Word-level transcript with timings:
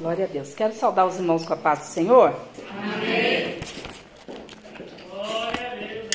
Glória 0.00 0.26
a 0.26 0.28
Deus. 0.28 0.54
Quero 0.54 0.72
saudar 0.74 1.06
os 1.06 1.16
irmãos 1.16 1.44
com 1.44 1.54
a 1.54 1.56
paz 1.56 1.80
do 1.80 1.84
Senhor. 1.86 2.32
Amém. 2.70 3.58
Glória 5.10 5.72
a 5.72 5.74
Deus. 5.74 6.08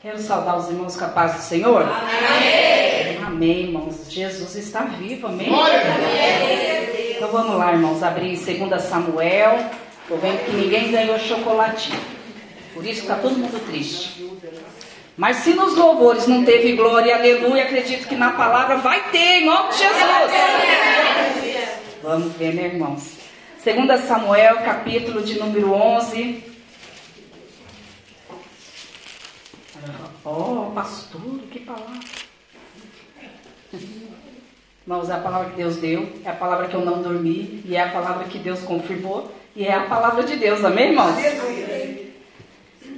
Quero 0.00 0.18
saudar 0.18 0.56
os 0.56 0.68
irmãos 0.68 0.96
com 0.96 1.04
a 1.04 1.08
paz 1.08 1.34
do 1.34 1.42
Senhor. 1.42 1.82
Amém. 1.82 3.18
Amém, 3.26 3.64
irmãos. 3.64 4.10
Jesus 4.10 4.56
está 4.56 4.80
vivo. 4.80 5.26
Amém. 5.26 5.48
Glória 5.48 5.78
a 5.78 5.82
Deus. 5.82 7.16
Então 7.16 7.28
vamos 7.30 7.54
lá, 7.56 7.72
irmãos. 7.72 8.02
Abrir 8.02 8.38
2 8.38 8.82
Samuel. 8.82 9.70
Estou 10.00 10.16
vendo 10.16 10.42
que 10.46 10.52
ninguém 10.52 10.90
ganhou 10.90 11.18
chocolatinho. 11.18 12.00
Por 12.72 12.86
isso 12.86 13.02
está 13.02 13.16
todo 13.16 13.36
mundo 13.36 13.60
triste. 13.66 14.26
Mas 15.18 15.36
se 15.36 15.52
nos 15.52 15.76
louvores 15.76 16.26
não 16.26 16.42
teve 16.42 16.72
glória, 16.72 17.14
aleluia, 17.14 17.64
acredito 17.64 18.08
que 18.08 18.16
na 18.16 18.30
palavra 18.30 18.78
vai 18.78 19.10
ter, 19.10 19.40
em 19.40 19.44
nome 19.44 19.68
de 19.70 19.78
Jesus. 19.78 20.91
Vamos 22.02 22.32
ver, 22.32 22.52
né, 22.54 22.64
irmãos? 22.64 23.16
2 23.64 24.00
Samuel, 24.00 24.56
capítulo 24.56 25.22
de 25.22 25.38
número 25.38 25.72
11. 25.72 26.42
Oh, 30.24 30.72
pastor, 30.74 31.38
que 31.48 31.60
palavra. 31.60 32.00
Irmãos, 34.84 35.10
é 35.10 35.12
a 35.12 35.18
palavra 35.18 35.50
que 35.50 35.56
Deus 35.56 35.76
deu, 35.76 36.12
é 36.24 36.30
a 36.30 36.34
palavra 36.34 36.66
que 36.66 36.74
eu 36.74 36.84
não 36.84 37.00
dormi, 37.00 37.62
e 37.64 37.76
é 37.76 37.82
a 37.82 37.90
palavra 37.90 38.24
que 38.24 38.38
Deus 38.38 38.60
confirmou, 38.62 39.32
e 39.54 39.64
é 39.64 39.72
a 39.72 39.84
palavra 39.84 40.24
de 40.24 40.34
Deus, 40.34 40.64
amém, 40.64 40.88
irmãos? 40.88 41.14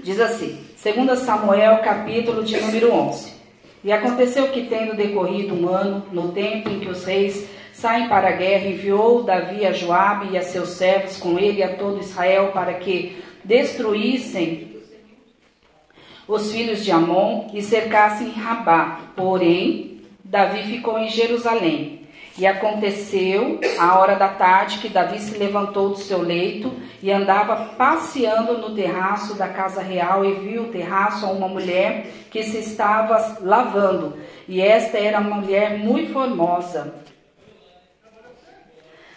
Diz 0.03 0.19
assim, 0.19 0.65
2 0.83 1.19
Samuel, 1.19 1.83
capítulo 1.83 2.43
de 2.43 2.59
número 2.59 2.91
11. 2.91 3.35
E 3.85 3.93
aconteceu 3.93 4.49
que, 4.49 4.63
tendo 4.63 4.97
decorrido 4.97 5.55
um 5.55 5.69
ano, 5.69 6.07
no 6.11 6.33
tempo 6.33 6.71
em 6.71 6.81
que 6.81 6.89
os 6.89 7.05
reis 7.05 7.47
saem 7.85 8.09
para 8.09 8.29
a 8.29 8.33
guerra, 8.33 8.67
enviou 8.67 9.25
Davi 9.25 9.67
a 9.67 9.71
Joabe 9.71 10.31
e 10.33 10.39
a 10.39 10.43
seus 10.43 10.71
servos 10.71 11.19
com 11.19 11.39
ele 11.39 11.63
a 11.63 11.77
todo 11.77 12.01
Israel 12.01 12.51
para 12.51 12.73
que 12.73 13.23
destruíssem 13.45 14.81
os 16.27 16.51
filhos 16.51 16.83
de 16.83 16.91
Amon 16.91 17.51
e 17.53 17.61
cercassem 17.61 18.31
Rabá. 18.31 19.01
Porém, 19.15 20.01
Davi 20.25 20.63
ficou 20.63 20.99
em 20.99 21.11
Jerusalém. 21.11 22.09
E 22.39 22.47
aconteceu, 22.47 23.61
à 23.79 23.99
hora 23.99 24.17
da 24.17 24.29
tarde, 24.29 24.79
que 24.79 24.89
Davi 24.89 25.19
se 25.19 25.37
levantou 25.37 25.91
do 25.91 25.99
seu 25.99 26.23
leito 26.23 26.73
e 27.03 27.13
andava 27.13 27.75
passeando 27.77 28.57
no 28.57 28.75
terraço 28.75 29.35
da 29.35 29.49
casa 29.49 29.83
real 29.83 30.25
e 30.25 30.33
viu 30.33 30.63
o 30.63 30.69
terraço 30.69 31.27
a 31.27 31.29
uma 31.31 31.49
mulher 31.49 32.07
que 32.31 32.43
se 32.43 32.61
estava 32.61 33.37
lavando. 33.43 34.15
E 34.49 34.63
esta 34.63 34.97
era 34.97 35.21
uma 35.21 35.37
mulher 35.37 35.79
muito 35.79 36.15
formosa 36.15 37.05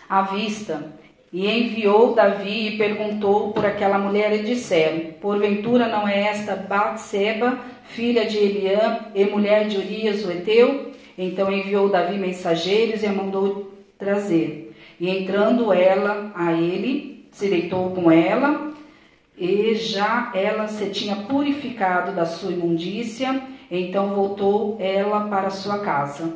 à 0.09 0.21
vista. 0.21 0.93
E 1.31 1.45
enviou 1.45 2.13
Davi 2.13 2.67
e 2.67 2.77
perguntou 2.77 3.51
por 3.51 3.65
aquela 3.65 3.97
mulher 3.97 4.33
e 4.33 4.43
disseram: 4.43 5.11
Porventura 5.19 5.87
não 5.87 6.07
é 6.07 6.27
esta 6.27 6.55
Batseba, 6.55 7.59
filha 7.83 8.25
de 8.25 8.37
Eliã 8.37 8.99
e 9.13 9.25
mulher 9.25 9.67
de 9.67 9.77
Urias 9.77 10.23
o 10.23 10.31
Eteu? 10.31 10.91
Então 11.17 11.51
enviou 11.51 11.89
Davi 11.89 12.17
mensageiros 12.17 13.03
e 13.03 13.07
a 13.07 13.11
mandou 13.11 13.73
trazer. 13.97 14.73
E 14.99 15.09
entrando 15.09 15.73
ela 15.73 16.31
a 16.33 16.53
ele, 16.53 17.27
se 17.31 17.49
deitou 17.49 17.91
com 17.91 18.11
ela, 18.11 18.71
e 19.37 19.75
já 19.75 20.31
ela 20.33 20.67
se 20.67 20.89
tinha 20.89 21.15
purificado 21.15 22.13
da 22.13 22.25
sua 22.25 22.51
imundícia, 22.51 23.41
então 23.69 24.15
voltou 24.15 24.77
ela 24.79 25.27
para 25.27 25.49
sua 25.49 25.79
casa. 25.79 26.33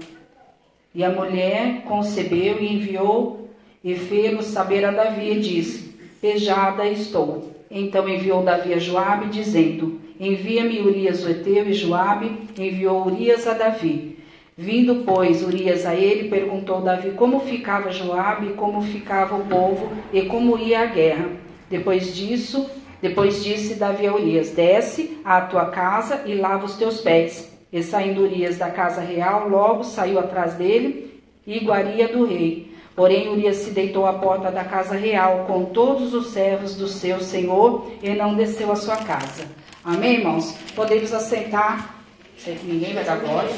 E 0.94 1.04
a 1.04 1.10
mulher 1.10 1.84
concebeu 1.84 2.62
e 2.62 2.76
enviou 2.76 3.41
e 3.84 3.96
fê-lo 3.96 4.42
saber 4.42 4.86
a 4.86 4.92
Davi 4.92 5.32
e 5.32 5.40
disse: 5.40 5.96
Pejada 6.22 6.88
estou. 6.88 7.52
Então 7.70 8.08
enviou 8.08 8.44
Davi 8.44 8.74
a 8.74 8.80
Joabe, 8.80 9.28
dizendo: 9.28 10.00
Envia-me 10.20 10.80
Urias 10.80 11.24
o 11.24 11.30
Eteu, 11.30 11.68
e 11.68 11.74
Joabe 11.74 12.32
enviou 12.58 13.08
Urias 13.08 13.48
a 13.48 13.54
Davi. 13.54 14.20
Vindo, 14.58 15.04
pois, 15.06 15.44
Urias 15.44 15.86
a 15.86 15.96
ele, 15.96 16.30
perguntou 16.30 16.82
Davi 16.82 17.12
como 17.12 17.40
ficava 17.40 17.92
Joabe, 17.92 18.54
como 18.54 18.82
ficava 18.82 19.36
o 19.36 19.46
povo 19.46 19.92
e 20.14 20.24
como 20.24 20.58
ia 20.58 20.82
a 20.82 20.86
guerra. 20.86 21.30
Depois 21.70 22.14
disso, 22.14 22.70
depois 23.02 23.44
disse 23.44 23.76
Davi 23.76 24.06
a 24.06 24.14
Urias: 24.14 24.52
Desce 24.52 25.18
à 25.26 25.42
tua 25.42 25.66
casa 25.68 26.22
e 26.26 26.36
lava 26.36 26.66
os 26.66 26.76
teus 26.76 27.00
pés. 27.02 27.50
E 27.74 27.82
saindo 27.82 28.24
Urias 28.24 28.58
da 28.58 28.70
casa 28.70 29.02
real, 29.02 29.48
logo 29.48 29.84
saiu 29.86 30.20
atrás 30.20 30.56
dele, 30.56 31.22
iguaria 31.48 32.10
do 32.10 32.26
rei. 32.26 32.71
Porém, 32.96 33.30
Urias 33.30 33.58
se 33.58 33.72
deitou 33.72 34.06
à 34.06 34.14
porta 34.14 34.52
da 34.52 34.64
casa 34.64 34.96
real 34.96 35.46
com 35.48 35.66
todos 35.66 36.14
os 36.14 36.28
servos 36.28 36.76
do 36.76 36.88
seu 36.88 37.22
senhor 37.22 37.90
e 38.04 38.10
não 38.10 38.36
desceu 38.36 38.72
à 38.72 38.76
sua 38.76 38.98
casa. 38.98 39.46
Amém, 39.84 40.16
irmãos? 40.16 40.54
Podemos 40.76 41.14
assentar. 41.14 41.96
Sei 42.38 42.56
que 42.56 42.66
ninguém 42.66 42.94
vai 42.94 43.04
dar 43.04 43.18
glória. 43.18 43.50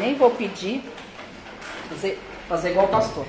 Nem 0.00 0.14
vou 0.14 0.30
pedir. 0.30 0.82
Fazer, 1.88 2.18
fazer 2.48 2.70
igual 2.70 2.86
o 2.86 2.90
pastor. 2.90 3.26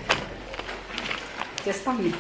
Testamento. 1.64 2.18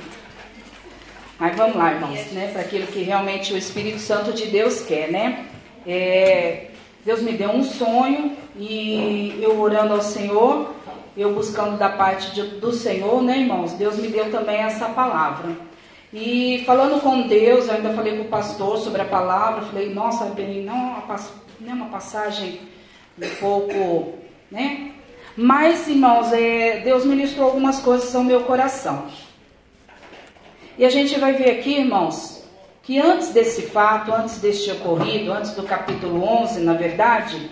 Mas 1.39 1.55
vamos 1.55 1.75
lá, 1.75 1.93
irmãos, 1.93 2.31
né? 2.31 2.49
Para 2.51 2.61
aquilo 2.61 2.87
que 2.87 3.01
realmente 3.01 3.53
o 3.53 3.57
Espírito 3.57 3.99
Santo 3.99 4.31
de 4.33 4.45
Deus 4.47 4.81
quer, 4.81 5.11
né? 5.11 5.47
É, 5.85 6.67
Deus 7.05 7.21
me 7.21 7.33
deu 7.33 7.49
um 7.49 7.63
sonho 7.63 8.35
e 8.57 9.37
eu 9.41 9.59
orando 9.59 9.93
ao 9.93 10.01
Senhor, 10.01 10.74
eu 11.15 11.33
buscando 11.33 11.77
da 11.77 11.89
parte 11.89 12.33
de, 12.33 12.41
do 12.59 12.71
Senhor, 12.71 13.21
né, 13.21 13.39
irmãos? 13.39 13.73
Deus 13.73 13.97
me 13.97 14.07
deu 14.07 14.31
também 14.31 14.57
essa 14.57 14.89
palavra. 14.89 15.55
E 16.13 16.63
falando 16.65 17.01
com 17.01 17.27
Deus, 17.27 17.67
eu 17.67 17.75
ainda 17.75 17.93
falei 17.93 18.17
com 18.17 18.23
o 18.23 18.29
pastor 18.29 18.77
sobre 18.77 19.01
a 19.01 19.05
palavra, 19.05 19.65
falei, 19.65 19.93
nossa, 19.93 20.25
bem, 20.25 20.63
não, 20.63 21.03
não 21.59 21.71
é 21.71 21.73
uma 21.73 21.87
passagem 21.87 22.61
um 23.21 23.29
pouco, 23.39 24.13
né? 24.51 24.91
Mas, 25.35 25.87
irmãos, 25.87 26.31
é, 26.31 26.79
Deus 26.79 27.05
ministrou 27.05 27.47
algumas 27.47 27.79
coisas 27.79 28.15
ao 28.15 28.23
meu 28.23 28.43
coração. 28.43 29.07
E 30.77 30.85
a 30.85 30.89
gente 30.89 31.19
vai 31.19 31.33
ver 31.33 31.51
aqui, 31.51 31.79
irmãos, 31.79 32.43
que 32.83 32.99
antes 32.99 33.29
desse 33.29 33.63
fato, 33.63 34.13
antes 34.13 34.39
deste 34.39 34.71
ocorrido, 34.71 35.33
antes 35.33 35.51
do 35.51 35.63
capítulo 35.63 36.23
11, 36.23 36.61
na 36.61 36.73
verdade, 36.73 37.49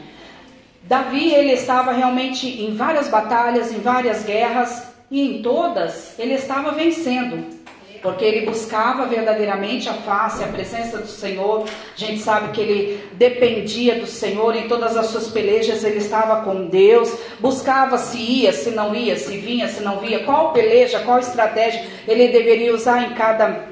Davi, 0.83 1.33
ele 1.33 1.53
estava 1.53 1.91
realmente 1.91 2.47
em 2.47 2.75
várias 2.75 3.07
batalhas, 3.07 3.71
em 3.71 3.79
várias 3.79 4.23
guerras, 4.23 4.93
e 5.09 5.21
em 5.21 5.41
todas 5.41 6.17
ele 6.19 6.33
estava 6.33 6.71
vencendo 6.71 7.63
porque 8.03 8.25
ele 8.25 8.45
buscava 8.45 9.05
verdadeiramente 9.05 9.87
a 9.87 9.93
face, 9.93 10.43
a 10.43 10.47
presença 10.47 10.97
do 10.97 11.07
Senhor. 11.07 11.63
A 11.63 11.97
gente 11.97 12.19
sabe 12.19 12.51
que 12.51 12.59
ele 12.59 13.03
dependia 13.13 13.95
do 13.95 14.05
Senhor 14.05 14.53
em 14.57 14.67
todas 14.67 14.97
as 14.97 15.05
suas 15.07 15.29
pelejas, 15.29 15.85
ele 15.85 15.99
estava 15.99 16.43
com 16.43 16.65
Deus, 16.65 17.17
buscava 17.39 17.97
se 17.97 18.17
ia, 18.17 18.51
se 18.51 18.71
não 18.71 18.93
ia, 18.93 19.17
se 19.17 19.37
vinha, 19.37 19.69
se 19.69 19.81
não 19.81 19.99
via, 19.99 20.25
qual 20.25 20.51
peleja, 20.51 20.99
qual 20.99 21.17
estratégia 21.17 21.85
ele 22.05 22.27
deveria 22.27 22.75
usar 22.75 23.09
em 23.09 23.13
cada 23.13 23.69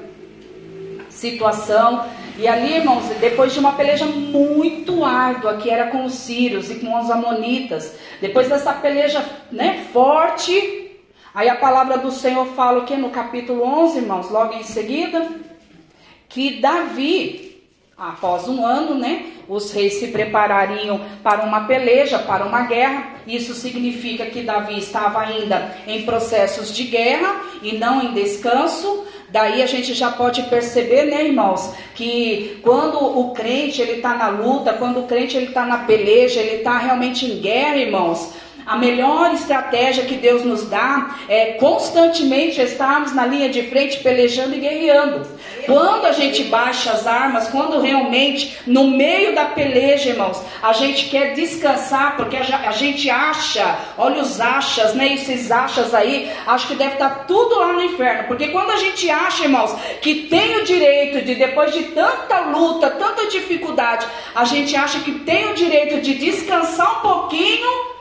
situação. 1.10 2.06
E 2.38 2.48
ali, 2.48 2.76
irmãos, 2.76 3.04
depois 3.20 3.52
de 3.52 3.58
uma 3.58 3.72
peleja 3.72 4.06
muito 4.06 5.04
árdua, 5.04 5.56
que 5.56 5.68
era 5.68 5.88
com 5.90 6.04
os 6.04 6.14
sírios 6.14 6.70
e 6.70 6.76
com 6.76 6.98
os 6.98 7.10
amonitas, 7.10 7.94
depois 8.20 8.48
dessa 8.48 8.72
peleja 8.72 9.24
né, 9.50 9.86
forte, 9.92 10.82
Aí 11.34 11.48
a 11.48 11.54
palavra 11.54 11.96
do 11.96 12.10
Senhor 12.10 12.46
fala 12.48 12.80
o 12.80 12.84
que 12.84 12.94
no 12.94 13.08
capítulo 13.08 13.64
11, 13.64 13.98
irmãos, 14.00 14.30
logo 14.30 14.52
em 14.52 14.62
seguida, 14.62 15.26
que 16.28 16.60
Davi, 16.60 17.62
após 17.96 18.46
um 18.48 18.66
ano, 18.66 18.96
né, 18.96 19.32
os 19.48 19.72
reis 19.72 19.94
se 19.94 20.08
preparariam 20.08 21.00
para 21.22 21.42
uma 21.42 21.64
peleja, 21.64 22.18
para 22.18 22.44
uma 22.44 22.62
guerra. 22.62 23.14
Isso 23.26 23.54
significa 23.54 24.26
que 24.26 24.42
Davi 24.42 24.78
estava 24.78 25.20
ainda 25.20 25.74
em 25.86 26.02
processos 26.02 26.74
de 26.74 26.84
guerra 26.84 27.40
e 27.62 27.78
não 27.78 28.02
em 28.02 28.12
descanso. 28.12 29.06
Daí 29.32 29.62
a 29.62 29.66
gente 29.66 29.94
já 29.94 30.12
pode 30.12 30.42
perceber, 30.42 31.06
né, 31.06 31.24
irmãos, 31.24 31.72
que 31.94 32.60
quando 32.62 32.98
o 32.98 33.30
crente 33.32 33.80
ele 33.80 33.92
está 33.92 34.14
na 34.14 34.28
luta, 34.28 34.74
quando 34.74 35.00
o 35.00 35.06
crente 35.06 35.38
ele 35.38 35.46
está 35.46 35.64
na 35.64 35.78
peleja, 35.78 36.38
ele 36.38 36.56
está 36.56 36.76
realmente 36.76 37.24
em 37.24 37.40
guerra, 37.40 37.78
irmãos, 37.78 38.34
a 38.66 38.76
melhor 38.76 39.34
estratégia 39.34 40.04
que 40.04 40.16
Deus 40.16 40.44
nos 40.44 40.68
dá 40.68 41.16
é 41.28 41.52
constantemente 41.52 42.60
estarmos 42.60 43.12
na 43.12 43.26
linha 43.26 43.48
de 43.48 43.62
frente 43.64 43.98
pelejando 43.98 44.54
e 44.54 44.60
guerreando. 44.60 45.26
Quando 45.66 46.06
a 46.06 46.12
gente 46.12 46.44
baixa 46.44 46.90
as 46.90 47.06
armas, 47.06 47.48
quando 47.48 47.80
realmente 47.80 48.58
no 48.66 48.88
meio 48.88 49.34
da 49.34 49.46
peleja, 49.46 50.10
irmãos, 50.10 50.42
a 50.62 50.72
gente 50.72 51.08
quer 51.08 51.34
descansar, 51.34 52.16
porque 52.16 52.36
a 52.36 52.72
gente 52.72 53.08
acha, 53.08 53.78
olha 53.96 54.22
os 54.22 54.40
achas, 54.40 54.94
né? 54.94 55.14
Esses 55.14 55.50
achas 55.50 55.94
aí, 55.94 56.30
acho 56.46 56.66
que 56.66 56.74
deve 56.74 56.94
estar 56.94 57.26
tudo 57.26 57.58
lá 57.58 57.72
no 57.72 57.82
inferno. 57.82 58.24
Porque 58.28 58.48
quando 58.48 58.70
a 58.70 58.76
gente 58.76 59.08
acha, 59.10 59.44
irmãos, 59.44 59.74
que 60.00 60.26
tem 60.26 60.56
o 60.56 60.64
direito 60.64 61.24
de, 61.24 61.34
depois 61.34 61.72
de 61.72 61.84
tanta 61.84 62.40
luta, 62.40 62.90
tanta 62.90 63.28
dificuldade, 63.28 64.06
a 64.34 64.44
gente 64.44 64.74
acha 64.74 65.00
que 65.00 65.12
tem 65.20 65.50
o 65.50 65.54
direito 65.54 66.00
de 66.00 66.14
descansar 66.14 66.98
um 66.98 67.00
pouquinho 67.02 67.91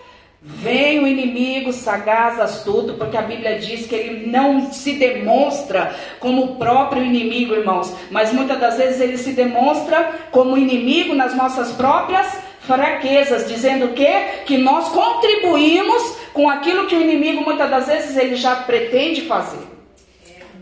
Vem 0.43 1.03
o 1.03 1.07
inimigo 1.07 1.71
sagaz, 1.71 2.39
astuto, 2.39 2.95
porque 2.95 3.15
a 3.15 3.21
Bíblia 3.21 3.59
diz 3.59 3.85
que 3.85 3.93
ele 3.93 4.25
não 4.25 4.71
se 4.71 4.93
demonstra 4.93 5.95
como 6.19 6.43
o 6.43 6.55
próprio 6.55 7.03
inimigo, 7.03 7.53
irmãos, 7.53 7.93
mas 8.09 8.33
muitas 8.33 8.59
das 8.59 8.75
vezes 8.75 8.99
ele 8.99 9.19
se 9.19 9.33
demonstra 9.33 10.19
como 10.31 10.57
inimigo 10.57 11.13
nas 11.13 11.35
nossas 11.35 11.71
próprias 11.73 12.39
fraquezas, 12.61 13.47
dizendo 13.47 13.89
que 13.89 14.11
que 14.47 14.57
nós 14.57 14.89
contribuímos 14.89 16.17
com 16.33 16.49
aquilo 16.49 16.87
que 16.87 16.95
o 16.95 17.01
inimigo 17.01 17.43
muitas 17.43 17.69
das 17.69 17.85
vezes 17.85 18.17
ele 18.17 18.35
já 18.35 18.55
pretende 18.55 19.21
fazer. 19.21 19.61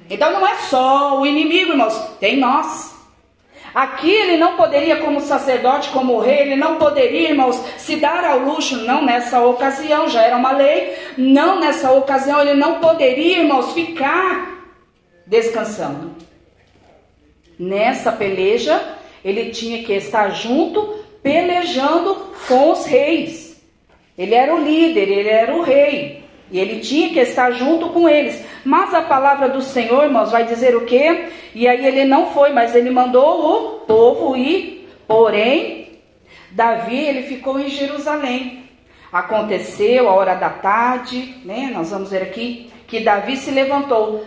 Então 0.09 0.29
não 0.33 0.45
é 0.45 0.55
só 0.55 1.21
o 1.21 1.25
inimigo, 1.25 1.71
irmãos, 1.71 1.97
tem 2.19 2.35
nós. 2.35 2.98
Aqui 3.79 4.11
ele 4.11 4.35
não 4.35 4.57
poderia, 4.57 4.97
como 4.97 5.21
sacerdote, 5.21 5.87
como 5.91 6.19
rei, 6.19 6.39
ele 6.39 6.57
não 6.57 6.75
poderia, 6.75 7.29
irmãos, 7.29 7.55
se 7.77 7.95
dar 7.95 8.25
ao 8.25 8.39
luxo, 8.39 8.75
não 8.83 9.05
nessa 9.05 9.39
ocasião, 9.39 10.09
já 10.09 10.21
era 10.21 10.35
uma 10.35 10.51
lei, 10.51 10.97
não 11.17 11.61
nessa 11.61 11.89
ocasião, 11.93 12.41
ele 12.41 12.55
não 12.55 12.81
poderia, 12.81 13.39
irmãos, 13.39 13.71
ficar 13.71 14.65
descansando. 15.25 16.11
Nessa 17.57 18.11
peleja, 18.11 18.81
ele 19.23 19.51
tinha 19.51 19.81
que 19.81 19.93
estar 19.93 20.29
junto, 20.31 20.99
pelejando 21.23 22.15
com 22.49 22.73
os 22.73 22.85
reis. 22.85 23.61
Ele 24.17 24.35
era 24.35 24.53
o 24.53 24.61
líder, 24.61 25.07
ele 25.07 25.29
era 25.29 25.55
o 25.55 25.61
rei. 25.61 26.18
E 26.51 26.59
ele 26.59 26.79
tinha 26.79 27.09
que 27.09 27.19
estar 27.19 27.51
junto 27.51 27.89
com 27.89 28.07
eles. 28.07 28.43
Mas 28.63 28.93
a 28.93 29.01
palavra 29.01 29.49
do 29.49 29.61
Senhor, 29.61 30.03
irmãos, 30.03 30.31
vai 30.31 30.45
dizer 30.45 30.75
o 30.75 30.85
quê? 30.85 31.29
E 31.53 31.67
aí 31.67 31.85
ele 31.85 32.05
não 32.05 32.31
foi, 32.31 32.51
mas 32.51 32.75
ele 32.75 32.89
mandou 32.89 33.45
o 33.45 33.79
povo 33.81 34.35
ir. 34.35 34.89
Porém, 35.07 35.99
Davi, 36.51 36.97
ele 36.97 37.23
ficou 37.23 37.59
em 37.59 37.69
Jerusalém. 37.69 38.63
Aconteceu 39.11 40.07
a 40.07 40.13
hora 40.13 40.35
da 40.35 40.49
tarde, 40.49 41.35
né? 41.43 41.71
Nós 41.73 41.89
vamos 41.89 42.11
ver 42.11 42.21
aqui 42.21 42.71
que 42.87 42.99
Davi 42.99 43.37
se 43.37 43.51
levantou. 43.51 44.23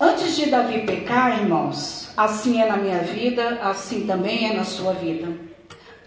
Antes 0.00 0.36
de 0.36 0.46
Davi 0.46 0.80
pecar, 0.80 1.40
irmãos, 1.40 2.12
assim 2.16 2.62
é 2.62 2.66
na 2.66 2.76
minha 2.76 2.98
vida, 2.98 3.58
assim 3.62 4.06
também 4.06 4.48
é 4.48 4.52
na 4.54 4.64
sua 4.64 4.92
vida. 4.92 5.28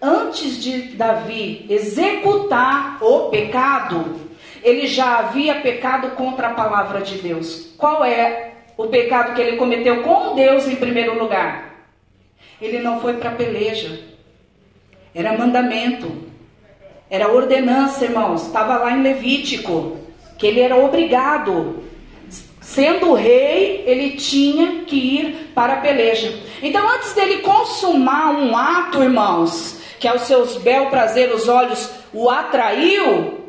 Antes 0.00 0.62
de 0.62 0.94
Davi 0.96 1.66
executar 1.68 2.98
o 3.02 3.28
pecado, 3.28 4.31
ele 4.62 4.86
já 4.86 5.18
havia 5.18 5.56
pecado 5.56 6.10
contra 6.10 6.48
a 6.48 6.54
palavra 6.54 7.00
de 7.00 7.18
Deus. 7.18 7.74
Qual 7.76 8.04
é 8.04 8.52
o 8.76 8.86
pecado 8.86 9.34
que 9.34 9.40
ele 9.40 9.56
cometeu 9.56 10.02
com 10.02 10.34
Deus 10.34 10.66
em 10.66 10.76
primeiro 10.76 11.18
lugar? 11.18 11.86
Ele 12.60 12.78
não 12.78 13.00
foi 13.00 13.14
para 13.14 13.32
peleja. 13.32 14.00
Era 15.14 15.36
mandamento. 15.36 16.10
Era 17.10 17.30
ordenança, 17.30 18.04
irmãos. 18.04 18.46
Estava 18.46 18.78
lá 18.78 18.92
em 18.92 19.02
Levítico. 19.02 19.98
Que 20.38 20.46
ele 20.46 20.60
era 20.60 20.76
obrigado. 20.76 21.82
Sendo 22.60 23.12
rei, 23.12 23.82
ele 23.84 24.12
tinha 24.12 24.84
que 24.84 24.96
ir 24.96 25.50
para 25.54 25.74
a 25.74 25.80
peleja. 25.80 26.32
Então, 26.62 26.88
antes 26.88 27.12
dele 27.12 27.38
consumar 27.38 28.30
um 28.30 28.56
ato, 28.56 29.02
irmãos, 29.02 29.80
que 29.98 30.06
aos 30.06 30.22
seus 30.22 30.56
bel 30.56 30.86
prazer 30.86 31.34
os 31.34 31.48
olhos 31.48 31.90
o 32.14 32.30
atraiu, 32.30 33.41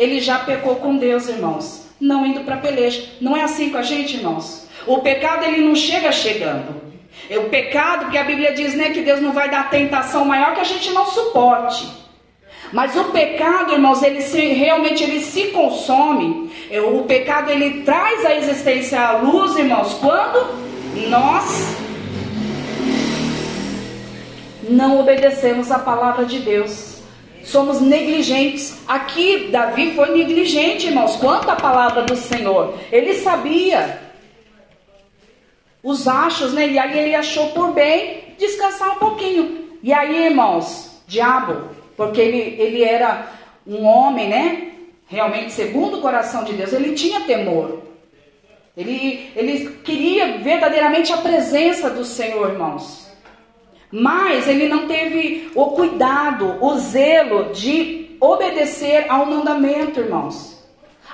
ele 0.00 0.18
já 0.18 0.38
pecou 0.38 0.76
com 0.76 0.96
Deus, 0.96 1.28
irmãos, 1.28 1.86
não 2.00 2.24
indo 2.24 2.40
para 2.40 2.54
a 2.54 2.58
peleja. 2.58 3.04
Não 3.20 3.36
é 3.36 3.42
assim 3.42 3.68
com 3.68 3.76
a 3.76 3.82
gente, 3.82 4.16
irmãos. 4.16 4.66
O 4.86 5.00
pecado 5.00 5.44
ele 5.44 5.62
não 5.62 5.74
chega 5.74 6.10
chegando. 6.10 6.80
É 7.28 7.38
o 7.38 7.50
pecado, 7.50 8.04
porque 8.04 8.16
a 8.16 8.24
Bíblia 8.24 8.54
diz, 8.54 8.72
né, 8.74 8.88
que 8.88 9.02
Deus 9.02 9.20
não 9.20 9.32
vai 9.32 9.50
dar 9.50 9.68
tentação 9.68 10.24
maior 10.24 10.54
que 10.54 10.60
a 10.60 10.64
gente 10.64 10.90
não 10.92 11.04
suporte. 11.04 11.86
Mas 12.72 12.96
o 12.96 13.04
pecado, 13.10 13.74
irmãos, 13.74 14.02
ele 14.02 14.22
se, 14.22 14.40
realmente 14.40 15.04
ele 15.04 15.20
se 15.20 15.48
consome. 15.48 16.50
É, 16.70 16.80
o 16.80 17.02
pecado 17.02 17.50
ele 17.50 17.82
traz 17.82 18.24
a 18.24 18.34
existência 18.34 18.98
à 18.98 19.18
luz, 19.18 19.54
irmãos, 19.54 19.98
quando 20.00 20.60
nós 21.10 21.76
não 24.66 24.98
obedecemos 24.98 25.70
a 25.70 25.78
palavra 25.78 26.24
de 26.24 26.38
Deus 26.38 26.89
somos 27.44 27.80
negligentes. 27.80 28.78
Aqui, 28.86 29.48
Davi 29.50 29.94
foi 29.94 30.16
negligente, 30.16 30.86
irmãos, 30.86 31.16
quanto 31.16 31.50
à 31.50 31.56
palavra 31.56 32.02
do 32.02 32.16
Senhor. 32.16 32.74
Ele 32.90 33.14
sabia 33.14 34.00
os 35.82 36.06
achos, 36.06 36.52
né? 36.52 36.68
E 36.68 36.78
aí 36.78 36.98
ele 36.98 37.14
achou 37.14 37.48
por 37.50 37.72
bem 37.72 38.34
descansar 38.38 38.90
um 38.90 38.98
pouquinho. 38.98 39.68
E 39.82 39.92
aí, 39.92 40.26
irmãos, 40.26 41.02
diabo, 41.06 41.70
porque 41.96 42.20
ele, 42.20 42.60
ele 42.60 42.84
era 42.84 43.32
um 43.66 43.84
homem, 43.84 44.28
né? 44.28 44.72
Realmente, 45.06 45.52
segundo 45.52 45.98
o 45.98 46.00
coração 46.00 46.44
de 46.44 46.52
Deus, 46.52 46.72
ele 46.72 46.94
tinha 46.94 47.20
temor. 47.20 47.82
Ele, 48.76 49.30
ele 49.34 49.70
queria 49.84 50.38
verdadeiramente 50.38 51.12
a 51.12 51.18
presença 51.18 51.90
do 51.90 52.04
Senhor, 52.04 52.50
irmãos. 52.50 53.09
Mas 53.90 54.46
ele 54.46 54.68
não 54.68 54.86
teve 54.86 55.50
o 55.54 55.66
cuidado, 55.66 56.56
o 56.60 56.78
zelo 56.78 57.52
de 57.52 58.16
obedecer 58.20 59.06
ao 59.08 59.26
mandamento, 59.26 60.00
irmãos. 60.00 60.60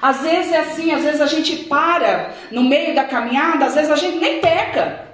Às 0.00 0.20
vezes 0.20 0.52
é 0.52 0.58
assim, 0.58 0.92
às 0.92 1.02
vezes 1.02 1.20
a 1.20 1.26
gente 1.26 1.56
para 1.64 2.34
no 2.50 2.62
meio 2.62 2.94
da 2.94 3.04
caminhada, 3.04 3.64
às 3.64 3.74
vezes 3.74 3.90
a 3.90 3.96
gente 3.96 4.18
nem 4.18 4.40
peca. 4.40 5.06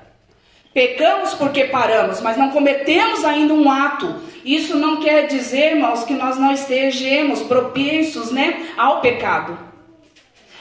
Pecamos 0.74 1.34
porque 1.34 1.64
paramos, 1.64 2.20
mas 2.20 2.36
não 2.36 2.50
cometemos 2.50 3.24
ainda 3.24 3.52
um 3.52 3.70
ato. 3.70 4.14
Isso 4.44 4.76
não 4.76 4.96
quer 4.96 5.26
dizer, 5.26 5.72
irmãos, 5.72 6.02
que 6.02 6.14
nós 6.14 6.38
não 6.38 6.50
estejamos 6.52 7.42
propensos 7.42 8.32
né, 8.32 8.66
ao 8.76 9.00
pecado. 9.00 9.56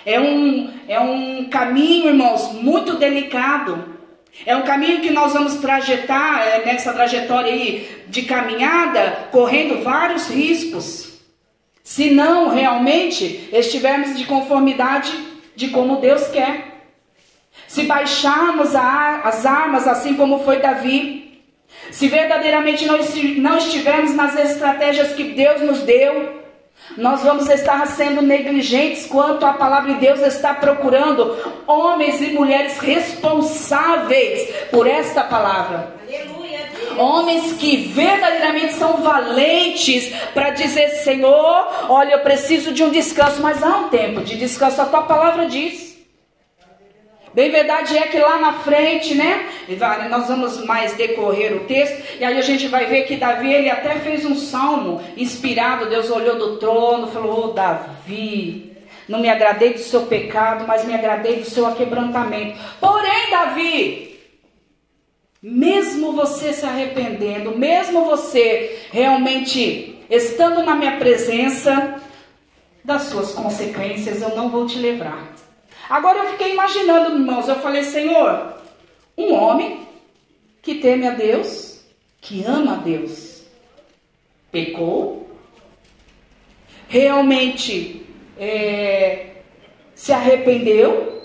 É 0.05 0.19
um, 0.19 0.69
é 0.87 0.99
um 0.99 1.45
caminho, 1.45 2.09
irmãos, 2.09 2.51
muito 2.53 2.97
delicado. 2.97 3.90
É 4.45 4.55
um 4.55 4.63
caminho 4.63 5.01
que 5.01 5.11
nós 5.11 5.33
vamos 5.33 5.55
trajetar 5.55 6.41
é, 6.47 6.65
nessa 6.65 6.93
trajetória 6.93 7.51
aí 7.51 7.87
de 8.07 8.23
caminhada, 8.23 9.27
correndo 9.31 9.83
vários 9.83 10.29
riscos. 10.29 11.19
Se 11.83 12.09
não 12.09 12.49
realmente 12.49 13.49
estivermos 13.51 14.17
de 14.17 14.25
conformidade 14.25 15.11
de 15.55 15.69
como 15.69 15.97
Deus 15.97 16.27
quer. 16.27 16.71
Se 17.67 17.83
baixarmos 17.83 18.75
a, 18.75 19.21
as 19.23 19.45
armas, 19.45 19.87
assim 19.87 20.15
como 20.15 20.43
foi 20.43 20.59
Davi. 20.59 21.43
Se 21.91 22.07
verdadeiramente 22.07 22.85
não, 22.85 22.97
não 23.37 23.57
estivermos 23.57 24.15
nas 24.15 24.35
estratégias 24.35 25.13
que 25.13 25.23
Deus 25.23 25.61
nos 25.61 25.79
deu, 25.81 26.40
nós 26.97 27.23
vamos 27.23 27.49
estar 27.49 27.85
sendo 27.87 28.21
negligentes 28.21 29.05
quanto 29.05 29.45
a 29.45 29.53
palavra 29.53 29.93
de 29.93 29.99
Deus 29.99 30.19
está 30.21 30.53
procurando 30.53 31.37
homens 31.65 32.21
e 32.21 32.31
mulheres 32.31 32.77
responsáveis 32.79 34.49
por 34.69 34.85
esta 34.85 35.23
palavra. 35.23 35.93
Aleluia. 36.07 36.59
Homens 36.97 37.53
que 37.53 37.77
verdadeiramente 37.77 38.73
são 38.73 38.97
valentes 38.97 40.13
para 40.33 40.49
dizer: 40.49 40.89
Senhor, 41.03 41.67
olha, 41.87 42.13
eu 42.15 42.19
preciso 42.19 42.73
de 42.73 42.83
um 42.83 42.89
descanso, 42.89 43.41
mas 43.41 43.63
há 43.63 43.77
um 43.77 43.89
tempo 43.89 44.21
de 44.21 44.37
descanso, 44.37 44.81
a 44.81 44.85
tua 44.85 45.03
palavra 45.03 45.47
diz. 45.47 45.90
Bem 47.33 47.49
verdade 47.49 47.97
é 47.97 48.07
que 48.07 48.19
lá 48.19 48.39
na 48.39 48.53
frente, 48.53 49.15
né? 49.15 49.47
Nós 50.09 50.27
vamos 50.27 50.65
mais 50.65 50.93
decorrer 50.93 51.55
o 51.55 51.61
texto, 51.61 52.19
e 52.19 52.25
aí 52.25 52.37
a 52.37 52.41
gente 52.41 52.67
vai 52.67 52.85
ver 52.85 53.03
que 53.03 53.15
Davi, 53.15 53.53
ele 53.53 53.69
até 53.69 53.95
fez 53.99 54.25
um 54.25 54.35
salmo 54.35 55.01
inspirado. 55.15 55.89
Deus 55.89 56.09
olhou 56.09 56.37
do 56.37 56.57
trono, 56.57 57.07
falou: 57.07 57.45
oh, 57.45 57.53
Davi, 57.53 58.75
não 59.07 59.19
me 59.19 59.29
agradei 59.29 59.73
do 59.73 59.79
seu 59.79 60.01
pecado, 60.01 60.65
mas 60.67 60.83
me 60.85 60.93
agradei 60.93 61.37
do 61.37 61.45
seu 61.45 61.65
aquebrantamento. 61.65 62.59
Porém, 62.79 63.29
Davi, 63.29 64.19
mesmo 65.41 66.11
você 66.11 66.51
se 66.51 66.65
arrependendo, 66.65 67.57
mesmo 67.57 68.05
você 68.05 68.87
realmente 68.91 69.99
estando 70.09 70.63
na 70.63 70.75
minha 70.75 70.97
presença, 70.97 72.01
das 72.83 73.03
suas 73.03 73.31
consequências 73.31 74.21
eu 74.21 74.35
não 74.35 74.49
vou 74.49 74.65
te 74.65 74.77
livrar. 74.77 75.23
Agora 75.91 76.19
eu 76.19 76.31
fiquei 76.31 76.53
imaginando, 76.53 77.17
irmãos, 77.17 77.49
eu 77.49 77.57
falei, 77.57 77.83
Senhor, 77.83 78.53
um 79.17 79.33
homem 79.33 79.85
que 80.61 80.75
teme 80.75 81.05
a 81.05 81.11
Deus, 81.11 81.83
que 82.21 82.45
ama 82.45 82.75
a 82.75 82.77
Deus, 82.77 83.43
pecou, 84.49 85.29
realmente 86.87 88.05
é, 88.39 89.31
se 89.93 90.13
arrependeu. 90.13 91.23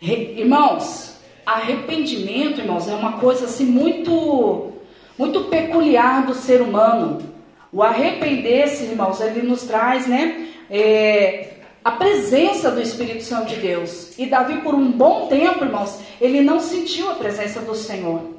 Re, 0.00 0.34
irmãos, 0.36 1.16
arrependimento, 1.46 2.60
irmãos, 2.60 2.88
é 2.88 2.94
uma 2.94 3.12
coisa 3.20 3.44
assim 3.44 3.64
muito, 3.64 4.72
muito 5.16 5.44
peculiar 5.44 6.26
do 6.26 6.34
ser 6.34 6.60
humano. 6.60 7.32
O 7.72 7.80
arrepender-se, 7.80 8.86
irmãos, 8.86 9.20
ele 9.20 9.42
nos 9.42 9.62
traz, 9.62 10.08
né? 10.08 10.48
É, 10.68 11.53
a 11.84 11.90
presença 11.92 12.70
do 12.70 12.80
Espírito 12.80 13.22
Santo 13.22 13.48
de 13.48 13.56
Deus. 13.56 14.18
E 14.18 14.24
Davi, 14.24 14.62
por 14.62 14.74
um 14.74 14.90
bom 14.90 15.28
tempo, 15.28 15.64
irmãos, 15.64 16.00
ele 16.18 16.40
não 16.40 16.58
sentiu 16.58 17.10
a 17.10 17.14
presença 17.14 17.60
do 17.60 17.74
Senhor. 17.74 18.32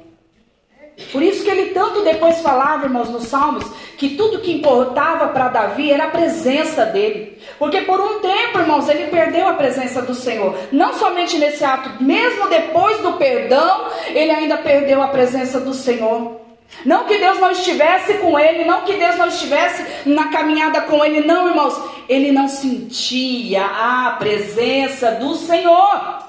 Por 1.12 1.22
isso 1.22 1.44
que 1.44 1.50
ele 1.50 1.70
tanto 1.70 2.02
depois 2.02 2.40
falava, 2.40 2.86
irmãos, 2.86 3.10
nos 3.10 3.24
Salmos, 3.24 3.64
que 3.98 4.16
tudo 4.16 4.40
que 4.40 4.52
importava 4.52 5.28
para 5.28 5.48
Davi 5.48 5.92
era 5.92 6.04
a 6.04 6.10
presença 6.10 6.86
dele. 6.86 7.38
Porque 7.58 7.82
por 7.82 8.00
um 8.00 8.18
tempo, 8.20 8.58
irmãos, 8.58 8.88
ele 8.88 9.06
perdeu 9.08 9.46
a 9.46 9.52
presença 9.52 10.02
do 10.02 10.14
Senhor. 10.14 10.56
Não 10.72 10.94
somente 10.94 11.38
nesse 11.38 11.62
ato, 11.64 12.02
mesmo 12.02 12.48
depois 12.48 12.98
do 12.98 13.12
perdão, 13.12 13.88
ele 14.08 14.30
ainda 14.30 14.56
perdeu 14.56 15.02
a 15.02 15.08
presença 15.08 15.60
do 15.60 15.74
Senhor. 15.74 16.40
Não 16.84 17.04
que 17.04 17.18
Deus 17.18 17.38
não 17.38 17.50
estivesse 17.50 18.14
com 18.14 18.38
ele, 18.38 18.64
não 18.64 18.82
que 18.82 18.94
Deus 18.94 19.16
não 19.16 19.28
estivesse 19.28 19.84
na 20.04 20.28
caminhada 20.28 20.80
com 20.82 21.04
ele, 21.04 21.20
não, 21.20 21.48
irmãos. 21.48 21.78
Ele 22.08 22.32
não 22.32 22.48
sentia 22.48 23.64
a 23.64 24.16
presença 24.18 25.12
do 25.12 25.34
Senhor. 25.34 26.25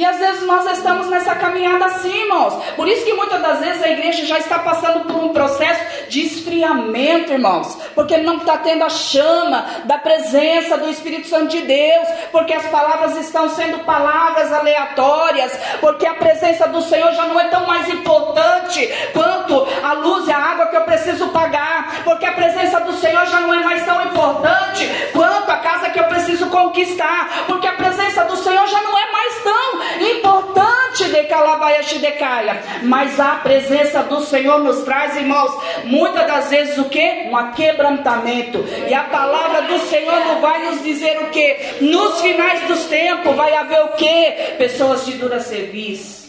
E 0.00 0.04
às 0.06 0.16
vezes 0.16 0.46
nós 0.46 0.64
estamos 0.78 1.08
nessa 1.08 1.34
caminhada 1.34 1.84
assim, 1.84 2.22
irmãos. 2.22 2.54
Por 2.74 2.88
isso 2.88 3.04
que 3.04 3.12
muitas 3.12 3.38
das 3.42 3.60
vezes 3.60 3.82
a 3.82 3.90
igreja 3.90 4.24
já 4.24 4.38
está 4.38 4.58
passando 4.60 5.04
por 5.04 5.22
um 5.22 5.28
processo 5.28 6.08
de 6.08 6.22
esfriamento, 6.22 7.34
irmãos. 7.34 7.76
Porque 7.94 8.16
não 8.16 8.38
está 8.38 8.56
tendo 8.56 8.82
a 8.82 8.88
chama 8.88 9.62
da 9.84 9.98
presença 9.98 10.78
do 10.78 10.88
Espírito 10.88 11.28
Santo 11.28 11.48
de 11.48 11.60
Deus. 11.60 12.08
Porque 12.32 12.54
as 12.54 12.64
palavras 12.68 13.14
estão 13.18 13.50
sendo 13.50 13.80
palavras 13.80 14.50
aleatórias. 14.50 15.52
Porque 15.82 16.06
a 16.06 16.14
presença 16.14 16.66
do 16.66 16.80
Senhor 16.80 17.12
já 17.12 17.26
não 17.26 17.38
é 17.38 17.48
tão 17.48 17.66
mais 17.66 17.86
importante 17.90 18.88
quanto 19.12 19.68
a 19.84 19.92
luz 19.92 20.26
e 20.26 20.32
a 20.32 20.38
água 20.38 20.68
que 20.68 20.76
eu 20.76 20.84
preciso 20.84 21.28
pagar. 21.28 22.04
Porque 22.04 22.24
a 22.24 22.32
presença 22.32 22.80
do 22.80 22.94
Senhor 22.94 23.26
já 23.26 23.40
não 23.40 23.52
é 23.52 23.62
mais 23.62 23.84
tão 23.84 24.00
importante 24.00 24.88
quanto 25.12 25.50
a 25.50 25.58
casa 25.58 25.90
que 25.90 26.00
eu 26.00 26.04
preciso 26.04 26.46
conquistar. 26.46 27.44
Porque 27.46 27.66
a 27.66 27.74
presença 27.74 28.09
do 28.24 28.36
Senhor 28.36 28.66
já 28.66 28.80
não 28.82 28.98
é 28.98 29.12
mais 29.12 29.42
tão 29.42 29.82
importante 30.10 31.04
de 31.04 31.24
Calabaia 31.24 31.82
Shidecaia. 31.82 32.62
Mas 32.82 33.18
a 33.18 33.36
presença 33.36 34.02
do 34.02 34.20
Senhor 34.24 34.58
nos 34.60 34.82
traz, 34.84 35.16
irmãos, 35.16 35.52
muitas 35.84 36.26
das 36.26 36.50
vezes 36.50 36.78
o 36.78 36.84
que? 36.84 37.28
Um 37.30 37.36
aquebrantamento. 37.36 38.64
E 38.88 38.94
a 38.94 39.04
palavra 39.04 39.62
do 39.62 39.78
Senhor 39.80 40.24
não 40.26 40.40
vai 40.40 40.70
nos 40.70 40.82
dizer 40.82 41.18
o 41.22 41.30
que? 41.30 41.76
Nos 41.80 42.20
finais 42.20 42.66
dos 42.66 42.84
tempos 42.84 43.34
vai 43.36 43.54
haver 43.54 43.84
o 43.84 43.88
que? 43.88 44.54
Pessoas 44.58 45.04
de 45.06 45.12
dura 45.12 45.40
serviço. 45.40 46.20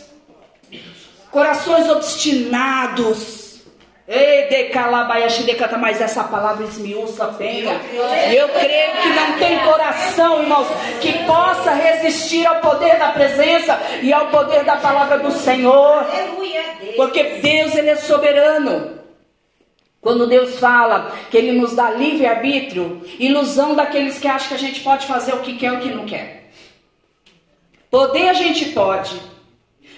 Corações 1.32 1.90
obstinados 1.90 3.41
Ei, 4.14 4.50
decata, 4.50 5.78
mas 5.78 6.02
essa 6.02 6.26
palavra 6.26 6.66
esmiuça 6.66 7.28
bem. 7.28 7.64
Eu 7.64 8.50
creio 8.50 8.92
que 9.02 9.08
não 9.08 9.40
tem 9.40 9.58
coração, 9.60 10.42
irmãos, 10.42 10.68
que 11.00 11.14
possa 11.20 11.72
resistir 11.72 12.46
ao 12.46 12.58
poder 12.58 13.00
da 13.00 13.14
presença 13.14 13.80
e 14.02 14.12
ao 14.12 14.28
poder 14.28 14.66
da 14.66 14.76
palavra 14.76 15.18
do 15.20 15.32
Senhor. 15.32 16.06
Porque 16.98 17.24
Deus, 17.42 17.74
Ele 17.74 17.92
é 17.92 17.96
soberano. 17.96 19.00
Quando 20.02 20.28
Deus 20.28 20.60
fala 20.60 21.16
que 21.30 21.38
Ele 21.38 21.54
nos 21.54 21.74
dá 21.74 21.92
livre-arbítrio, 21.92 23.02
ilusão 23.18 23.76
daqueles 23.76 24.20
que 24.20 24.28
acham 24.28 24.50
que 24.50 24.56
a 24.56 24.58
gente 24.58 24.82
pode 24.82 25.08
fazer 25.08 25.36
o 25.36 25.40
que 25.40 25.56
quer 25.56 25.72
ou 25.72 25.78
o 25.78 25.82
que 25.82 25.88
não 25.88 26.06
quer. 26.06 26.50
Poder 27.90 28.28
a 28.28 28.34
gente 28.34 28.66
pode, 28.72 29.22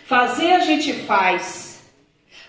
fazer 0.06 0.52
a 0.52 0.60
gente 0.60 0.94
faz. 0.94 1.73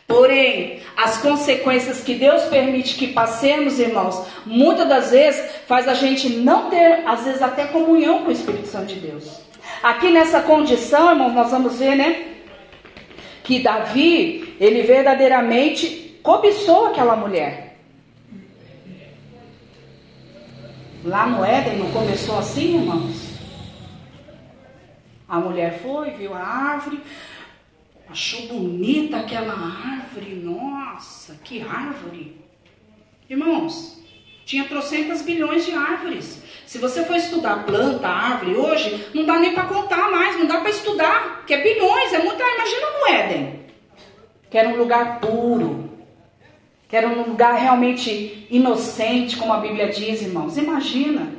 Porém, 0.06 0.80
as 0.96 1.18
consequências 1.18 2.00
que 2.00 2.14
Deus 2.14 2.42
permite 2.44 2.94
que 2.94 3.08
passemos, 3.08 3.78
irmãos, 3.78 4.26
muitas 4.44 4.88
das 4.88 5.10
vezes 5.10 5.50
faz 5.66 5.88
a 5.88 5.94
gente 5.94 6.28
não 6.28 6.68
ter, 6.68 7.02
às 7.06 7.24
vezes, 7.24 7.40
até 7.40 7.66
comunhão 7.66 8.22
com 8.22 8.28
o 8.28 8.32
Espírito 8.32 8.66
Santo 8.66 8.94
de 8.94 9.00
Deus. 9.00 9.40
Aqui 9.82 10.10
nessa 10.10 10.40
condição, 10.40 11.10
irmãos, 11.10 11.32
nós 11.32 11.50
vamos 11.50 11.78
ver, 11.78 11.96
né? 11.96 12.24
Que 13.42 13.60
Davi, 13.60 14.56
ele 14.60 14.82
verdadeiramente 14.82 16.18
cobiçou 16.22 16.86
aquela 16.86 17.16
mulher. 17.16 17.76
Lá 21.04 21.26
no 21.26 21.44
Éden 21.44 21.78
não 21.78 21.90
começou 21.90 22.38
assim, 22.38 22.76
irmãos? 22.76 23.34
A 25.28 25.38
mulher 25.38 25.80
foi, 25.82 26.10
viu 26.10 26.32
a 26.34 26.40
árvore, 26.40 27.00
Achou 28.08 28.46
bonita 28.46 29.18
aquela 29.18 29.54
árvore, 29.54 30.34
nossa, 30.34 31.34
que 31.42 31.62
árvore. 31.62 32.36
Irmãos, 33.28 33.98
tinha 34.44 34.64
trocentas 34.64 35.22
bilhões 35.22 35.64
de 35.64 35.72
árvores. 35.72 36.42
Se 36.66 36.78
você 36.78 37.04
for 37.04 37.16
estudar 37.16 37.64
planta, 37.64 38.08
árvore 38.08 38.54
hoje, 38.54 39.08
não 39.14 39.24
dá 39.24 39.38
nem 39.38 39.54
para 39.54 39.64
contar 39.64 40.10
mais, 40.10 40.38
não 40.38 40.46
dá 40.46 40.60
para 40.60 40.70
estudar, 40.70 41.44
que 41.46 41.54
é 41.54 41.62
bilhões, 41.62 42.12
é 42.12 42.18
muita. 42.18 42.42
Imagina 42.42 42.86
no 42.90 43.06
Éden, 43.06 43.60
que 44.50 44.58
era 44.58 44.68
um 44.68 44.76
lugar 44.76 45.20
puro, 45.20 45.90
que 46.88 46.96
era 46.96 47.08
um 47.08 47.22
lugar 47.22 47.54
realmente 47.54 48.46
inocente, 48.50 49.36
como 49.36 49.52
a 49.52 49.60
Bíblia 49.60 49.88
diz, 49.88 50.22
irmãos. 50.22 50.56
Imagina. 50.58 51.32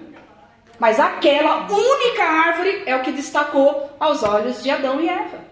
Mas 0.79 0.99
aquela 0.99 1.67
única 1.71 2.23
árvore 2.23 2.83
é 2.85 2.95
o 2.95 3.01
que 3.01 3.11
destacou 3.11 3.91
aos 3.99 4.23
olhos 4.23 4.61
de 4.61 4.69
Adão 4.69 4.99
e 4.99 5.07
Eva. 5.07 5.45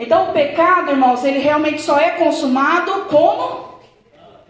Então 0.00 0.30
o 0.30 0.32
pecado, 0.32 0.92
irmãos, 0.92 1.22
ele 1.24 1.40
realmente 1.40 1.82
só 1.82 1.98
é 1.98 2.12
consumado 2.12 2.90
como 3.10 3.78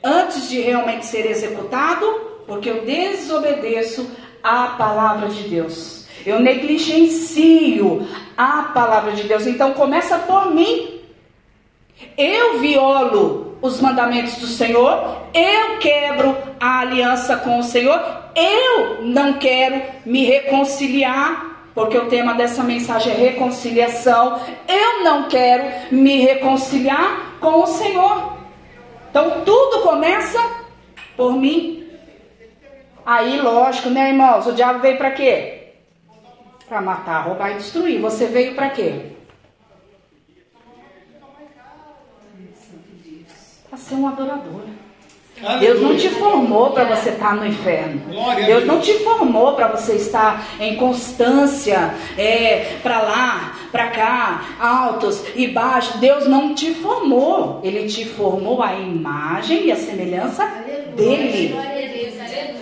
antes 0.03 0.49
de 0.49 0.61
realmente 0.61 1.05
ser 1.05 1.27
executado, 1.27 2.07
porque 2.47 2.71
eu 2.71 2.85
desobedeço 2.85 4.09
a 4.45 4.69
palavra 4.69 5.29
de 5.29 5.43
Deus. 5.49 6.07
Eu 6.25 6.39
negligencio 6.39 8.07
a 8.37 8.71
palavra 8.73 9.11
de 9.11 9.25
Deus. 9.25 9.45
Então 9.45 9.73
começa 9.73 10.19
por 10.21 10.55
mim. 10.55 11.01
Eu 12.17 12.61
violo 12.61 13.59
os 13.61 13.81
mandamentos 13.81 14.37
do 14.37 14.47
Senhor, 14.47 15.17
eu 15.35 15.79
quebro 15.79 16.37
a 16.61 16.79
aliança 16.79 17.37
com 17.37 17.59
o 17.59 17.63
Senhor, 17.63 18.01
eu 18.37 19.03
não 19.03 19.35
quero 19.35 19.83
me 20.07 20.25
reconciliar 20.25 21.50
porque 21.75 21.97
o 21.97 22.09
tema 22.09 22.35
dessa 22.35 22.63
mensagem 22.63 23.13
é 23.13 23.17
reconciliação. 23.17 24.41
Eu 24.69 25.05
não 25.05 25.29
quero 25.29 25.95
me 25.95 26.21
reconciliar 26.21 27.39
com 27.41 27.63
o 27.63 27.67
Senhor. 27.67 28.39
Então 29.11 29.43
tudo 29.45 29.83
começa 29.83 30.39
por 31.17 31.33
mim. 31.35 31.89
Aí, 33.05 33.41
lógico, 33.41 33.91
né, 33.91 34.11
irmãos? 34.11 34.47
O 34.47 34.53
diabo 34.53 34.81
veio 34.81 34.99
para 34.99 35.11
quê? 35.11 35.73
Para 36.69 36.81
matar, 36.81 37.25
roubar 37.25 37.53
e 37.53 37.55
destruir. 37.55 38.01
Você 38.01 38.27
veio 38.27 38.55
para 38.55 38.71
quê? 38.71 39.13
Para 43.69 43.79
ser 43.79 43.95
um 43.95 44.07
adorador. 44.07 44.63
Deus 45.59 45.81
não 45.81 45.97
te 45.97 46.09
formou 46.11 46.71
para 46.71 46.85
você 46.85 47.11
estar 47.11 47.31
tá 47.31 47.35
no 47.35 47.47
inferno. 47.47 48.03
Deus 48.45 48.67
não 48.67 48.81
te 48.81 48.93
formou 48.99 49.55
para 49.55 49.69
você 49.69 49.95
estar 49.95 50.47
em 50.61 50.77
constância, 50.77 51.95
é, 52.19 52.77
para 52.83 53.01
lá, 53.01 53.55
para 53.73 53.89
cá, 53.89 54.45
altos 54.61 55.25
e 55.35 55.47
baixos. 55.47 55.97
Deus 55.97 56.27
não 56.27 56.55
te 56.55 56.75
formou. 56.75 57.61
Ele 57.63 57.89
te 57.89 58.05
formou 58.05 58.63
a 58.63 58.75
imagem 58.75 59.67
e 59.67 59.73
a 59.73 59.77
semelhança 59.77 60.47
dele. 60.95 61.55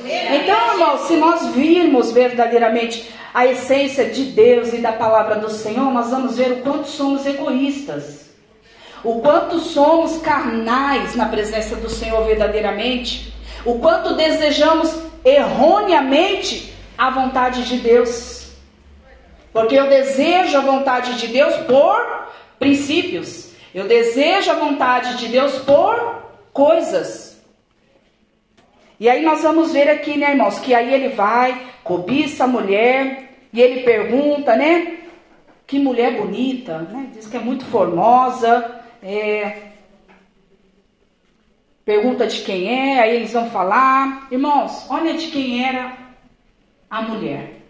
Então, 0.04 0.72
irmão, 0.72 0.98
se 0.98 1.16
nós 1.16 1.48
virmos 1.48 2.12
verdadeiramente 2.12 3.10
a 3.34 3.46
essência 3.46 4.06
de 4.06 4.24
Deus 4.24 4.72
e 4.72 4.78
da 4.78 4.92
palavra 4.92 5.36
do 5.36 5.50
Senhor, 5.50 5.92
nós 5.92 6.10
vamos 6.10 6.36
ver 6.36 6.52
o 6.52 6.56
quanto 6.62 6.88
somos 6.88 7.26
egoístas 7.26 8.27
o 9.04 9.20
quanto 9.20 9.58
somos 9.58 10.18
carnais 10.18 11.14
na 11.14 11.26
presença 11.26 11.76
do 11.76 11.88
Senhor 11.88 12.24
verdadeiramente, 12.24 13.32
o 13.64 13.78
quanto 13.78 14.14
desejamos 14.14 14.94
erroneamente 15.24 16.72
a 16.96 17.10
vontade 17.10 17.64
de 17.64 17.78
Deus. 17.78 18.52
Porque 19.52 19.74
eu 19.74 19.88
desejo 19.88 20.56
a 20.56 20.60
vontade 20.60 21.14
de 21.14 21.26
Deus 21.28 21.54
por 21.58 22.28
princípios, 22.58 23.52
eu 23.74 23.86
desejo 23.86 24.50
a 24.50 24.54
vontade 24.54 25.16
de 25.16 25.28
Deus 25.28 25.52
por 25.58 26.22
coisas. 26.52 27.40
E 28.98 29.08
aí 29.08 29.24
nós 29.24 29.42
vamos 29.42 29.72
ver 29.72 29.88
aqui, 29.88 30.16
né, 30.16 30.32
irmãos, 30.32 30.58
que 30.58 30.74
aí 30.74 30.92
ele 30.92 31.10
vai, 31.10 31.68
cobiça 31.84 32.44
a 32.44 32.48
mulher, 32.48 33.28
e 33.52 33.60
ele 33.60 33.82
pergunta, 33.82 34.56
né? 34.56 34.98
Que 35.66 35.78
mulher 35.78 36.16
bonita, 36.16 36.78
né? 36.78 37.10
Diz 37.12 37.26
que 37.26 37.36
é 37.36 37.40
muito 37.40 37.64
formosa. 37.66 38.77
É, 39.02 39.72
pergunta 41.84 42.26
de 42.26 42.42
quem 42.42 42.68
é, 42.68 43.00
aí 43.00 43.16
eles 43.16 43.32
vão 43.32 43.50
falar. 43.50 44.28
Irmãos, 44.30 44.86
olha 44.90 45.14
de 45.16 45.28
quem 45.28 45.64
era 45.64 45.96
a 46.90 47.02
mulher. 47.02 47.62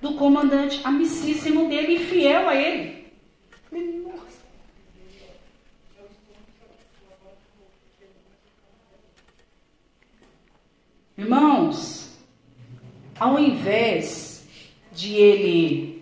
Do 0.00 0.14
comandante 0.14 0.80
amicíssimo 0.84 1.68
dele 1.68 1.94
e 1.94 2.04
fiel 2.04 2.48
a 2.48 2.54
ele. 2.54 2.98
Irmãos, 11.16 12.16
ao 13.18 13.40
invés 13.40 14.46
de 14.92 15.14
ele 15.14 15.97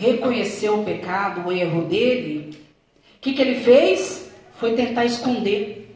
reconheceu 0.00 0.80
o 0.80 0.84
pecado, 0.84 1.46
o 1.46 1.52
erro 1.52 1.82
dele, 1.82 2.58
o 3.16 3.20
que, 3.20 3.34
que 3.34 3.42
ele 3.42 3.60
fez? 3.60 4.32
Foi 4.54 4.72
tentar 4.72 5.04
esconder. 5.04 5.94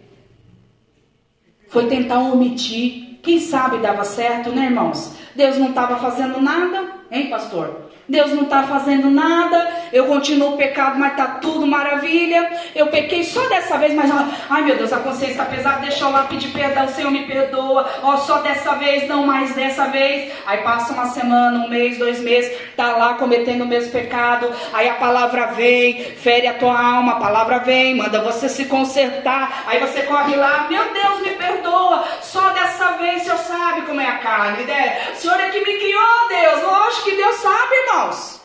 Foi 1.68 1.86
tentar 1.86 2.18
omitir. 2.18 3.18
Quem 3.22 3.40
sabe 3.40 3.78
dava 3.78 4.04
certo, 4.04 4.50
né, 4.50 4.66
irmãos? 4.66 5.16
Deus 5.34 5.56
não 5.56 5.70
estava 5.70 5.96
fazendo 5.96 6.38
nada, 6.38 6.92
hein, 7.10 7.30
pastor? 7.30 7.83
Deus 8.08 8.32
não 8.32 8.42
está 8.42 8.64
fazendo 8.64 9.10
nada, 9.10 9.72
eu 9.92 10.06
continuo 10.06 10.58
pecado, 10.58 10.98
mas 10.98 11.12
está 11.12 11.26
tudo 11.26 11.66
maravilha. 11.66 12.50
Eu 12.74 12.88
pequei 12.88 13.24
só 13.24 13.46
dessa 13.48 13.78
vez, 13.78 13.94
mas 13.94 14.10
ai 14.50 14.62
meu 14.62 14.76
Deus, 14.76 14.92
a 14.92 14.98
consciência 14.98 15.32
está 15.32 15.44
pesada, 15.46 15.80
deixa 15.80 16.04
eu 16.04 16.10
lá 16.10 16.24
pedir 16.24 16.48
perdão, 16.48 16.84
o 16.84 16.88
Senhor 16.88 17.10
me 17.10 17.26
perdoa. 17.26 17.88
Ó, 18.02 18.16
só 18.18 18.38
dessa 18.38 18.74
vez, 18.74 19.08
não 19.08 19.26
mais 19.26 19.54
dessa 19.54 19.86
vez. 19.86 20.32
Aí 20.44 20.58
passa 20.58 20.92
uma 20.92 21.06
semana, 21.06 21.64
um 21.64 21.68
mês, 21.68 21.96
dois 21.96 22.20
meses, 22.20 22.54
tá 22.76 22.94
lá 22.96 23.14
cometendo 23.14 23.62
o 23.62 23.66
mesmo 23.66 23.90
pecado. 23.90 24.52
Aí 24.72 24.88
a 24.88 24.94
palavra 24.94 25.46
vem, 25.46 26.04
fere 26.16 26.46
a 26.46 26.54
tua 26.54 26.78
alma, 26.78 27.12
a 27.12 27.20
palavra 27.20 27.60
vem, 27.60 27.94
manda 27.94 28.20
você 28.20 28.50
se 28.50 28.66
consertar. 28.66 29.64
Aí 29.66 29.80
você 29.80 30.02
corre 30.02 30.36
lá, 30.36 30.66
meu 30.68 30.92
Deus, 30.92 31.20
me 31.22 31.30
perdoa. 31.30 32.04
Só 32.20 32.50
dessa 32.50 32.92
vez 32.98 33.22
o 33.22 33.24
Senhor 33.24 33.38
sabe 33.38 33.82
como 33.82 34.00
é 34.00 34.06
a 34.06 34.18
carne, 34.18 34.64
né? 34.64 35.12
O 35.14 35.16
Senhor 35.16 35.40
é 35.40 35.48
que 35.48 35.60
me 35.60 35.78
criou, 35.78 36.28
Deus. 36.28 36.62
Lógico 36.62 37.04
que 37.04 37.16
Deus 37.16 37.36
sabe, 37.36 37.74
irmão 37.74 37.93
irmãos? 37.94 38.40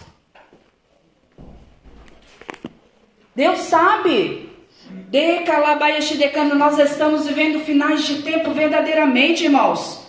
Deus 3.35 3.59
sabe. 3.59 4.49
De 5.09 6.17
decano, 6.17 6.55
nós 6.55 6.77
estamos 6.77 7.27
vivendo 7.27 7.63
finais 7.63 8.05
de 8.05 8.21
tempo 8.21 8.51
verdadeiramente, 8.51 9.43
irmãos. 9.43 9.99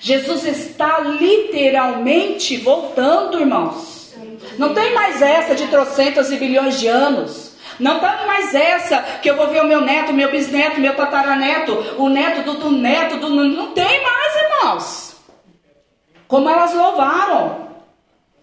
Jesus 0.00 0.44
está 0.44 0.98
literalmente 1.00 2.56
voltando, 2.56 3.40
irmãos. 3.40 4.14
Não 4.58 4.74
tem 4.74 4.92
mais 4.94 5.20
essa 5.20 5.54
de 5.54 5.66
trocentos 5.68 6.30
e 6.30 6.36
bilhões 6.36 6.78
de 6.80 6.88
anos. 6.88 7.56
Não 7.78 7.98
tem 7.98 8.26
mais 8.26 8.54
essa 8.54 9.02
que 9.22 9.30
eu 9.30 9.36
vou 9.36 9.48
ver 9.48 9.62
o 9.62 9.66
meu 9.66 9.80
neto, 9.80 10.12
meu 10.12 10.30
bisneto, 10.30 10.80
meu 10.80 10.94
tataraneto, 10.94 11.72
o 11.96 12.08
neto 12.08 12.42
do, 12.44 12.54
do 12.58 12.70
neto 12.70 13.16
do. 13.18 13.30
Não 13.30 13.72
tem 13.72 14.02
mais, 14.02 14.36
irmãos. 14.36 15.16
Como 16.26 16.48
elas 16.48 16.74
louvaram. 16.74 17.69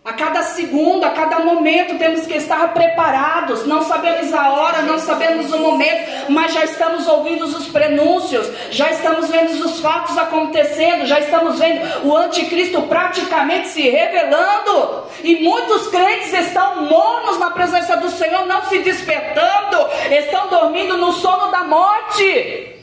A 0.07 0.13
cada 0.13 0.41
segundo, 0.41 1.03
a 1.03 1.09
cada 1.09 1.39
momento 1.39 1.97
temos 1.97 2.25
que 2.25 2.35
estar 2.35 2.73
preparados. 2.73 3.65
Não 3.65 3.81
sabemos 3.81 4.33
a 4.33 4.51
hora, 4.51 4.81
não 4.83 4.97
sabemos 4.97 5.51
o 5.51 5.59
momento, 5.59 6.31
mas 6.31 6.53
já 6.53 6.63
estamos 6.63 7.05
ouvindo 7.09 7.43
os 7.43 7.67
prenúncios, 7.67 8.49
já 8.71 8.89
estamos 8.89 9.27
vendo 9.27 9.49
os 9.65 9.81
fatos 9.81 10.17
acontecendo, 10.17 11.05
já 11.05 11.19
estamos 11.19 11.59
vendo 11.59 12.07
o 12.07 12.15
anticristo 12.15 12.83
praticamente 12.83 13.67
se 13.67 13.81
revelando. 13.81 15.07
E 15.25 15.43
muitos 15.43 15.89
crentes 15.89 16.31
estão 16.31 16.83
mornos 16.83 17.37
na 17.37 17.51
presença 17.51 17.97
do 17.97 18.09
Senhor, 18.09 18.45
não 18.45 18.63
se 18.63 18.79
despertando, 18.79 19.89
estão 20.09 20.47
dormindo 20.47 20.95
no 20.95 21.11
sono 21.11 21.51
da 21.51 21.65
morte. 21.65 22.77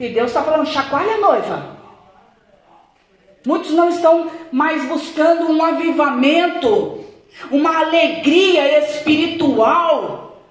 E 0.00 0.08
Deus 0.08 0.26
está 0.26 0.42
falando: 0.42 0.66
chacoalha, 0.66 1.18
noiva. 1.18 1.77
Muitos 3.46 3.70
não 3.72 3.88
estão 3.88 4.30
mais 4.50 4.86
buscando 4.88 5.50
um 5.50 5.62
avivamento, 5.62 7.04
uma 7.50 7.78
alegria 7.80 8.78
espiritual. 8.80 10.42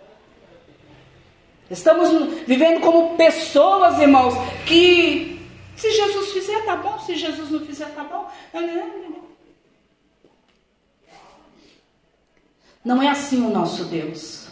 Estamos 1.70 2.10
vivendo 2.46 2.79
como 2.79 3.17
pessoas, 3.17 4.00
irmãos, 4.00 4.34
que 4.65 5.38
se 5.75 5.91
Jesus 5.91 6.32
fizer, 6.32 6.65
tá 6.65 6.75
bom, 6.75 6.98
se 7.00 7.15
Jesus 7.15 7.51
não 7.51 7.60
fizer, 7.60 7.94
tá 7.94 8.03
bom. 8.03 8.27
Não 12.84 13.03
é 13.03 13.10
assim 13.10 13.46
o 13.46 13.50
nosso 13.50 13.84
Deus. 13.86 14.47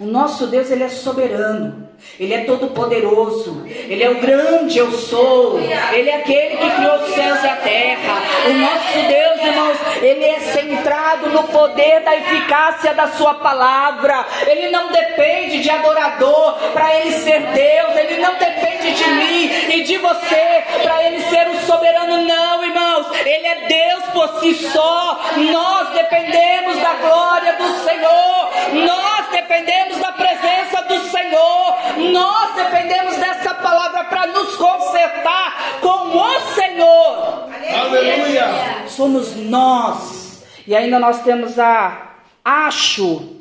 O 0.00 0.06
nosso 0.06 0.46
Deus, 0.46 0.70
ele 0.70 0.84
é 0.84 0.88
soberano. 0.88 1.90
Ele 2.18 2.32
é 2.32 2.44
todo 2.44 2.68
poderoso. 2.68 3.62
Ele 3.66 4.02
é 4.02 4.08
o 4.08 4.18
grande 4.18 4.78
eu 4.78 4.90
sou. 4.92 5.60
Ele 5.92 6.08
é 6.08 6.16
aquele 6.16 6.56
que 6.56 6.70
criou 6.70 6.94
os 6.96 7.14
céus 7.14 7.42
e 7.44 7.46
a 7.46 7.56
terra. 7.56 8.22
O 8.48 8.52
nosso 8.54 9.06
Deus, 9.06 9.40
irmãos, 9.42 9.78
ele 10.00 10.24
é 10.24 10.40
centrado 10.40 11.28
no 11.28 11.42
poder 11.44 12.00
da 12.00 12.16
eficácia 12.16 12.94
da 12.94 13.08
sua 13.08 13.34
palavra. 13.34 14.24
Ele 14.46 14.70
não 14.70 14.90
depende 14.90 15.60
de 15.60 15.68
adorador 15.68 16.54
para 16.72 16.96
ele 16.96 17.12
ser 17.12 17.40
Deus. 17.40 17.96
Ele 17.96 18.22
não 18.22 18.34
depende 18.38 18.92
de 18.92 19.10
mim 19.10 19.50
e 19.74 19.82
de 19.82 19.98
você 19.98 20.64
para 20.82 21.04
ele 21.04 21.20
ser 21.24 21.49
soberano. 21.66 22.22
Não, 22.26 22.64
irmãos. 22.64 23.06
Ele 23.24 23.46
é 23.46 23.66
Deus 23.66 24.04
por 24.12 24.40
si 24.40 24.54
só. 24.68 25.20
Nós 25.52 25.90
dependemos 25.90 26.76
da 26.78 26.94
glória 26.94 27.56
do 27.56 27.84
Senhor. 27.84 28.50
Nós 28.86 29.28
dependemos 29.30 29.98
da 29.98 30.12
presença 30.12 30.82
do 30.82 31.00
Senhor. 31.08 32.10
Nós 32.12 32.54
dependemos 32.54 33.16
dessa 33.16 33.54
palavra 33.54 34.04
para 34.04 34.26
nos 34.28 34.56
consertar 34.56 35.80
com 35.80 36.16
o 36.16 36.40
Senhor. 36.54 37.48
Aleluia. 37.80 38.46
Somos 38.88 39.36
nós. 39.36 40.44
E 40.66 40.74
ainda 40.74 40.98
nós 40.98 41.22
temos 41.22 41.58
a 41.58 42.10
acho 42.44 43.40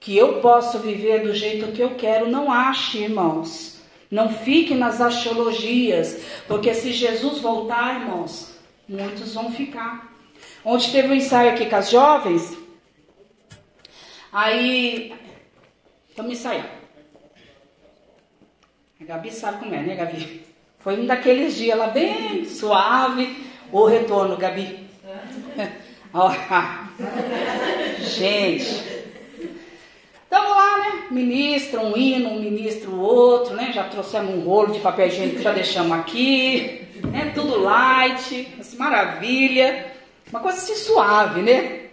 que 0.00 0.16
eu 0.16 0.40
posso 0.40 0.78
viver 0.78 1.22
do 1.22 1.34
jeito 1.34 1.72
que 1.72 1.82
eu 1.82 1.96
quero. 1.96 2.28
Não 2.28 2.50
ache, 2.52 2.98
irmãos. 2.98 3.75
Não 4.16 4.30
fique 4.30 4.74
nas 4.74 4.98
axiologias, 4.98 6.22
porque 6.48 6.72
se 6.72 6.90
Jesus 6.90 7.38
voltar, 7.38 8.00
irmãos, 8.00 8.56
muitos 8.88 9.34
vão 9.34 9.52
ficar. 9.52 10.10
Ontem 10.64 10.90
teve 10.90 11.08
um 11.08 11.14
ensaio 11.14 11.50
aqui 11.50 11.66
com 11.66 11.76
as 11.76 11.90
jovens. 11.90 12.56
Aí, 14.32 15.12
estamos 16.08 16.32
ensaiando. 16.32 16.70
A 18.98 19.04
Gabi 19.04 19.30
sabe 19.30 19.58
como 19.58 19.74
é, 19.74 19.82
né, 19.82 19.94
Gabi? 19.94 20.46
Foi 20.78 20.98
um 20.98 21.04
daqueles 21.04 21.54
dias 21.54 21.76
lá 21.78 21.88
bem 21.88 22.46
suave. 22.46 23.46
O 23.70 23.84
retorno, 23.84 24.38
Gabi. 24.38 24.88
Gente. 28.00 28.85
Estamos 30.36 30.54
lá, 30.54 30.78
né? 30.78 31.02
Ministro, 31.10 31.80
um 31.80 31.96
hino, 31.96 32.28
um 32.28 32.38
ministro, 32.38 33.00
outro, 33.00 33.54
né? 33.54 33.70
Já 33.72 33.84
trouxemos 33.84 34.34
um 34.34 34.40
rolo 34.40 34.70
de 34.70 34.80
papel 34.80 35.06
higiênico, 35.06 35.40
já 35.40 35.50
deixamos 35.50 35.98
aqui. 35.98 36.82
Né? 37.04 37.32
Tudo 37.34 37.58
light, 37.58 38.46
assim, 38.60 38.76
maravilha. 38.76 39.86
Uma 40.30 40.40
coisa 40.40 40.58
assim 40.58 40.74
suave, 40.74 41.40
né? 41.40 41.84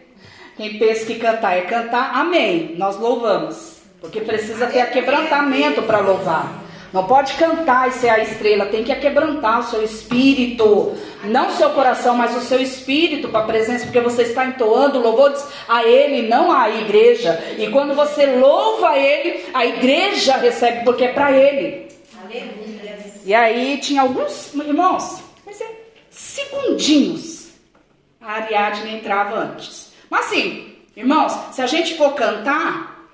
Quem 0.58 0.78
pensa 0.78 1.06
que 1.06 1.16
cantar 1.16 1.58
é 1.58 1.62
cantar, 1.62 2.14
amém. 2.14 2.76
Nós 2.78 3.00
louvamos. 3.00 3.78
Porque 4.02 4.20
precisa 4.20 4.68
ter 4.68 4.92
quebrantamento 4.92 5.82
para 5.84 6.00
louvar. 6.00 6.62
Não 6.92 7.06
pode 7.06 7.36
cantar 7.36 7.88
e 7.88 7.94
ser 7.94 8.10
a 8.10 8.20
estrela, 8.20 8.66
tem 8.66 8.84
que 8.84 8.92
aquebrantar 8.92 9.62
o 9.62 9.64
seu 9.64 9.82
espírito, 9.82 10.98
não 11.24 11.52
seu 11.52 11.70
coração, 11.70 12.16
mas 12.16 12.36
o 12.36 12.42
seu 12.42 12.62
espírito 12.62 13.30
para 13.30 13.42
a 13.42 13.48
presença, 13.48 13.86
porque 13.86 14.02
você 14.02 14.24
está 14.24 14.46
entoando 14.46 15.00
louvores 15.00 15.46
a 15.68 15.84
Ele, 15.84 16.28
não 16.28 16.52
à 16.52 16.70
igreja. 16.70 17.42
E 17.58 17.70
quando 17.70 17.96
você 17.96 18.26
louva 18.26 18.90
a 18.90 19.00
Ele, 19.00 19.46
a 19.54 19.66
igreja 19.66 20.38
recebe, 20.38 20.84
porque 20.84 21.06
é 21.06 21.14
para 21.14 21.32
Ele. 21.32 21.88
Aleluia. 22.24 22.98
E 23.26 23.34
aí 23.34 23.78
tinha 23.78 24.02
alguns 24.02 24.54
irmãos, 24.54 25.24
mas 25.46 25.62
é 25.62 25.72
segundinhos. 26.10 27.52
A 28.20 28.34
Ariadne 28.34 28.96
entrava 28.96 29.38
antes. 29.38 29.94
Mas 30.10 30.26
assim, 30.26 30.76
irmãos, 30.96 31.32
se 31.54 31.62
a 31.62 31.68
gente 31.68 31.96
for 31.96 32.14
cantar, 32.14 33.10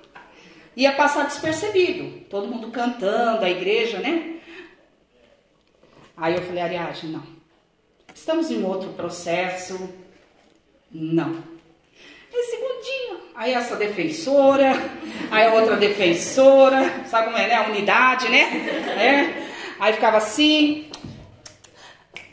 ia 0.76 0.92
passar 0.92 1.26
despercebido. 1.26 2.24
Todo 2.28 2.48
mundo 2.48 2.70
cantando, 2.70 3.44
a 3.44 3.50
igreja, 3.50 3.98
né? 3.98 4.36
Aí 6.16 6.34
eu 6.34 6.42
falei, 6.42 6.62
Ariadne, 6.62 7.12
não. 7.12 7.39
Estamos 8.30 8.48
em 8.48 8.62
outro 8.62 8.90
processo. 8.90 9.90
Não. 10.88 11.42
E 12.32 12.42
segundinho. 12.44 13.20
Aí 13.34 13.52
essa 13.52 13.74
defensora, 13.74 14.72
aí 15.32 15.52
outra 15.52 15.76
defensora, 15.76 17.06
sabe 17.06 17.24
como 17.24 17.36
é, 17.36 17.48
né? 17.48 17.54
A 17.56 17.66
unidade, 17.66 18.28
né? 18.28 18.38
É. 18.96 19.48
Aí 19.80 19.94
ficava 19.94 20.18
assim. 20.18 20.88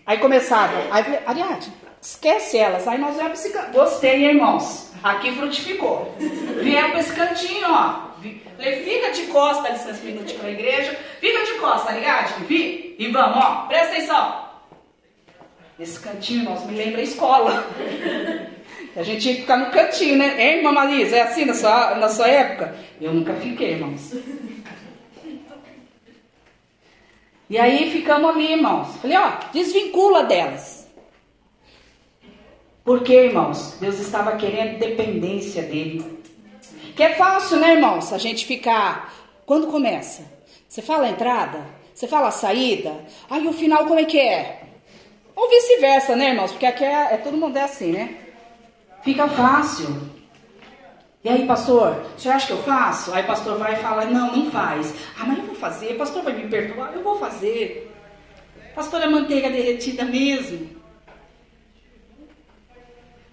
Aí 0.06 0.20
começava. 0.20 0.84
Aí 0.92 1.18
Ariadne, 1.26 1.74
esquece 2.00 2.60
elas. 2.60 2.88
Aí 2.88 3.00
nós 3.00 3.16
viemos 3.16 3.44
esse 3.44 3.58
Gostei, 3.74 4.24
irmãos. 4.24 4.92
Aqui 5.02 5.32
frutificou. 5.32 6.14
Viemos 6.62 6.92
para 6.92 7.00
esse 7.00 7.14
cantinho, 7.14 7.72
ó. 7.72 8.12
Falei, 8.56 8.84
fica 8.84 9.10
de 9.14 9.24
costa, 9.32 9.70
licença 9.70 10.04
minutinho 10.04 10.38
para 10.42 10.50
a 10.50 10.52
igreja. 10.52 10.96
Fica 11.20 11.44
de 11.44 11.54
costa? 11.54 11.92
Vi? 12.48 12.96
E 13.00 13.08
vamos, 13.08 13.38
ó, 13.38 13.66
presta 13.68 13.94
atenção. 13.94 14.47
Esse 15.80 16.00
cantinho, 16.00 16.44
nossa, 16.44 16.66
me 16.66 16.76
lembra 16.76 17.02
a 17.02 17.04
escola. 17.04 17.68
A 18.96 19.04
gente 19.04 19.22
tinha 19.22 19.36
que 19.36 19.42
ficar 19.42 19.58
no 19.58 19.70
cantinho, 19.70 20.18
né? 20.18 20.42
Hein, 20.42 20.58
irmã 20.58 20.72
Marisa? 20.72 21.18
É 21.18 21.22
assim 21.22 21.46
na 21.46 21.54
sua, 21.54 21.96
na 21.96 22.10
sua 22.10 22.28
época? 22.28 22.76
Eu 23.00 23.14
nunca 23.14 23.36
fiquei, 23.36 23.74
irmãos. 23.74 24.16
E 27.48 27.58
aí 27.60 27.92
ficamos 27.92 28.32
ali, 28.32 28.54
irmãos. 28.54 28.96
Falei, 28.98 29.18
ó, 29.18 29.34
desvincula 29.54 30.24
delas. 30.24 30.88
Porque, 32.84 33.14
irmãos, 33.14 33.78
Deus 33.80 34.00
estava 34.00 34.36
querendo 34.36 34.80
dependência 34.80 35.62
dele. 35.62 36.24
Que 36.96 37.04
é 37.04 37.14
fácil, 37.14 37.58
né, 37.58 37.74
irmãos? 37.74 38.12
A 38.12 38.18
gente 38.18 38.48
ficar. 38.48 39.14
Quando 39.46 39.68
começa? 39.68 40.24
Você 40.68 40.82
fala 40.82 41.06
a 41.06 41.10
entrada? 41.12 41.60
Você 41.94 42.08
fala 42.08 42.30
a 42.30 42.32
saída? 42.32 42.96
Aí 43.30 43.46
o 43.46 43.54
final 43.54 43.86
como 43.86 44.00
é 44.00 44.06
que 44.06 44.20
é? 44.20 44.67
Ou 45.38 45.48
vice-versa, 45.48 46.16
né, 46.16 46.30
irmãos? 46.30 46.52
Porque 46.52 46.66
aqui 46.66 46.84
é, 46.84 47.14
é, 47.14 47.18
todo 47.18 47.38
mundo 47.38 47.56
é 47.58 47.62
assim, 47.62 47.92
né? 47.92 48.16
Fica 49.04 49.28
fácil. 49.28 49.86
E 51.24 51.30
aí, 51.30 51.46
pastor, 51.46 52.08
você 52.18 52.28
acha 52.28 52.48
que 52.48 52.54
eu 52.54 52.64
faço? 52.64 53.14
Aí 53.14 53.24
o 53.24 53.28
pastor 53.28 53.56
vai 53.60 53.74
e 53.74 53.78
fala, 53.78 54.06
não, 54.06 54.36
não 54.36 54.50
faz. 54.50 54.96
Ah, 55.16 55.26
mas 55.28 55.38
eu 55.38 55.44
vou 55.46 55.54
fazer. 55.54 55.94
O 55.94 55.98
pastor 56.00 56.24
vai 56.24 56.34
me 56.34 56.50
perdoar? 56.50 56.92
Eu 56.96 57.04
vou 57.04 57.20
fazer. 57.20 57.94
Pastor, 58.74 59.00
é 59.04 59.06
manteiga 59.06 59.48
derretida 59.52 60.06
mesmo. 60.06 60.76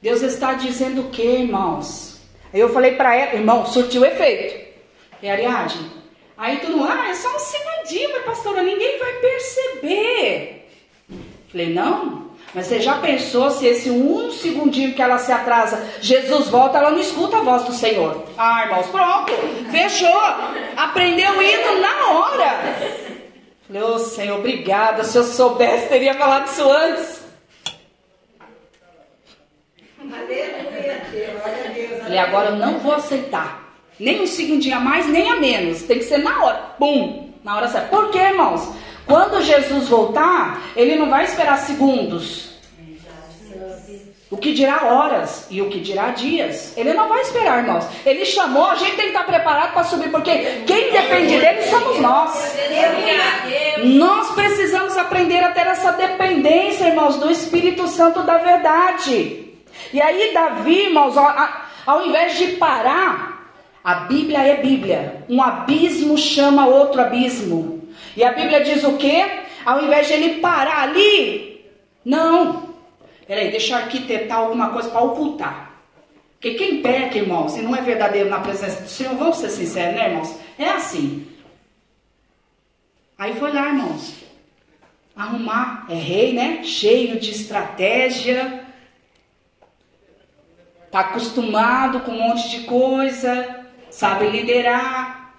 Deus 0.03 0.21
está 0.21 0.53
dizendo 0.53 1.07
o 1.07 1.11
que, 1.11 1.23
irmãos? 1.23 2.21
Eu 2.53 2.69
falei 2.69 2.97
para 2.97 3.17
ela, 3.17 3.33
irmão, 3.33 3.65
surtiu 3.65 4.05
efeito. 4.05 4.63
É 5.23 5.31
Ariadne. 5.31 5.91
Aí 6.37 6.59
todo 6.59 6.77
mundo, 6.77 6.93
ah, 6.93 7.09
é 7.09 7.15
só 7.15 7.35
um 7.35 7.39
segundinho, 7.39 8.13
mas 8.13 8.25
pastora, 8.27 8.63
ninguém 8.63 8.99
vai 8.99 9.13
perceber. 9.15 10.64
Falei, 11.55 11.73
não, 11.73 12.31
mas 12.53 12.67
você 12.67 12.81
já 12.81 12.97
pensou 12.97 13.49
se 13.49 13.65
esse 13.65 13.89
um 13.89 14.33
segundinho 14.33 14.93
que 14.93 15.01
ela 15.01 15.19
se 15.19 15.31
atrasa, 15.31 15.89
Jesus 16.01 16.49
volta, 16.49 16.79
ela 16.79 16.91
não 16.91 16.99
escuta 16.99 17.37
a 17.37 17.43
voz 17.43 17.63
do 17.63 17.73
Senhor? 17.73 18.25
Ah, 18.37 18.65
irmãos, 18.65 18.89
pronto, 18.89 19.33
fechou. 19.71 20.21
Aprendeu 20.77 21.31
o 21.31 21.41
hino 21.41 21.81
na 21.81 22.09
hora. 22.09 22.61
Falei, 23.69 23.83
ô 23.83 23.95
oh, 23.95 23.99
Senhor, 24.01 24.41
obrigada. 24.41 25.05
Se 25.05 25.17
eu 25.17 25.23
soubesse, 25.23 25.89
teria 25.89 26.15
falado 26.15 26.49
isso 26.49 26.69
antes. 26.69 27.23
Falei, 32.03 32.19
agora 32.19 32.51
eu 32.51 32.57
não 32.57 32.81
vou 32.81 32.95
aceitar. 32.95 33.79
Nem 34.01 34.23
um 34.23 34.27
segundinho 34.27 34.77
a 34.77 34.81
mais, 34.81 35.07
nem 35.07 35.31
a 35.31 35.37
menos. 35.37 35.85
Tem 35.85 35.99
que 35.99 36.05
ser 36.05 36.19
na 36.19 36.45
hora. 36.45 36.59
Pum! 36.81 37.24
Na 37.45 37.57
hora 37.57 37.69
certa. 37.69 37.89
Por 37.89 38.11
quê, 38.11 38.19
irmãos? 38.19 38.67
Quando 39.07 39.43
Jesus 39.43 39.87
voltar, 39.89 40.63
ele 40.75 40.97
não 40.97 41.11
vai 41.11 41.25
esperar 41.25 41.59
segundos. 41.59 42.55
O 44.31 44.37
que 44.39 44.53
dirá 44.53 44.85
horas 44.87 45.47
e 45.51 45.61
o 45.63 45.69
que 45.69 45.79
dirá 45.79 46.09
dias. 46.09 46.77
Ele 46.77 46.93
não 46.95 47.09
vai 47.09 47.21
esperar, 47.21 47.59
irmãos. 47.59 47.85
Ele 48.05 48.25
chamou, 48.25 48.65
a 48.65 48.75
gente 48.75 48.97
tem 48.97 49.05
que 49.05 49.11
estar 49.11 49.25
preparado 49.25 49.75
para 49.75 49.85
subir, 49.85 50.11
porque 50.11 50.63
quem 50.67 50.91
depende 50.91 51.39
dele 51.39 51.63
somos 51.65 52.01
nós. 52.01 52.57
Nós 53.85 54.31
precisamos 54.33 54.97
aprender 54.97 55.45
a 55.45 55.53
ter 55.53 55.67
essa 55.67 55.93
dependência, 55.93 56.87
irmãos, 56.87 57.17
do 57.17 57.31
Espírito 57.31 57.87
Santo 57.87 58.23
da 58.23 58.39
verdade. 58.39 59.53
E 59.93 60.01
aí, 60.01 60.33
Davi, 60.33 60.87
irmãos, 60.87 61.15
ao 61.87 62.07
invés 62.07 62.37
de 62.37 62.49
parar, 62.57 63.34
a 63.85 63.95
Bíblia 64.07 64.39
é 64.39 64.63
Bíblia. 64.63 65.25
Um 65.29 65.43
abismo 65.43 66.17
chama 66.17 66.67
outro 66.67 67.03
abismo. 67.03 67.87
E 68.17 68.25
a 68.25 68.33
Bíblia 68.33 68.65
diz 68.65 68.83
o 68.83 68.97
quê? 68.97 69.41
Ao 69.65 69.85
invés 69.85 70.07
de 70.07 70.15
ele 70.15 70.41
parar 70.41 70.83
ali, 70.83 71.65
não. 72.03 72.75
Peraí, 73.27 73.51
deixa 73.51 73.75
eu 73.75 73.79
arquitetar 73.79 74.39
alguma 74.39 74.71
coisa 74.71 74.89
para 74.89 75.03
ocultar. 75.03 75.71
Porque 76.33 76.55
quem 76.55 76.83
peca, 76.83 77.19
irmãos, 77.19 77.57
e 77.57 77.63
não 77.63 77.77
é 77.77 77.83
verdadeiro 77.83 78.31
na 78.31 78.41
presença 78.41 78.83
do 78.83 78.89
Senhor, 78.89 79.15
vamos 79.17 79.37
ser 79.37 79.51
sinceros, 79.51 79.95
né, 79.95 80.09
irmãos? 80.09 80.35
É 80.59 80.71
assim. 80.71 81.27
Aí 83.19 83.35
foi 83.35 83.53
lá, 83.53 83.69
irmãos. 83.69 84.15
Arrumar. 85.15 85.87
É 85.91 85.95
rei, 85.95 86.33
né? 86.33 86.63
Cheio 86.65 87.21
de 87.21 87.31
estratégia 87.31 88.65
Está 90.95 91.09
acostumado 91.09 91.99
com 92.03 92.13
um 92.13 92.29
monte 92.29 92.49
de 92.51 92.61
coisa, 92.61 93.64
sabe 93.95 94.29
liderar. 94.29 95.35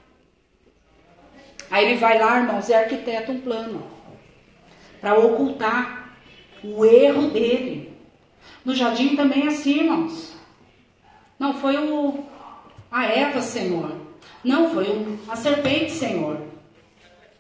Aí 1.70 1.86
ele 1.86 1.98
vai 1.98 2.18
lá, 2.18 2.40
irmãos, 2.40 2.70
e 2.70 2.74
arquiteta 2.74 3.32
um 3.32 3.42
plano 3.42 3.86
para 5.02 5.20
ocultar 5.20 6.16
o 6.64 6.86
erro 6.86 7.30
dele. 7.30 7.94
No 8.64 8.74
jardim 8.74 9.16
também 9.16 9.46
é 9.46 9.48
assim, 9.50 9.82
irmãos. 9.82 10.34
Não 11.38 11.54
foi 11.56 11.78
o, 11.78 12.24
a 12.90 13.06
Eva, 13.06 13.42
Senhor. 13.42 13.92
Não 14.44 14.70
foi 14.70 14.86
o, 14.86 15.20
a 15.28 15.36
serpente, 15.36 15.92
Senhor. 15.92 16.40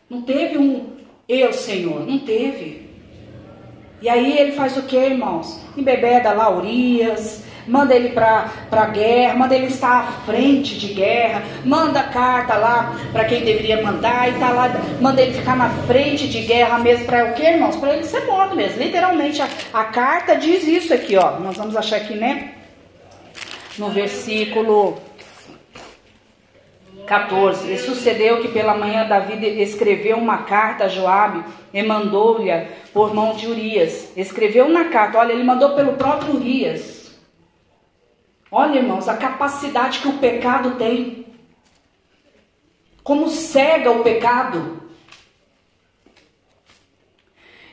Não 0.09 0.21
teve 0.21 0.57
um 0.57 0.97
eu, 1.29 1.53
Senhor. 1.53 2.05
Não 2.05 2.19
teve. 2.19 2.89
E 4.01 4.09
aí 4.09 4.37
ele 4.37 4.51
faz 4.51 4.75
o 4.75 4.83
que, 4.83 4.97
irmãos? 4.97 5.61
Embebeda 5.77 6.33
lá 6.33 6.49
Urias, 6.49 7.44
manda 7.67 7.95
ele 7.95 8.09
para 8.09 8.51
a 8.71 8.85
guerra, 8.85 9.35
manda 9.35 9.55
ele 9.55 9.67
estar 9.67 9.99
à 9.99 10.03
frente 10.25 10.77
de 10.77 10.93
guerra, 10.93 11.43
manda 11.63 12.03
carta 12.03 12.55
lá 12.55 12.95
para 13.11 13.25
quem 13.25 13.43
deveria 13.43 13.81
mandar 13.81 14.29
e 14.29 14.39
tá 14.39 14.49
lá, 14.49 14.69
manda 15.01 15.21
ele 15.21 15.33
ficar 15.33 15.55
na 15.55 15.69
frente 15.69 16.27
de 16.27 16.41
guerra 16.41 16.79
mesmo 16.79 17.05
para 17.05 17.25
o 17.25 17.33
que, 17.33 17.43
irmãos? 17.43 17.75
Para 17.75 17.93
ele 17.93 18.03
ser 18.03 18.25
morto 18.25 18.55
mesmo. 18.55 18.81
Literalmente 18.81 19.41
a, 19.41 19.47
a 19.73 19.85
carta 19.85 20.35
diz 20.35 20.67
isso 20.67 20.93
aqui, 20.93 21.15
ó. 21.15 21.39
Nós 21.39 21.57
vamos 21.57 21.75
achar 21.75 21.97
aqui, 21.97 22.13
né? 22.13 22.51
No 23.77 23.89
versículo 23.89 24.97
14. 27.05 27.71
E 27.71 27.77
sucedeu 27.77 28.41
que 28.41 28.47
pela 28.47 28.75
manhã 28.75 29.07
Davi 29.07 29.61
escreveu 29.61 30.17
uma 30.17 30.39
carta 30.39 30.85
a 30.85 30.87
Joabe 30.87 31.43
e 31.73 31.81
mandou-lhe 31.83 32.51
por 32.93 33.13
mão 33.13 33.35
de 33.35 33.47
Urias. 33.47 34.11
Escreveu 34.15 34.69
na 34.69 34.85
carta, 34.85 35.19
olha, 35.19 35.33
ele 35.33 35.43
mandou 35.43 35.71
pelo 35.71 35.93
próprio 35.93 36.35
Urias. 36.35 36.94
Olha, 38.57 38.77
irmãos, 38.77 39.09
a 39.09 39.17
capacidade 39.17 39.99
que 39.99 40.07
o 40.07 40.13
pecado 40.13 40.77
tem. 40.77 41.25
Como 43.03 43.27
cega 43.27 43.91
o 43.91 44.01
pecado. 44.01 44.81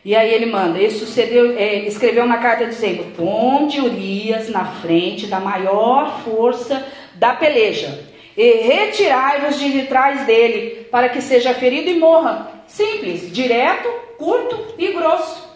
E 0.05 0.16
aí 0.16 0.35
ele 0.35 0.47
manda, 0.47 0.81
ele 0.81 0.90
sucedeu, 0.90 1.57
é, 1.57 1.87
escreveu 1.87 2.27
na 2.27 2.38
carta 2.38 2.66
dizendo: 2.66 3.14
Ponde 3.14 3.81
Urias 3.81 4.49
na 4.49 4.64
frente 4.64 5.29
da 5.29 5.38
maior 5.38 6.21
força 6.25 6.85
da 7.14 7.33
peleja, 7.33 8.05
e 8.37 8.62
retirai-vos 8.62 9.61
de 9.61 9.85
trás 9.85 10.27
dele, 10.27 10.88
para 10.90 11.11
que 11.11 11.21
seja 11.21 11.55
ferido 11.55 11.90
e 11.90 11.99
morra. 12.01 12.64
Simples, 12.66 13.33
direto, 13.33 13.88
curto 14.18 14.75
e 14.77 14.88
grosso. 14.88 15.51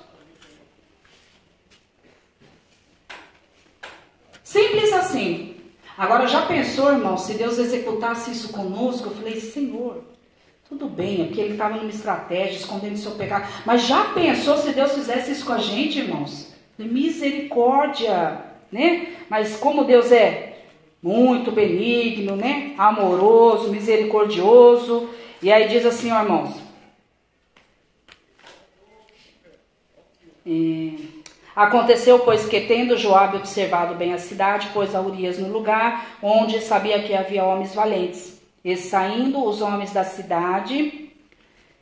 Simples 4.56 4.90
assim. 4.90 5.54
Agora, 5.98 6.26
já 6.26 6.46
pensou, 6.46 6.90
irmão, 6.90 7.18
se 7.18 7.34
Deus 7.34 7.58
executasse 7.58 8.30
isso 8.30 8.48
conosco? 8.48 9.08
Eu 9.10 9.14
falei, 9.14 9.38
Senhor, 9.38 10.02
tudo 10.66 10.88
bem, 10.88 11.24
aqui 11.24 11.42
ele 11.42 11.52
estava 11.52 11.76
numa 11.76 11.90
estratégia, 11.90 12.56
escondendo 12.56 12.96
seu 12.96 13.10
pecado. 13.12 13.46
Mas 13.66 13.86
já 13.86 14.14
pensou 14.14 14.56
se 14.56 14.72
Deus 14.72 14.94
fizesse 14.94 15.32
isso 15.32 15.44
com 15.44 15.52
a 15.52 15.58
gente, 15.58 15.98
irmãos? 15.98 16.54
Misericórdia, 16.78 18.40
né? 18.72 19.08
Mas 19.28 19.58
como 19.58 19.84
Deus 19.84 20.10
é 20.10 20.62
muito 21.02 21.52
benigno, 21.52 22.34
né? 22.34 22.72
Amoroso, 22.78 23.70
misericordioso. 23.70 25.10
E 25.42 25.52
aí 25.52 25.68
diz 25.68 25.84
assim, 25.84 26.10
ó, 26.12 26.22
irmãos. 26.22 26.56
É... 30.46 31.15
Aconteceu, 31.56 32.18
pois, 32.18 32.46
que 32.46 32.60
tendo 32.60 32.98
Joabe 32.98 33.38
observado 33.38 33.94
bem 33.94 34.12
a 34.12 34.18
cidade, 34.18 34.68
pôs 34.74 34.94
a 34.94 35.00
Urias 35.00 35.38
no 35.38 35.48
lugar 35.48 36.18
onde 36.22 36.60
sabia 36.60 37.02
que 37.02 37.14
havia 37.14 37.46
homens 37.46 37.74
valentes. 37.74 38.38
E 38.62 38.76
saindo 38.76 39.42
os 39.42 39.62
homens 39.62 39.90
da 39.90 40.04
cidade 40.04 41.10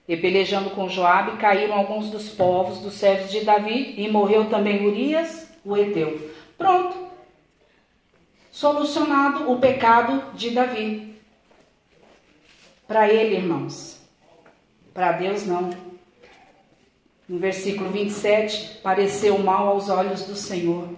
e 0.07 0.17
pelejando 0.17 0.71
com 0.71 0.89
Joabe, 0.89 1.39
caíram 1.39 1.75
alguns 1.75 2.09
dos 2.09 2.29
povos 2.29 2.79
dos 2.79 2.95
servos 2.95 3.33
de 3.33 3.45
Davi 3.45 3.95
e 3.97 4.09
morreu 4.09 4.49
também 4.49 4.87
Urias, 4.87 5.51
o 5.65 5.77
Eteu. 5.77 6.31
Pronto. 6.57 6.97
Solucionado 8.53 9.51
o 9.51 9.59
pecado 9.59 10.23
de 10.35 10.51
Davi. 10.51 11.19
Para 12.87 13.09
ele, 13.09 13.39
irmãos. 13.39 14.01
Para 14.93 15.13
Deus 15.13 15.45
não. 15.45 15.71
No 17.29 17.39
versículo 17.39 17.91
27, 17.91 18.81
pareceu 18.83 19.39
mal 19.39 19.69
aos 19.69 19.89
olhos 19.89 20.25
do 20.25 20.37
Senhor. 20.37 20.89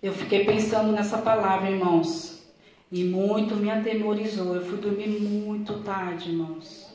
Eu 0.00 0.12
fiquei 0.12 0.44
pensando 0.44 0.90
nessa 0.90 1.18
palavra, 1.18 1.70
irmãos, 1.70 2.42
e 2.90 3.04
muito 3.04 3.54
me 3.54 3.70
atemorizou. 3.70 4.54
Eu 4.54 4.64
fui 4.64 4.78
dormir 4.78 5.08
muito 5.08 5.80
tarde, 5.80 6.30
irmãos. 6.30 6.92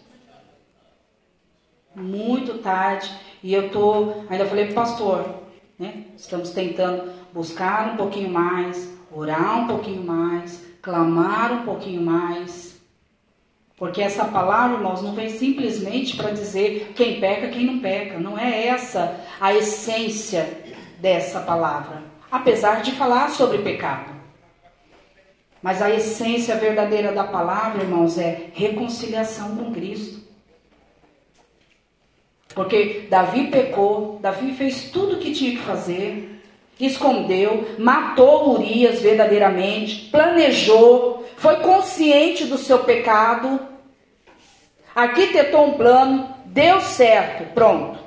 Muito 1.95 2.59
tarde, 2.59 3.09
e 3.41 3.53
eu 3.53 3.71
tô, 3.71 4.13
ainda 4.29 4.45
falei 4.45 4.73
pastor, 4.73 5.41
né? 5.79 6.05
Estamos 6.15 6.51
tentando 6.51 7.11
buscar 7.33 7.93
um 7.93 7.97
pouquinho 7.97 8.29
mais, 8.29 8.93
orar 9.11 9.63
um 9.63 9.67
pouquinho 9.67 10.03
mais, 10.03 10.66
clamar 10.87 11.51
um 11.51 11.65
pouquinho 11.65 12.01
mais. 12.01 12.79
Porque 13.75 14.01
essa 14.01 14.23
palavra, 14.23 14.77
irmãos, 14.77 15.01
não 15.01 15.13
vem 15.13 15.29
simplesmente 15.29 16.15
para 16.15 16.31
dizer 16.31 16.93
quem 16.95 17.19
peca, 17.19 17.49
quem 17.49 17.65
não 17.65 17.79
peca. 17.79 18.17
Não 18.17 18.39
é 18.39 18.67
essa 18.67 19.19
a 19.39 19.53
essência 19.53 20.63
dessa 20.99 21.41
palavra. 21.41 22.03
Apesar 22.31 22.81
de 22.81 22.93
falar 22.93 23.29
sobre 23.31 23.57
pecado. 23.57 24.15
Mas 25.61 25.81
a 25.81 25.91
essência 25.91 26.55
verdadeira 26.55 27.11
da 27.11 27.25
palavra, 27.25 27.83
irmãos, 27.83 28.17
é 28.17 28.49
reconciliação 28.53 29.57
com 29.57 29.73
Cristo. 29.73 30.25
Porque 32.55 33.07
Davi 33.09 33.47
pecou, 33.47 34.19
Davi 34.21 34.53
fez 34.53 34.89
tudo 34.89 35.17
o 35.17 35.19
que 35.19 35.33
tinha 35.33 35.51
que 35.51 35.63
fazer, 35.63 36.36
escondeu, 36.85 37.67
matou 37.77 38.53
Urias 38.53 39.01
verdadeiramente, 39.01 40.09
planejou, 40.11 41.25
foi 41.37 41.57
consciente 41.57 42.45
do 42.45 42.57
seu 42.57 42.79
pecado, 42.79 43.59
arquitetou 44.95 45.67
um 45.67 45.73
plano, 45.73 46.29
deu 46.45 46.81
certo, 46.81 47.53
pronto. 47.53 47.99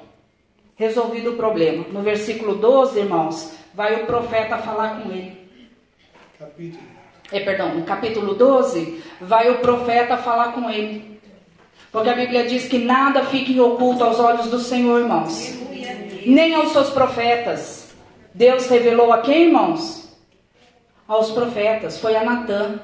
Resolvido 0.77 1.33
o 1.33 1.37
problema. 1.37 1.85
No 1.91 2.01
versículo 2.01 2.55
12, 2.55 2.99
irmãos, 2.99 3.53
vai 3.75 4.03
o 4.03 4.07
profeta 4.07 4.59
falar 4.59 5.03
com 5.03 5.13
ele. 5.13 5.39
Capítulo. 6.39 6.83
É, 7.31 7.41
perdão, 7.41 7.75
no 7.75 7.85
capítulo 7.85 8.35
12, 8.35 9.03
vai 9.21 9.51
o 9.51 9.59
profeta 9.59 10.17
falar 10.17 10.53
com 10.53 10.69
ele. 10.69 11.21
Porque 11.93 12.09
a 12.09 12.15
Bíblia 12.15 12.45
diz 12.47 12.67
que 12.67 12.79
nada 12.79 13.25
fique 13.25 13.59
oculto 13.61 14.03
aos 14.03 14.19
olhos 14.19 14.47
do 14.47 14.59
Senhor, 14.59 15.01
irmãos. 15.01 15.55
Nem 16.27 16.55
aos 16.55 16.73
seus 16.73 16.91
profetas. 16.91 17.80
Deus 18.35 18.67
revelou 18.69 19.13
a 19.13 19.23
quem, 19.23 19.47
irmãos? 19.47 20.09
Aos 21.07 21.31
profetas. 21.31 21.99
Foi 21.99 22.17
a 22.17 22.25
Natã. 22.25 22.81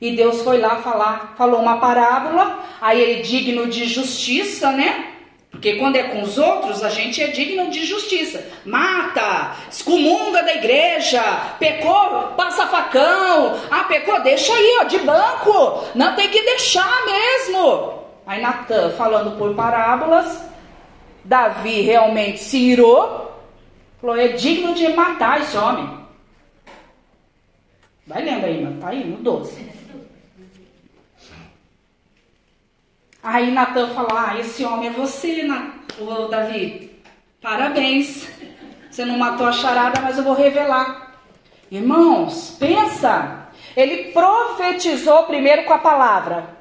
E 0.00 0.16
Deus 0.16 0.42
foi 0.42 0.58
lá 0.58 0.76
falar, 0.76 1.34
falou 1.36 1.60
uma 1.60 1.78
parábola, 1.78 2.60
aí 2.80 2.98
ele 2.98 3.22
digno 3.22 3.66
de 3.66 3.84
justiça, 3.84 4.72
né? 4.72 5.10
Porque 5.50 5.74
quando 5.74 5.96
é 5.96 6.04
com 6.04 6.22
os 6.22 6.38
outros, 6.38 6.82
a 6.82 6.88
gente 6.88 7.22
é 7.22 7.26
digno 7.26 7.70
de 7.70 7.84
justiça. 7.84 8.42
Mata, 8.64 9.56
excomunga 9.70 10.42
da 10.42 10.54
igreja, 10.54 11.22
pecou, 11.58 12.32
passa 12.36 12.66
facão. 12.68 13.58
Ah, 13.70 13.84
pecou, 13.84 14.22
deixa 14.22 14.54
aí, 14.54 14.78
ó, 14.80 14.84
de 14.84 14.98
banco. 15.00 15.84
Não 15.94 16.14
tem 16.14 16.30
que 16.30 16.40
deixar 16.42 17.04
mesmo. 17.04 18.00
Aí 18.26 18.40
Natan, 18.40 18.90
falando 18.90 19.36
por 19.36 19.54
parábolas, 19.54 20.40
Davi 21.24 21.82
realmente 21.82 22.38
se 22.38 22.56
irou, 22.56 23.29
falou: 24.00 24.16
é 24.16 24.28
digno 24.28 24.74
de 24.74 24.88
matar 24.88 25.40
esse 25.40 25.56
homem. 25.56 26.00
Vai 28.06 28.24
lendo 28.24 28.44
aí, 28.44 28.62
mano, 28.62 28.80
tá 28.80 28.88
aí 28.88 29.04
no 29.04 29.18
12. 29.18 29.70
Aí 33.22 33.50
Natan 33.50 33.88
fala: 33.94 34.30
ah, 34.30 34.38
esse 34.38 34.64
homem 34.64 34.88
é 34.88 34.92
você, 34.92 35.46
Ô, 35.98 36.28
Davi. 36.28 36.90
Parabéns. 37.40 38.28
Você 38.90 39.04
não 39.04 39.16
matou 39.16 39.46
a 39.46 39.52
charada, 39.52 40.00
mas 40.00 40.18
eu 40.18 40.24
vou 40.24 40.34
revelar. 40.34 41.20
Irmãos, 41.70 42.56
pensa. 42.58 43.48
Ele 43.76 44.12
profetizou 44.12 45.24
primeiro 45.24 45.64
com 45.64 45.72
a 45.72 45.78
palavra. 45.78 46.56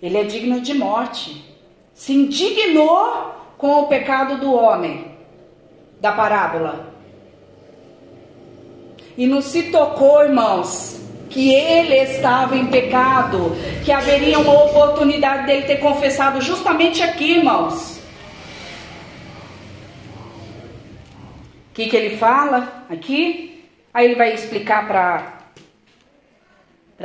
Ele 0.00 0.16
é 0.16 0.24
digno 0.24 0.60
de 0.60 0.74
morte. 0.74 1.44
Se 1.92 2.12
indignou 2.12 3.34
com 3.58 3.80
o 3.80 3.86
pecado 3.88 4.38
do 4.38 4.52
homem, 4.52 5.13
da 6.04 6.12
parábola. 6.12 6.92
E 9.16 9.26
não 9.26 9.40
se 9.40 9.70
tocou, 9.70 10.22
irmãos, 10.22 11.00
que 11.30 11.54
ele 11.54 11.96
estava 11.96 12.54
em 12.54 12.66
pecado, 12.66 13.56
que 13.82 13.90
haveria 13.90 14.38
uma 14.38 14.64
oportunidade 14.64 15.46
dele 15.46 15.62
ter 15.62 15.78
confessado 15.78 16.42
justamente 16.42 17.02
aqui, 17.02 17.38
irmãos. 17.38 17.98
O 21.70 21.72
que, 21.72 21.88
que 21.88 21.96
ele 21.96 22.18
fala 22.18 22.84
aqui? 22.90 23.64
Aí 23.94 24.04
ele 24.04 24.16
vai 24.16 24.34
explicar 24.34 24.86
para 24.86 25.38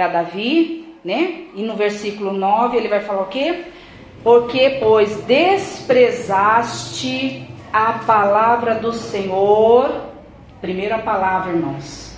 Davi 0.10 0.86
né? 1.06 1.46
E 1.56 1.64
no 1.64 1.78
versículo 1.78 2.34
9 2.34 2.76
ele 2.76 2.90
vai 2.90 3.00
falar 3.00 3.22
o 3.22 3.28
quê? 3.28 3.64
Porque, 4.22 4.76
pois, 4.82 5.16
desprezaste 5.24 7.49
a 7.72 7.94
palavra 8.06 8.76
do 8.76 8.92
Senhor. 8.94 10.10
Primeira 10.62 11.00
palavra, 11.00 11.52
irmãos. 11.52 12.18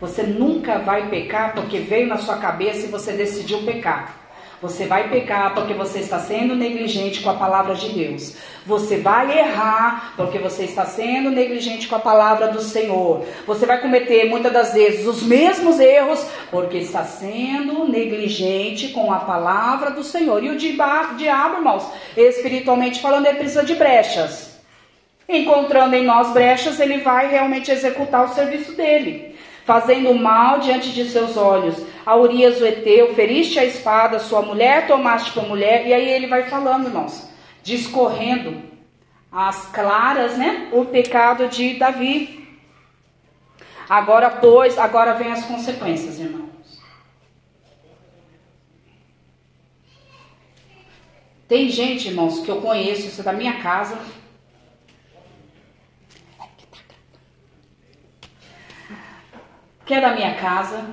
Você 0.00 0.22
nunca 0.22 0.78
vai 0.78 1.08
pecar 1.08 1.54
porque 1.54 1.78
veio 1.78 2.06
na 2.06 2.18
sua 2.18 2.36
cabeça 2.36 2.86
e 2.86 2.90
você 2.90 3.12
decidiu 3.12 3.62
pecar. 3.62 4.24
Você 4.62 4.86
vai 4.86 5.10
pecar 5.10 5.52
porque 5.54 5.74
você 5.74 5.98
está 5.98 6.18
sendo 6.18 6.56
negligente 6.56 7.20
com 7.20 7.28
a 7.28 7.34
palavra 7.34 7.74
de 7.74 7.90
Deus. 7.90 8.34
Você 8.64 8.96
vai 8.96 9.38
errar 9.38 10.14
porque 10.16 10.38
você 10.38 10.64
está 10.64 10.86
sendo 10.86 11.30
negligente 11.30 11.86
com 11.86 11.96
a 11.96 12.00
palavra 12.00 12.48
do 12.48 12.60
Senhor. 12.60 13.26
Você 13.46 13.66
vai 13.66 13.80
cometer 13.80 14.24
muitas 14.30 14.52
das 14.52 14.72
vezes 14.72 15.06
os 15.06 15.22
mesmos 15.22 15.78
erros 15.78 16.26
porque 16.50 16.78
está 16.78 17.04
sendo 17.04 17.86
negligente 17.86 18.88
com 18.88 19.12
a 19.12 19.18
palavra 19.18 19.90
do 19.90 20.02
Senhor. 20.02 20.42
E 20.42 20.48
o 20.48 20.56
diabo, 20.56 21.56
irmãos, 21.56 21.86
espiritualmente 22.16 23.02
falando, 23.02 23.26
ele 23.26 23.38
precisa 23.38 23.64
de 23.64 23.74
brechas. 23.74 24.53
Encontrando 25.28 25.94
em 25.94 26.04
nós 26.04 26.32
brechas, 26.32 26.78
ele 26.80 26.98
vai 26.98 27.30
realmente 27.30 27.70
executar 27.70 28.24
o 28.24 28.34
serviço 28.34 28.72
dele 28.72 29.34
fazendo 29.64 30.14
mal 30.14 30.60
diante 30.60 30.92
de 30.92 31.08
seus 31.08 31.36
olhos. 31.36 31.82
A 32.04 32.14
Urias 32.16 32.60
o 32.60 32.66
Eteu, 32.66 33.14
feriste 33.14 33.58
a 33.58 33.64
espada, 33.64 34.18
sua 34.18 34.42
mulher 34.42 34.86
tomaste 34.86 35.32
por 35.32 35.48
mulher, 35.48 35.86
e 35.86 35.92
aí 35.92 36.08
ele 36.08 36.26
vai 36.26 36.44
falando, 36.44 36.86
irmãos, 36.86 37.28
discorrendo 37.62 38.62
as 39.32 39.66
claras, 39.66 40.36
né, 40.36 40.68
o 40.70 40.84
pecado 40.84 41.48
de 41.48 41.74
Davi. 41.74 42.46
Agora, 43.88 44.30
pois, 44.30 44.78
agora 44.78 45.14
vem 45.14 45.32
as 45.32 45.44
consequências, 45.44 46.18
irmãos. 46.18 46.44
Tem 51.48 51.68
gente, 51.68 52.08
irmãos, 52.08 52.40
que 52.40 52.50
eu 52.50 52.60
conheço, 52.60 53.06
isso 53.06 53.20
é 53.20 53.24
da 53.24 53.32
minha 53.32 53.60
casa, 53.60 53.98
que 59.84 59.94
é 59.94 60.00
da 60.00 60.14
minha 60.14 60.34
casa. 60.34 60.84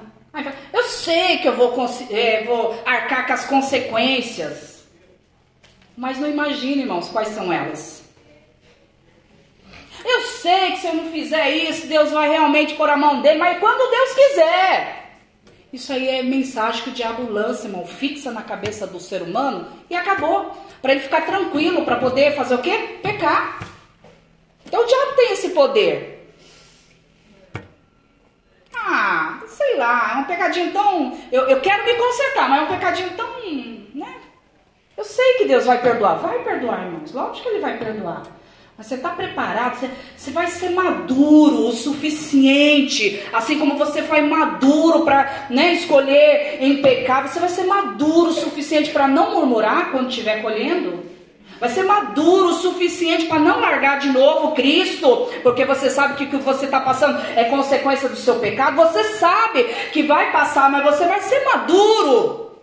Eu 0.71 0.83
sei 0.83 1.39
que 1.39 1.47
eu 1.47 1.55
vou, 1.55 1.73
é, 2.09 2.43
vou 2.43 2.81
arcar 2.85 3.27
com 3.27 3.33
as 3.33 3.45
consequências, 3.45 4.85
mas 5.95 6.17
não 6.17 6.29
imagine, 6.29 6.81
irmãos, 6.81 7.09
quais 7.09 7.29
são 7.29 7.51
elas. 7.51 8.01
Eu 10.03 10.21
sei 10.21 10.71
que 10.71 10.79
se 10.79 10.87
eu 10.87 10.95
não 10.95 11.11
fizer 11.11 11.49
isso, 11.51 11.87
Deus 11.87 12.11
vai 12.11 12.29
realmente 12.29 12.73
pôr 12.75 12.89
a 12.89 12.97
mão 12.97 13.21
dele, 13.21 13.39
mas 13.39 13.59
quando 13.59 13.91
Deus 13.91 14.13
quiser. 14.13 15.01
Isso 15.71 15.93
aí 15.93 16.07
é 16.07 16.23
mensagem 16.23 16.83
que 16.83 16.89
o 16.89 16.93
diabo 16.93 17.31
lança, 17.31 17.67
irmão, 17.67 17.85
fixa 17.85 18.31
na 18.31 18.41
cabeça 18.41 18.85
do 18.85 18.99
ser 18.99 19.21
humano 19.21 19.67
e 19.89 19.95
acabou. 19.95 20.51
Para 20.81 20.93
ele 20.93 21.01
ficar 21.01 21.21
tranquilo, 21.21 21.85
para 21.85 21.97
poder 21.97 22.35
fazer 22.35 22.55
o 22.55 22.61
quê? 22.61 22.99
Pecar. 23.01 23.59
Então 24.65 24.83
o 24.83 24.87
diabo 24.87 25.15
tem 25.15 25.33
esse 25.33 25.49
poder. 25.49 26.33
Ah, 28.73 29.39
sei 29.61 29.77
lá, 29.77 30.13
é 30.15 30.19
um 30.19 30.23
pecadinho 30.23 30.71
tão. 30.71 31.17
Eu, 31.31 31.43
eu 31.43 31.61
quero 31.61 31.85
me 31.85 31.93
consertar, 31.93 32.49
mas 32.49 32.61
é 32.61 32.63
um 32.63 32.67
pecadinho 32.67 33.11
tão. 33.11 33.27
né? 33.93 34.15
Eu 34.97 35.03
sei 35.03 35.33
que 35.35 35.45
Deus 35.45 35.65
vai 35.65 35.79
perdoar. 35.81 36.15
Vai 36.15 36.39
perdoar, 36.39 36.85
irmãos. 36.85 37.11
Lógico 37.11 37.43
que 37.43 37.49
Ele 37.49 37.61
vai 37.61 37.77
perdoar. 37.77 38.23
Mas 38.77 38.87
você 38.87 38.95
está 38.95 39.09
preparado, 39.09 39.75
você, 39.75 39.89
você, 40.17 40.31
vai 40.31 40.47
ser 40.47 40.71
maduro 40.71 41.67
o 41.67 41.71
suficiente, 41.71 43.21
assim 43.31 43.59
como 43.59 43.77
você 43.77 44.01
foi 44.01 44.21
maduro 44.21 45.01
para 45.05 45.47
né, 45.51 45.73
escolher 45.73 46.57
em 46.59 46.81
pecado, 46.81 47.27
você 47.27 47.39
vai 47.39 47.49
ser 47.49 47.65
maduro 47.65 48.29
o 48.29 48.33
suficiente 48.33 48.89
para 48.89 49.07
não 49.07 49.35
murmurar 49.35 49.91
quando 49.91 50.09
estiver 50.09 50.41
colhendo. 50.41 51.10
Vai 51.61 51.69
ser 51.69 51.83
maduro 51.83 52.47
o 52.47 52.53
suficiente 52.55 53.27
para 53.27 53.37
não 53.37 53.59
largar 53.59 53.99
de 53.99 54.09
novo 54.09 54.55
Cristo, 54.55 55.29
porque 55.43 55.63
você 55.63 55.91
sabe 55.91 56.15
que 56.15 56.23
o 56.23 56.29
que 56.29 56.37
você 56.37 56.65
está 56.65 56.79
passando 56.79 57.21
é 57.35 57.43
consequência 57.43 58.09
do 58.09 58.15
seu 58.15 58.39
pecado. 58.39 58.77
Você 58.77 59.03
sabe 59.19 59.65
que 59.93 60.01
vai 60.01 60.31
passar, 60.31 60.71
mas 60.71 60.83
você 60.83 61.05
vai 61.05 61.21
ser 61.21 61.45
maduro. 61.45 62.57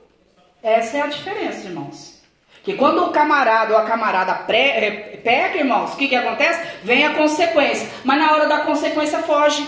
Essa 0.61 0.97
é 0.97 1.01
a 1.03 1.07
diferença, 1.07 1.69
irmãos. 1.69 2.21
Que 2.65 2.75
quando 2.75 3.05
o 3.05 3.13
camarada 3.13 3.73
ou 3.73 3.79
a 3.79 3.85
camarada 3.85 4.35
pré, 4.35 4.85
é, 4.85 4.91
peca, 5.19 5.59
irmãos, 5.59 5.95
o 5.95 5.97
que, 5.97 6.09
que 6.09 6.17
acontece? 6.17 6.61
Vem 6.83 7.07
a 7.07 7.15
consequência. 7.15 7.89
Mas 8.03 8.19
na 8.19 8.33
hora 8.33 8.49
da 8.49 8.59
consequência 8.63 9.21
foge. 9.21 9.65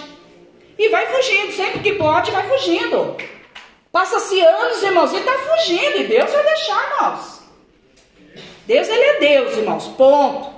E 0.77 0.89
vai 0.89 1.07
fugindo. 1.07 1.53
Sempre 1.53 1.79
que 1.79 1.93
pode, 1.93 2.33
vai 2.33 2.49
fugindo. 2.49 3.17
Passa-se 3.93 4.41
anos, 4.41 4.83
irmãos, 4.83 5.13
e 5.13 5.19
está 5.19 5.35
fugindo. 5.35 5.99
E 5.99 6.05
Deus 6.09 6.33
vai 6.33 6.43
deixar, 6.43 6.91
irmãos. 6.91 7.40
Deus, 8.71 8.89
ele 8.89 9.03
é 9.03 9.19
Deus, 9.19 9.57
irmãos, 9.57 9.89
ponto. 9.89 10.49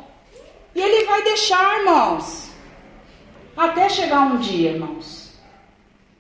E 0.75 0.83
ele 0.83 1.07
vai 1.07 1.22
deixar, 1.25 1.79
irmãos, 1.79 2.51
até 3.57 3.88
chegar 3.88 4.20
um 4.20 4.37
dia, 4.37 4.72
irmãos. 4.72 5.33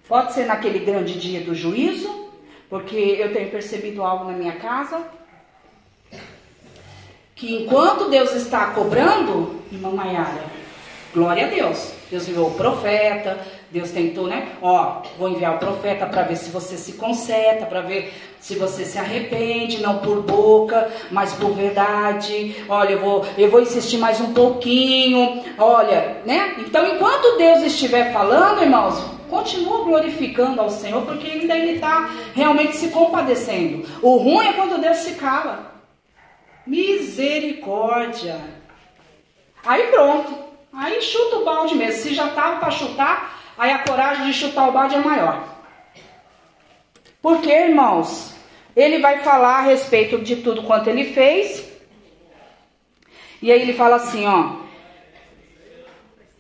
Pode 0.08 0.32
ser 0.32 0.46
naquele 0.46 0.78
grande 0.78 1.20
dia 1.20 1.42
do 1.42 1.54
juízo, 1.54 2.30
porque 2.70 2.96
eu 2.96 3.34
tenho 3.34 3.50
percebido 3.50 4.02
algo 4.02 4.24
na 4.24 4.32
minha 4.32 4.56
casa. 4.56 5.06
que 7.34 7.62
enquanto 7.62 8.08
Deus 8.08 8.32
está 8.32 8.68
cobrando, 8.68 9.60
irmã 9.70 9.90
Maiara, 9.90 10.44
glória 11.12 11.44
a 11.44 11.50
Deus. 11.50 11.92
Deus 12.10 12.26
enviou 12.26 12.48
o 12.48 12.54
profeta, 12.54 13.38
Deus 13.72 13.90
tentou, 13.90 14.26
né? 14.26 14.48
Ó, 14.60 15.00
vou 15.18 15.30
enviar 15.30 15.54
o 15.54 15.58
profeta 15.58 16.04
para 16.04 16.24
ver 16.24 16.36
se 16.36 16.50
você 16.50 16.76
se 16.76 16.92
conserta, 16.92 17.64
para 17.64 17.80
ver 17.80 18.12
se 18.38 18.54
você 18.54 18.84
se 18.84 18.98
arrepende, 18.98 19.80
não 19.80 19.98
por 20.00 20.20
boca, 20.20 20.92
mas 21.10 21.32
por 21.32 21.52
verdade. 21.52 22.54
Olha, 22.68 22.90
eu 22.90 23.00
vou, 23.00 23.24
eu 23.38 23.50
vou 23.50 23.62
insistir 23.62 23.96
mais 23.96 24.20
um 24.20 24.34
pouquinho. 24.34 25.42
Olha, 25.56 26.18
né? 26.26 26.54
Então, 26.58 26.86
enquanto 26.86 27.38
Deus 27.38 27.62
estiver 27.62 28.12
falando, 28.12 28.62
irmãos, 28.62 29.02
continua 29.30 29.84
glorificando 29.84 30.60
ao 30.60 30.68
Senhor, 30.68 31.06
porque 31.06 31.26
ainda 31.26 31.56
Ele 31.56 31.76
está 31.76 32.10
realmente 32.34 32.76
se 32.76 32.88
compadecendo. 32.88 33.88
O 34.02 34.18
ruim 34.18 34.48
é 34.48 34.52
quando 34.52 34.82
Deus 34.82 34.98
se 34.98 35.14
cala. 35.14 35.72
Misericórdia. 36.66 38.38
Aí 39.64 39.84
pronto. 39.86 40.30
Aí 40.74 41.00
chuta 41.00 41.36
o 41.36 41.44
balde 41.44 41.74
mesmo. 41.74 42.02
Se 42.02 42.14
já 42.14 42.26
estava 42.26 42.56
para 42.56 42.70
chutar, 42.70 43.41
aí 43.56 43.70
a 43.70 43.78
coragem 43.80 44.26
de 44.26 44.32
chutar 44.32 44.68
o 44.68 44.72
balde 44.72 44.94
é 44.94 44.98
maior. 44.98 45.44
Porque, 47.20 47.50
irmãos, 47.50 48.34
ele 48.74 48.98
vai 48.98 49.18
falar 49.18 49.58
a 49.58 49.62
respeito 49.62 50.18
de 50.18 50.36
tudo 50.36 50.62
quanto 50.62 50.88
ele 50.88 51.12
fez. 51.12 51.70
E 53.40 53.52
aí 53.52 53.62
ele 53.62 53.72
fala 53.74 53.96
assim, 53.96 54.26
ó. 54.26 54.62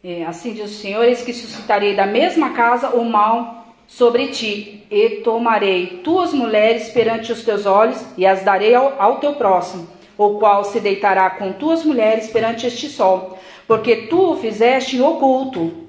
É, 0.02 0.24
assim 0.24 0.52
diz 0.52 0.70
o 0.70 0.74
Senhor, 0.74 1.04
eis 1.04 1.22
que 1.22 1.32
suscitarei 1.32 1.94
da 1.94 2.06
mesma 2.06 2.50
casa 2.50 2.90
o 2.90 3.04
mal 3.04 3.76
sobre 3.86 4.28
ti, 4.28 4.84
e 4.90 5.20
tomarei 5.22 6.00
tuas 6.02 6.32
mulheres 6.32 6.88
perante 6.88 7.30
os 7.30 7.44
teus 7.44 7.66
olhos, 7.66 8.04
e 8.16 8.26
as 8.26 8.42
darei 8.42 8.74
ao, 8.74 9.00
ao 9.00 9.18
teu 9.18 9.34
próximo, 9.34 9.86
o 10.18 10.38
qual 10.38 10.64
se 10.64 10.80
deitará 10.80 11.30
com 11.30 11.52
tuas 11.52 11.84
mulheres 11.84 12.28
perante 12.28 12.66
este 12.66 12.88
sol 12.88 13.38
porque 13.66 13.96
tu 14.06 14.32
o 14.32 14.36
fizeste 14.36 15.00
oculto. 15.00 15.81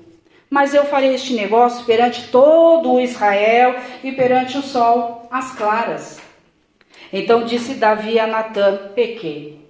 Mas 0.53 0.75
eu 0.75 0.85
farei 0.85 1.15
este 1.15 1.33
negócio 1.33 1.83
perante 1.83 2.27
todo 2.27 2.93
o 2.93 3.01
Israel 3.01 3.75
e 4.03 4.11
perante 4.11 4.55
o 4.55 4.61
sol, 4.61 5.27
as 5.31 5.51
claras. 5.55 6.21
Então 7.11 7.43
disse 7.43 7.73
Davi 7.73 8.19
a 8.19 8.27
Natã: 8.27 8.91
Pequei. 8.93 9.67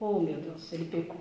Oh, 0.00 0.18
meu 0.18 0.34
Deus, 0.34 0.72
ele 0.72 0.86
pecou. 0.86 1.20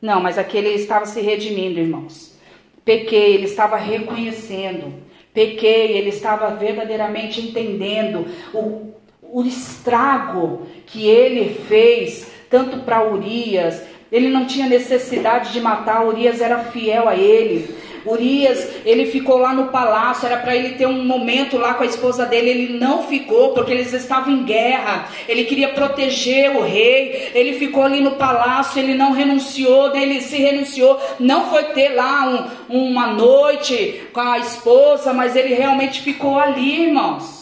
Não, 0.00 0.20
mas 0.20 0.38
aqui 0.38 0.56
ele 0.56 0.68
estava 0.68 1.06
se 1.06 1.20
redimindo, 1.20 1.80
irmãos. 1.80 2.38
Pequei, 2.84 3.34
ele 3.34 3.46
estava 3.46 3.76
reconhecendo. 3.76 4.94
Pequei, 5.34 5.98
ele 5.98 6.10
estava 6.10 6.54
verdadeiramente 6.54 7.40
entendendo 7.40 8.28
o, 8.54 8.94
o 9.22 9.42
estrago 9.42 10.68
que 10.86 11.04
ele 11.04 11.52
fez, 11.66 12.30
tanto 12.48 12.84
para 12.84 13.10
Urias 13.10 13.82
ele 14.10 14.28
não 14.28 14.44
tinha 14.44 14.68
necessidade 14.68 15.52
de 15.52 15.60
matar, 15.60 16.04
Urias 16.04 16.40
era 16.40 16.64
fiel 16.64 17.08
a 17.08 17.16
ele. 17.16 17.72
Urias, 18.04 18.68
ele 18.84 19.06
ficou 19.06 19.38
lá 19.38 19.52
no 19.52 19.68
palácio, 19.68 20.26
era 20.26 20.38
para 20.38 20.56
ele 20.56 20.74
ter 20.74 20.86
um 20.86 21.04
momento 21.04 21.58
lá 21.58 21.74
com 21.74 21.82
a 21.82 21.86
esposa 21.86 22.24
dele, 22.26 22.50
ele 22.50 22.78
não 22.78 23.04
ficou, 23.04 23.52
porque 23.52 23.72
eles 23.72 23.92
estavam 23.92 24.32
em 24.32 24.44
guerra, 24.44 25.08
ele 25.28 25.44
queria 25.44 25.70
proteger 25.70 26.56
o 26.56 26.62
rei, 26.62 27.30
ele 27.34 27.58
ficou 27.58 27.82
ali 27.82 28.00
no 28.00 28.12
palácio, 28.12 28.80
ele 28.80 28.94
não 28.94 29.12
renunciou, 29.12 29.94
ele 29.94 30.20
se 30.20 30.36
renunciou, 30.36 30.98
não 31.18 31.50
foi 31.50 31.64
ter 31.64 31.90
lá 31.90 32.50
um, 32.68 32.90
uma 32.90 33.08
noite 33.08 34.08
com 34.12 34.20
a 34.20 34.38
esposa, 34.38 35.12
mas 35.12 35.36
ele 35.36 35.54
realmente 35.54 36.00
ficou 36.00 36.38
ali, 36.38 36.86
irmãos. 36.86 37.40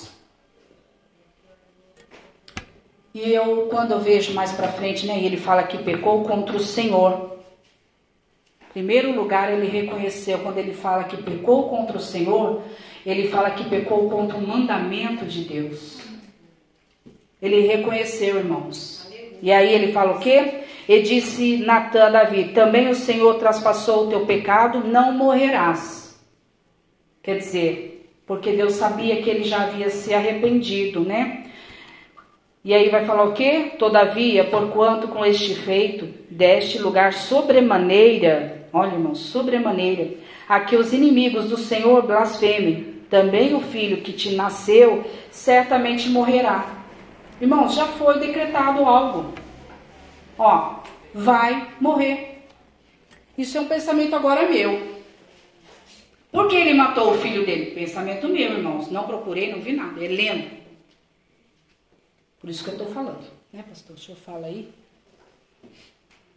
E 3.14 3.32
eu, 3.32 3.66
quando 3.70 3.92
eu 3.92 4.00
vejo 4.00 4.32
mais 4.32 4.52
para 4.52 4.68
frente, 4.68 5.06
né, 5.06 5.18
ele 5.20 5.36
fala 5.36 5.64
que 5.64 5.78
pecou 5.78 6.22
contra 6.22 6.56
o 6.56 6.60
Senhor. 6.60 7.37
Primeiro 8.72 9.14
lugar, 9.14 9.52
ele 9.52 9.66
reconheceu, 9.66 10.38
quando 10.38 10.58
ele 10.58 10.74
fala 10.74 11.04
que 11.04 11.16
pecou 11.16 11.68
contra 11.68 11.96
o 11.96 12.00
Senhor, 12.00 12.62
ele 13.04 13.28
fala 13.28 13.50
que 13.50 13.68
pecou 13.68 14.08
contra 14.10 14.36
o 14.36 14.46
mandamento 14.46 15.24
de 15.24 15.44
Deus. 15.44 16.00
Ele 17.40 17.66
reconheceu, 17.66 18.36
irmãos. 18.36 19.10
E 19.40 19.52
aí 19.52 19.72
ele 19.72 19.92
fala 19.92 20.16
o 20.16 20.20
quê? 20.20 20.64
E 20.88 21.00
disse 21.02 21.58
Natan 21.58 22.06
a 22.06 22.10
Davi: 22.10 22.48
Também 22.48 22.88
o 22.88 22.94
Senhor 22.94 23.34
traspassou 23.34 24.06
o 24.06 24.08
teu 24.08 24.26
pecado, 24.26 24.86
não 24.86 25.12
morrerás. 25.12 26.18
Quer 27.22 27.38
dizer, 27.38 28.10
porque 28.26 28.52
Deus 28.52 28.74
sabia 28.74 29.22
que 29.22 29.30
ele 29.30 29.44
já 29.44 29.62
havia 29.62 29.90
se 29.90 30.12
arrependido, 30.12 31.00
né? 31.00 31.44
E 32.64 32.74
aí 32.74 32.88
vai 32.88 33.04
falar 33.06 33.24
o 33.24 33.32
quê? 33.32 33.72
Todavia, 33.78 34.44
porquanto 34.44 35.08
com 35.08 35.24
este 35.24 35.54
feito 35.54 36.06
deste 36.30 36.78
lugar 36.78 37.12
sobremaneira, 37.12 38.57
olha 38.78 38.94
irmão, 38.94 39.14
sobremaneira, 39.14 40.14
a 40.48 40.60
que 40.60 40.76
os 40.76 40.92
inimigos 40.92 41.48
do 41.48 41.56
Senhor 41.56 42.06
blasfemem, 42.06 43.02
também 43.10 43.54
o 43.54 43.60
filho 43.60 44.02
que 44.02 44.12
te 44.12 44.34
nasceu 44.34 45.04
certamente 45.30 46.08
morrerá. 46.08 46.76
Irmãos, 47.40 47.74
já 47.74 47.86
foi 47.86 48.18
decretado 48.18 48.84
algo. 48.84 49.32
Ó, 50.38 50.80
vai 51.14 51.68
morrer. 51.80 52.46
Isso 53.36 53.56
é 53.56 53.60
um 53.60 53.68
pensamento 53.68 54.14
agora 54.14 54.48
meu. 54.48 54.98
Por 56.30 56.48
que 56.48 56.56
ele 56.56 56.74
matou 56.74 57.12
o 57.12 57.18
filho 57.18 57.46
dele? 57.46 57.70
Pensamento 57.70 58.28
meu, 58.28 58.52
irmãos. 58.52 58.90
Não 58.90 59.04
procurei, 59.04 59.50
não 59.50 59.60
vi 59.60 59.72
nada. 59.72 60.04
É 60.04 60.08
lendo. 60.08 60.50
Por 62.40 62.50
isso 62.50 62.62
que 62.62 62.70
eu 62.70 62.74
estou 62.74 62.88
falando, 62.88 63.24
né, 63.52 63.64
pastor? 63.68 63.96
O 63.96 63.98
senhor 63.98 64.18
fala 64.18 64.46
aí. 64.46 64.68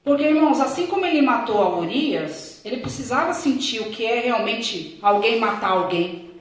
Porque, 0.03 0.23
irmãos, 0.23 0.59
assim 0.59 0.87
como 0.87 1.05
ele 1.05 1.21
matou 1.21 1.61
a 1.61 1.77
Urias, 1.77 2.59
ele 2.65 2.77
precisava 2.77 3.33
sentir 3.33 3.81
o 3.81 3.91
que 3.91 4.05
é 4.05 4.19
realmente 4.19 4.97
alguém 5.01 5.39
matar 5.39 5.71
alguém. 5.71 6.31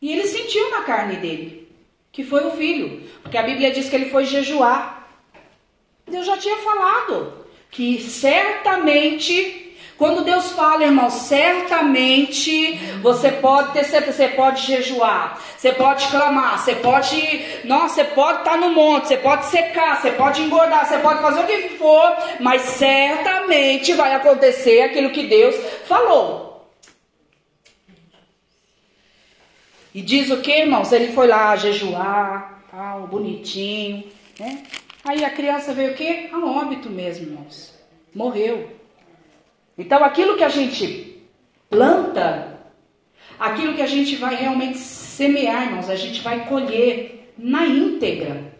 E 0.00 0.10
ele 0.10 0.26
sentiu 0.26 0.68
na 0.70 0.82
carne 0.82 1.16
dele, 1.16 1.68
que 2.10 2.24
foi 2.24 2.44
o 2.44 2.50
filho. 2.50 3.08
Porque 3.22 3.38
a 3.38 3.42
Bíblia 3.44 3.70
diz 3.70 3.88
que 3.88 3.94
ele 3.94 4.10
foi 4.10 4.24
jejuar. 4.24 5.08
Deus 6.10 6.26
já 6.26 6.36
tinha 6.36 6.56
falado 6.56 7.46
que 7.70 8.02
certamente 8.02 9.61
quando 10.02 10.24
Deus 10.24 10.50
fala, 10.50 10.82
irmão, 10.82 11.08
certamente 11.08 12.74
você 13.00 13.30
pode 13.30 13.72
ter 13.72 13.84
certeza, 13.84 14.16
você 14.16 14.28
pode 14.34 14.66
jejuar, 14.66 15.40
você 15.56 15.72
pode 15.72 16.08
clamar, 16.08 16.58
você 16.58 16.74
pode, 16.74 17.40
nossa, 17.62 17.94
você 17.94 18.04
pode 18.06 18.38
estar 18.38 18.56
no 18.58 18.70
monte, 18.70 19.06
você 19.06 19.16
pode 19.16 19.44
secar, 19.46 20.02
você 20.02 20.10
pode 20.10 20.42
engordar, 20.42 20.88
você 20.88 20.98
pode 20.98 21.22
fazer 21.22 21.40
o 21.42 21.46
que 21.46 21.68
for, 21.78 22.16
mas 22.40 22.62
certamente 22.62 23.92
vai 23.92 24.12
acontecer 24.12 24.82
aquilo 24.82 25.10
que 25.10 25.28
Deus 25.28 25.54
falou. 25.86 26.66
E 29.94 30.02
diz 30.02 30.32
o 30.32 30.38
que, 30.38 30.50
irmãos? 30.50 30.90
Ele 30.90 31.12
foi 31.12 31.28
lá 31.28 31.54
jejuar, 31.54 32.64
tal, 32.72 33.06
bonitinho, 33.06 34.10
né? 34.36 34.64
Aí 35.04 35.24
a 35.24 35.30
criança 35.30 35.72
veio 35.72 35.92
o 35.92 35.94
quê? 35.94 36.28
A 36.32 36.38
óbito 36.44 36.90
mesmo, 36.90 37.26
irmãos. 37.26 37.72
Morreu. 38.12 38.81
Então, 39.76 40.04
aquilo 40.04 40.36
que 40.36 40.44
a 40.44 40.48
gente 40.48 41.22
planta, 41.70 42.58
aquilo 43.38 43.74
que 43.74 43.82
a 43.82 43.86
gente 43.86 44.16
vai 44.16 44.34
realmente 44.34 44.78
semear, 44.78 45.68
irmãos, 45.68 45.88
a 45.88 45.96
gente 45.96 46.20
vai 46.20 46.46
colher 46.46 47.32
na 47.38 47.66
íntegra, 47.66 48.52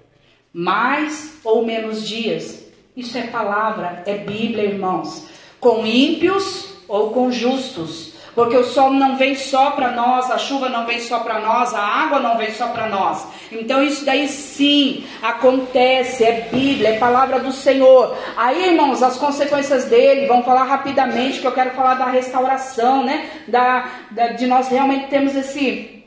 mais 0.52 1.38
ou 1.44 1.64
menos 1.64 2.06
dias. 2.06 2.66
Isso 2.96 3.16
é 3.16 3.26
palavra, 3.26 4.02
é 4.06 4.18
Bíblia, 4.18 4.64
irmãos. 4.64 5.28
Com 5.60 5.86
ímpios 5.86 6.74
ou 6.88 7.10
com 7.10 7.30
justos. 7.30 8.11
Porque 8.34 8.56
o 8.56 8.64
sol 8.64 8.90
não 8.90 9.16
vem 9.16 9.34
só 9.34 9.72
para 9.72 9.90
nós, 9.90 10.30
a 10.30 10.38
chuva 10.38 10.68
não 10.68 10.86
vem 10.86 10.98
só 11.00 11.20
para 11.20 11.38
nós, 11.38 11.74
a 11.74 11.82
água 11.82 12.18
não 12.18 12.38
vem 12.38 12.50
só 12.52 12.68
para 12.68 12.88
nós. 12.88 13.26
Então 13.50 13.82
isso 13.82 14.06
daí 14.06 14.26
sim 14.26 15.04
acontece, 15.20 16.24
é 16.24 16.48
Bíblia, 16.50 16.90
é 16.90 16.98
palavra 16.98 17.40
do 17.40 17.52
Senhor. 17.52 18.16
Aí, 18.36 18.68
irmãos, 18.68 19.02
as 19.02 19.18
consequências 19.18 19.84
dele, 19.84 20.26
vamos 20.26 20.46
falar 20.46 20.64
rapidamente, 20.64 21.40
que 21.40 21.46
eu 21.46 21.52
quero 21.52 21.72
falar 21.72 21.94
da 21.94 22.06
restauração, 22.06 23.04
né? 23.04 23.28
Da, 23.48 23.88
da 24.10 24.28
de 24.28 24.46
nós 24.46 24.68
realmente 24.68 25.08
temos 25.08 25.36
esse 25.36 26.02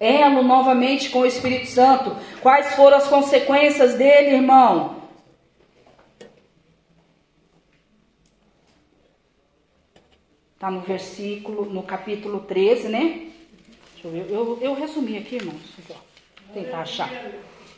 elo 0.00 0.42
novamente 0.42 1.10
com 1.10 1.20
o 1.20 1.26
Espírito 1.26 1.66
Santo. 1.66 2.16
Quais 2.40 2.74
foram 2.74 2.96
as 2.96 3.06
consequências 3.06 3.94
dele, 3.94 4.36
irmão? 4.36 4.99
Está 10.60 10.70
no 10.70 10.80
versículo, 10.82 11.64
no 11.64 11.82
capítulo 11.82 12.40
13, 12.40 12.88
né? 12.90 13.28
Deixa 13.94 14.06
eu 14.06 14.10
ver. 14.10 14.26
Eu, 14.28 14.58
eu 14.60 14.74
resumi 14.74 15.16
aqui, 15.16 15.36
irmãos. 15.36 15.56
Tentar 16.52 16.80
achar. 16.80 17.10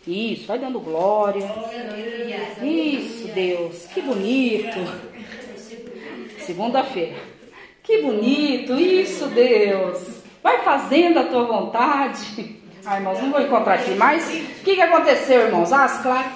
Isso, 0.05 0.49
vai 0.49 0.59
dando 0.59 0.81
glória. 0.81 1.49
Isso, 2.61 3.29
Deus. 3.29 3.87
Que 3.87 4.03
bonito. 4.03 4.79
Segunda-feira. 6.41 7.15
Que 7.85 8.03
bonito. 8.03 8.73
Isso, 8.73 9.29
Deus. 9.29 10.25
Vai 10.43 10.65
fazendo 10.65 11.21
a 11.21 11.27
tua 11.27 11.45
vontade. 11.45 12.61
Ah, 12.85 12.97
irmãos, 12.97 13.23
não 13.23 13.31
vou 13.31 13.43
encontrar 13.43 13.75
aqui. 13.75 13.93
Mas 13.93 14.29
o 14.29 14.65
que, 14.65 14.75
que 14.75 14.83
aconteceu, 14.83 15.43
irmãos? 15.43 15.73
As 15.73 16.03
claras. 16.03 16.33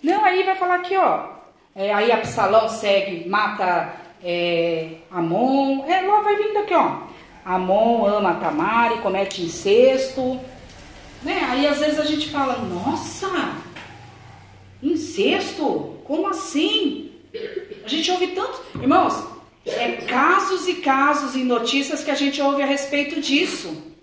Não, 0.00 0.24
aí 0.24 0.44
vai 0.44 0.54
falar 0.54 0.76
aqui, 0.76 0.96
ó. 0.96 1.37
É, 1.78 1.94
aí 1.94 2.10
Absalão 2.10 2.68
segue, 2.68 3.28
mata 3.28 3.94
é, 4.20 4.94
Amon. 5.12 5.84
É, 5.86 6.00
lá 6.00 6.22
vai 6.22 6.34
vindo 6.34 6.58
aqui, 6.58 6.74
ó. 6.74 7.02
Amon 7.44 8.04
ama 8.04 8.34
Tamar 8.34 9.00
comete 9.00 9.42
incesto. 9.42 10.40
Né? 11.22 11.46
Aí 11.48 11.68
às 11.68 11.78
vezes 11.78 12.00
a 12.00 12.04
gente 12.04 12.30
fala, 12.30 12.58
nossa, 12.58 13.54
incesto? 14.82 16.00
Como 16.04 16.26
assim? 16.26 17.12
A 17.84 17.88
gente 17.88 18.10
ouve 18.10 18.26
tanto. 18.28 18.60
Irmãos, 18.80 19.24
é 19.64 19.92
casos 19.92 20.66
e 20.66 20.74
casos 20.74 21.36
e 21.36 21.44
notícias 21.44 22.02
que 22.02 22.10
a 22.10 22.16
gente 22.16 22.42
ouve 22.42 22.60
a 22.60 22.66
respeito 22.66 23.20
disso. 23.20 23.94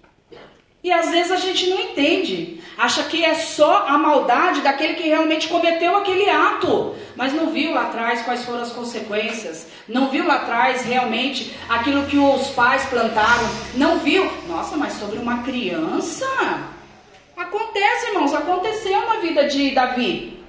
E 0.86 0.92
às 0.92 1.10
vezes 1.10 1.32
a 1.32 1.38
gente 1.38 1.68
não 1.68 1.80
entende. 1.80 2.62
Acha 2.78 3.02
que 3.06 3.26
é 3.26 3.34
só 3.34 3.88
a 3.88 3.98
maldade 3.98 4.62
daquele 4.62 4.94
que 4.94 5.08
realmente 5.08 5.48
cometeu 5.48 5.98
aquele 5.98 6.30
ato. 6.30 6.94
Mas 7.16 7.34
não 7.34 7.48
viu 7.48 7.74
lá 7.74 7.86
atrás 7.86 8.22
quais 8.22 8.46
foram 8.46 8.62
as 8.62 8.72
consequências. 8.72 9.66
Não 9.88 10.10
viu 10.12 10.28
lá 10.28 10.36
atrás 10.36 10.84
realmente 10.84 11.56
aquilo 11.68 12.06
que 12.06 12.20
os 12.20 12.50
pais 12.50 12.86
plantaram. 12.86 13.50
Não 13.74 13.98
viu. 13.98 14.32
Nossa, 14.48 14.78
mas 14.78 14.94
sobre 14.94 15.18
uma 15.18 15.42
criança? 15.42 16.28
Acontece, 17.36 18.10
irmãos. 18.10 18.36
Aconteceu 18.36 19.08
na 19.08 19.16
vida 19.16 19.48
de 19.48 19.72
Davi. 19.72 20.40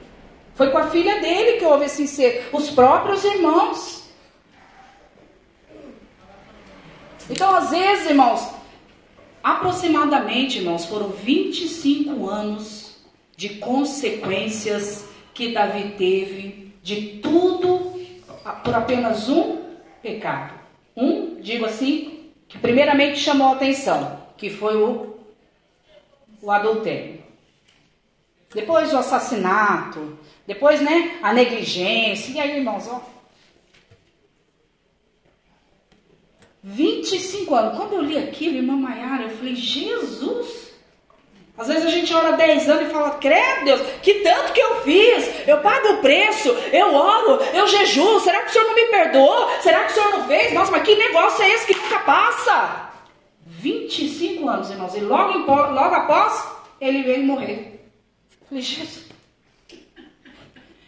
Foi 0.55 0.70
com 0.70 0.76
a 0.76 0.91
filha 0.91 1.18
dele 1.18 1.59
que 1.59 1.64
houve 1.64 1.87
esse 1.87 2.07
ser. 2.07 2.51
Os 2.53 2.68
próprios 2.68 3.24
irmãos. 3.24 4.05
Então, 7.30 7.57
às 7.57 7.70
vezes, 7.70 8.11
irmãos, 8.11 8.55
Aproximadamente, 9.47 10.59
irmãos, 10.59 10.86
foram 10.86 11.11
25 11.11 12.28
anos 12.28 12.97
de 13.36 13.51
consequências 13.51 15.09
que 15.32 15.53
Davi 15.53 15.94
teve 15.97 16.74
de 16.82 17.20
tudo 17.22 17.92
por 18.64 18.74
apenas 18.74 19.28
um 19.28 19.59
pecado. 20.03 20.53
Um, 20.97 21.40
digo 21.40 21.64
assim, 21.64 22.32
que 22.49 22.59
primeiramente 22.59 23.20
chamou 23.20 23.51
a 23.51 23.53
atenção, 23.53 24.20
que 24.36 24.51
foi 24.51 24.76
o, 24.76 25.14
o 26.42 26.51
adultério. 26.51 27.22
Depois 28.53 28.92
o 28.92 28.99
assassinato, 28.99 30.18
depois, 30.44 30.80
né, 30.80 31.20
a 31.22 31.32
negligência. 31.32 32.32
E 32.32 32.40
aí, 32.40 32.57
irmãos, 32.57 32.88
ó, 32.88 33.01
25 36.66 37.54
anos. 37.54 37.76
Quando 37.76 37.92
eu 37.92 38.02
li 38.02 38.18
aquilo, 38.18 38.56
irmã 38.56 38.76
Maiara, 38.76 39.22
eu 39.22 39.30
falei, 39.30 39.54
Jesus! 39.54 40.66
Às 41.56 41.68
vezes 41.68 41.86
a 41.86 41.90
gente 41.90 42.12
ora 42.12 42.32
10 42.32 42.68
anos 42.68 42.88
e 42.88 42.92
fala, 42.92 43.10
credo 43.12 43.64
Deus, 43.64 43.80
que 44.02 44.14
tanto 44.14 44.52
que 44.52 44.60
eu 44.60 44.82
fiz, 44.82 45.48
eu 45.48 45.58
pago 45.58 45.88
o 45.92 46.00
preço, 46.02 46.48
eu 46.72 46.92
oro, 46.92 47.42
eu 47.54 47.66
jejuo, 47.68 48.20
será 48.20 48.42
que 48.42 48.50
o 48.50 48.52
Senhor 48.52 48.66
não 48.66 48.74
me 48.74 48.86
perdoou? 48.86 49.48
Será 49.62 49.84
que 49.84 49.92
o 49.92 49.94
Senhor 49.94 50.10
não 50.10 50.24
fez? 50.26 50.52
Nossa, 50.52 50.72
mas 50.72 50.82
que 50.82 50.96
negócio 50.96 51.42
é 51.44 51.50
esse 51.50 51.66
que 51.66 51.80
nunca 51.80 52.00
passa? 52.00 52.90
25 53.46 54.48
anos, 54.48 54.68
irmãos, 54.68 54.94
e 54.96 55.00
logo, 55.00 55.38
logo 55.38 55.94
após, 55.94 56.46
ele 56.78 57.04
veio 57.04 57.24
morrer. 57.24 57.88
Falei, 58.48 58.62
Jesus, 58.62 59.06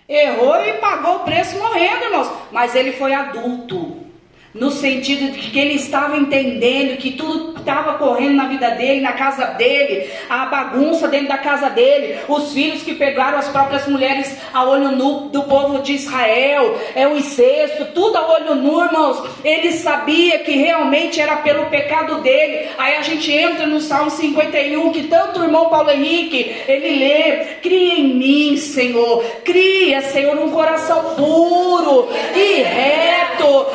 errou 0.07 0.57
e 0.57 0.75
pagou 0.75 1.17
o 1.17 1.21
preço 1.21 1.57
morrendo, 1.57 2.05
irmãos, 2.05 2.31
mas 2.51 2.75
ele 2.75 2.93
foi 2.93 3.15
adulto 3.15 4.08
no 4.55 4.71
sentido 4.71 5.31
de 5.33 5.51
que 5.51 5.59
ele 5.59 5.75
estava 5.75 6.17
entendendo 6.17 6.97
que 6.97 7.13
tudo 7.13 7.59
estava 7.59 7.95
correndo 7.95 8.35
na 8.35 8.47
vida 8.47 8.71
dele, 8.71 9.01
na 9.01 9.13
casa 9.13 9.45
dele, 9.47 10.09
a 10.29 10.47
bagunça 10.47 11.07
dentro 11.07 11.29
da 11.29 11.39
casa 11.39 11.69
dele, 11.69 12.19
os 12.27 12.53
filhos 12.53 12.83
que 12.83 12.95
pegaram 12.95 13.39
as 13.39 13.49
próprias 13.49 13.87
mulheres 13.87 14.35
a 14.53 14.65
olho 14.65 14.93
nu 14.93 15.29
do 15.29 15.43
povo 15.43 15.81
de 15.83 15.93
Israel, 15.93 16.79
é 16.95 17.07
o 17.07 17.17
incesto, 17.17 17.87
tudo 17.95 18.17
a 18.17 18.33
olho 18.33 18.55
nu, 18.55 18.83
irmãos. 18.83 19.23
Ele 19.45 19.73
sabia 19.73 20.39
que 20.39 20.53
realmente 20.53 21.21
era 21.21 21.37
pelo 21.37 21.67
pecado 21.67 22.23
dele. 22.23 22.69
Aí 22.79 22.97
a 22.97 23.03
gente 23.03 23.31
entra 23.31 23.67
no 23.67 23.81
Salmo 23.81 24.11
51, 24.11 24.91
que 24.93 25.05
tanto 25.05 25.41
o 25.41 25.45
irmão 25.45 25.69
Paulo 25.69 25.91
Henrique, 25.91 26.57
ele 26.67 26.99
lê: 26.99 27.45
Cria 27.63 27.95
em 27.95 28.15
mim, 28.15 28.57
Senhor, 28.57 29.23
cria, 29.45 30.01
Senhor, 30.03 30.39
um 30.39 30.51
coração 30.51 31.15
puro 31.17 32.09
e 32.35 32.63
reto, 32.63 33.28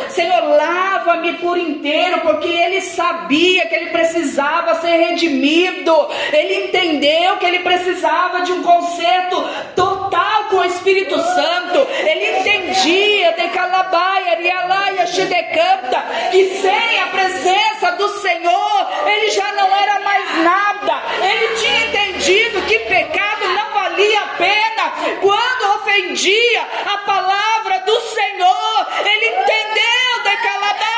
Senhor, 0.10 0.44
lá 0.58 0.94
lava-me 1.04 1.34
por 1.34 1.58
inteiro, 1.58 2.22
porque 2.22 2.48
ele 2.48 2.82
sabia 2.82 3.66
que 3.68 3.76
ele 3.76 3.90
precisava 3.90 4.76
ser 4.76 4.96
redimido, 4.96 5.94
ele 6.32 6.66
entendeu 6.66 7.38
que 7.38 7.46
ele 7.46 7.60
precisava 7.60 8.42
de 8.42 8.54
um 8.54 8.64
conserto 8.64 9.44
total 9.76 10.46
com 10.46 10.58
o 10.58 10.66
Espírito 10.66 11.16
Santo, 11.16 11.88
ele 12.06 12.40
entendia 12.40 13.34
de 13.34 13.48
calabaia, 13.50 14.38
rialaia, 14.38 15.08
xidecanta, 15.08 16.04
que 16.32 16.46
sem 16.62 17.00
a 17.02 17.08
presença 17.08 17.92
do 17.98 18.08
Senhor, 18.20 18.88
ele 19.08 19.30
já 19.32 19.52
não 19.54 19.76
era 19.76 20.00
mais 20.00 20.44
nada, 20.44 21.04
ele 21.22 21.56
tinha 21.56 21.88
entendido 21.88 22.62
que 22.64 22.80
pecado 22.80 23.48
não 23.50 23.74
valia 23.74 24.20
a 24.22 24.28
pena, 24.38 24.73
quando 25.22 25.76
ofendia 25.76 26.68
a 26.86 26.98
palavra 27.00 27.80
do 27.80 28.00
Senhor, 28.00 28.88
ele 29.06 29.26
entendeu 29.28 30.24
de 30.24 30.38
calabaia 30.38 30.94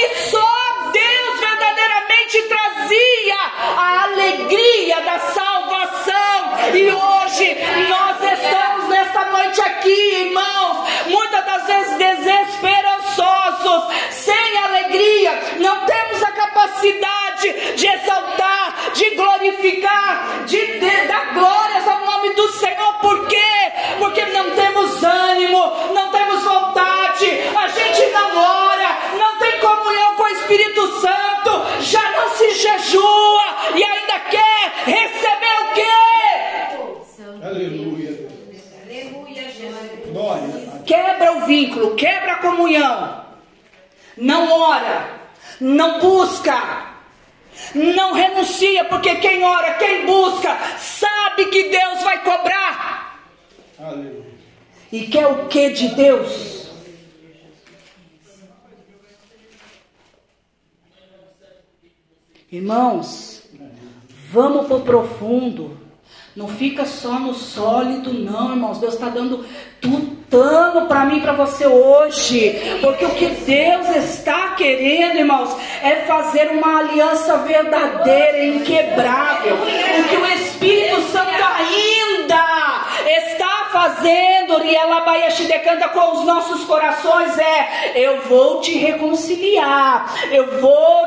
que 0.00 0.30
só 0.30 0.90
Deus 0.92 1.40
verdadeiramente 1.40 2.42
trazia 2.48 3.36
a 3.76 4.02
alegria 4.04 5.00
da 5.02 5.18
salvação. 5.18 6.74
E 6.74 6.90
hoje 6.90 7.56
nós 7.88 8.16
estamos 8.32 8.88
nesta 8.88 9.24
noite 9.26 9.60
aqui, 9.60 10.14
irmãos, 10.24 10.88
muitas 11.06 11.44
das 11.44 11.66
vezes 11.66 11.98
desesperançosos, 11.98 13.94
sem 14.10 14.58
alegria, 14.58 15.32
não 15.58 15.84
temos 15.84 16.22
a 16.22 16.32
capacidade 16.32 17.76
de 17.76 17.86
exaltar, 17.86 18.92
de 18.94 19.10
glorificar, 19.10 20.44
de, 20.46 20.49
de 20.49 20.49
glórias 21.34 21.86
ao 21.88 22.04
nome 22.04 22.34
do 22.34 22.48
Senhor. 22.52 22.94
Por 23.00 23.26
quê? 23.26 23.72
Porque 23.98 24.24
não 24.26 24.50
temos 24.52 25.02
ânimo, 25.02 25.92
não 25.94 26.10
temos 26.10 26.42
vontade, 26.42 27.26
a 27.56 27.68
gente 27.68 28.06
não 28.12 28.38
ora, 28.38 28.98
não 29.18 29.38
tem 29.38 29.58
comunhão 29.60 30.16
com 30.16 30.22
o 30.22 30.28
Espírito 30.28 31.00
Santo, 31.00 31.82
já 31.82 32.10
não 32.12 32.30
se 32.30 32.50
jejua 32.54 33.42
e 33.74 33.82
ainda 33.82 34.18
quer 34.30 34.72
receber 34.86 35.60
o 35.62 35.74
quê? 35.74 36.10
Aleluia. 37.42 38.28
Aleluia, 38.84 39.42
Jesus. 39.50 40.84
Quebra 40.86 41.32
o 41.32 41.40
vínculo, 41.46 41.94
quebra 41.94 42.32
a 42.32 42.36
comunhão. 42.36 43.24
Não 44.16 44.52
ora, 44.60 45.08
não 45.60 46.00
busca, 46.00 46.89
não 47.74 48.12
renuncia, 48.12 48.84
porque 48.84 49.16
quem 49.16 49.42
ora, 49.42 49.74
quem 49.74 50.06
busca, 50.06 50.56
sabe 50.78 51.46
que 51.46 51.68
Deus 51.68 52.02
vai 52.02 52.22
cobrar. 52.22 53.24
Aleluia. 53.78 54.30
E 54.92 55.06
quer 55.06 55.26
o 55.26 55.46
que 55.46 55.70
de 55.70 55.88
Deus? 55.94 56.68
Irmãos, 62.50 63.44
vamos 64.30 64.66
para 64.66 64.76
o 64.76 64.80
profundo. 64.80 65.79
Não 66.36 66.46
fica 66.46 66.84
só 66.84 67.18
no 67.18 67.34
sólido, 67.34 68.12
não, 68.12 68.50
irmãos. 68.50 68.78
Deus 68.78 68.94
está 68.94 69.08
dando 69.08 69.44
tutano 69.80 70.86
para 70.86 71.04
mim 71.04 71.18
e 71.18 71.20
para 71.20 71.32
você 71.32 71.66
hoje. 71.66 72.78
Porque 72.80 73.04
o 73.04 73.10
que 73.10 73.26
Deus 73.26 73.88
está 73.96 74.54
querendo, 74.54 75.18
irmãos, 75.18 75.56
é 75.82 75.96
fazer 76.06 76.50
uma 76.50 76.78
aliança 76.78 77.38
verdadeira, 77.38 78.44
inquebrável. 78.44 79.56
O 79.56 80.08
que 80.08 80.16
o 80.16 80.26
Espírito 80.26 81.02
Santo 81.10 81.30
ainda 81.58 82.86
está 83.06 83.59
fazendo, 83.70 84.58
decanta 85.44 85.88
com 85.88 86.18
os 86.18 86.24
nossos 86.24 86.64
corações 86.64 87.38
é: 87.38 87.92
eu 87.94 88.22
vou 88.22 88.60
te 88.60 88.76
reconciliar, 88.76 90.14
eu 90.30 90.60
vou, 90.60 91.06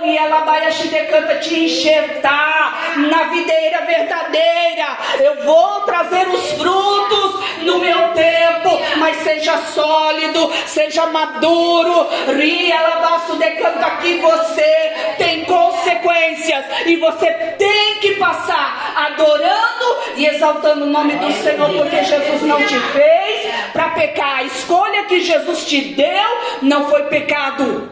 decanta 0.87 1.35
te 1.35 1.65
enxertar 1.65 2.97
na 2.97 3.23
videira 3.23 3.85
verdadeira, 3.85 4.97
eu 5.19 5.43
vou 5.43 5.81
trazer 5.81 6.27
os 6.27 6.51
frutos 6.53 7.43
no 7.63 7.79
meu 7.79 8.09
tempo, 8.09 8.79
mas 8.97 9.17
seja 9.17 9.57
sólido, 9.73 10.51
seja 10.65 11.05
maduro, 11.07 12.07
ria 12.37 12.81
labaço 12.81 13.35
decanta 13.35 13.97
que 13.97 14.17
você 14.17 14.93
tem 15.17 15.45
consequências 15.45 16.65
e 16.85 16.97
você 16.97 17.31
tem 17.57 17.99
que 17.99 18.15
passar 18.15 18.93
adorando 18.95 19.97
e 20.15 20.25
exaltando 20.25 20.85
o 20.85 20.89
nome 20.89 21.15
do 21.15 21.31
Senhor, 21.31 21.69
porque 21.69 22.03
Jesus 22.03 22.41
não 22.43 22.52
te 22.57 22.79
fez 22.79 23.53
para 23.71 23.89
pecar. 23.89 24.39
A 24.39 24.43
escolha 24.43 25.05
que 25.05 25.21
Jesus 25.21 25.65
te 25.65 25.93
deu 25.93 26.29
não 26.61 26.89
foi 26.89 27.03
pecado. 27.03 27.89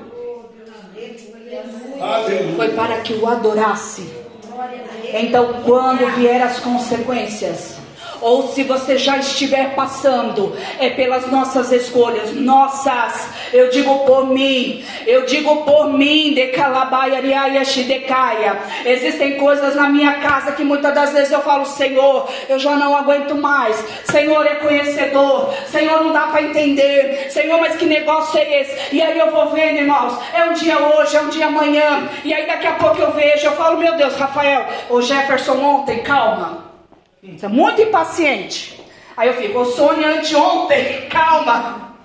Foi 2.55 2.69
para 2.69 3.01
que 3.01 3.13
o 3.13 3.27
adorasse. 3.27 4.09
Então, 5.13 5.61
quando 5.63 6.05
vier 6.15 6.41
as 6.41 6.59
consequências, 6.59 7.80
ou 8.21 8.47
se 8.49 8.63
você 8.63 8.97
já 8.97 9.17
estiver 9.17 9.73
passando, 9.75 10.55
é 10.79 10.89
pelas 10.91 11.29
nossas 11.29 11.71
escolhas, 11.71 12.33
nossas. 12.33 13.29
Eu 13.51 13.69
digo 13.69 13.99
por 14.05 14.27
mim, 14.27 14.85
eu 15.05 15.25
digo 15.25 15.63
por 15.63 15.91
mim, 15.91 16.33
de 16.33 16.51
Existem 18.85 19.37
coisas 19.37 19.75
na 19.75 19.89
minha 19.89 20.13
casa 20.19 20.51
que 20.51 20.63
muitas 20.63 20.93
das 20.93 21.11
vezes 21.11 21.31
eu 21.31 21.41
falo, 21.41 21.65
Senhor, 21.65 22.29
eu 22.47 22.59
já 22.59 22.75
não 22.75 22.95
aguento 22.95 23.35
mais. 23.35 23.75
Senhor 24.05 24.45
é 24.45 24.55
conhecedor, 24.55 25.53
Senhor 25.67 26.03
não 26.03 26.13
dá 26.13 26.27
para 26.27 26.43
entender. 26.43 27.27
Senhor, 27.31 27.59
mas 27.59 27.75
que 27.75 27.85
negócio 27.85 28.39
é 28.39 28.61
esse? 28.61 28.95
E 28.95 29.01
aí 29.01 29.17
eu 29.17 29.31
vou 29.31 29.49
vendo, 29.49 29.77
irmãos, 29.77 30.17
é 30.33 30.45
um 30.45 30.53
dia 30.53 30.77
hoje, 30.77 31.15
é 31.15 31.21
um 31.21 31.29
dia 31.29 31.47
amanhã, 31.47 32.09
e 32.23 32.33
aí 32.33 32.45
daqui 32.45 32.67
a 32.67 32.73
pouco 32.73 33.01
eu 33.01 33.11
vejo, 33.11 33.47
eu 33.47 33.53
falo, 33.53 33.77
meu 33.77 33.95
Deus, 33.95 34.15
Rafael, 34.15 34.65
o 34.89 35.01
Jefferson 35.01 35.57
ontem, 35.59 35.99
calma. 35.99 36.70
Você 37.23 37.45
é 37.45 37.49
muito 37.49 37.79
impaciente. 37.79 38.81
Aí 39.15 39.27
eu 39.27 39.35
fico, 39.35 39.59
o 39.59 39.65
Sônia 39.65 40.17
anteontem, 40.17 41.07
calma. 41.09 41.95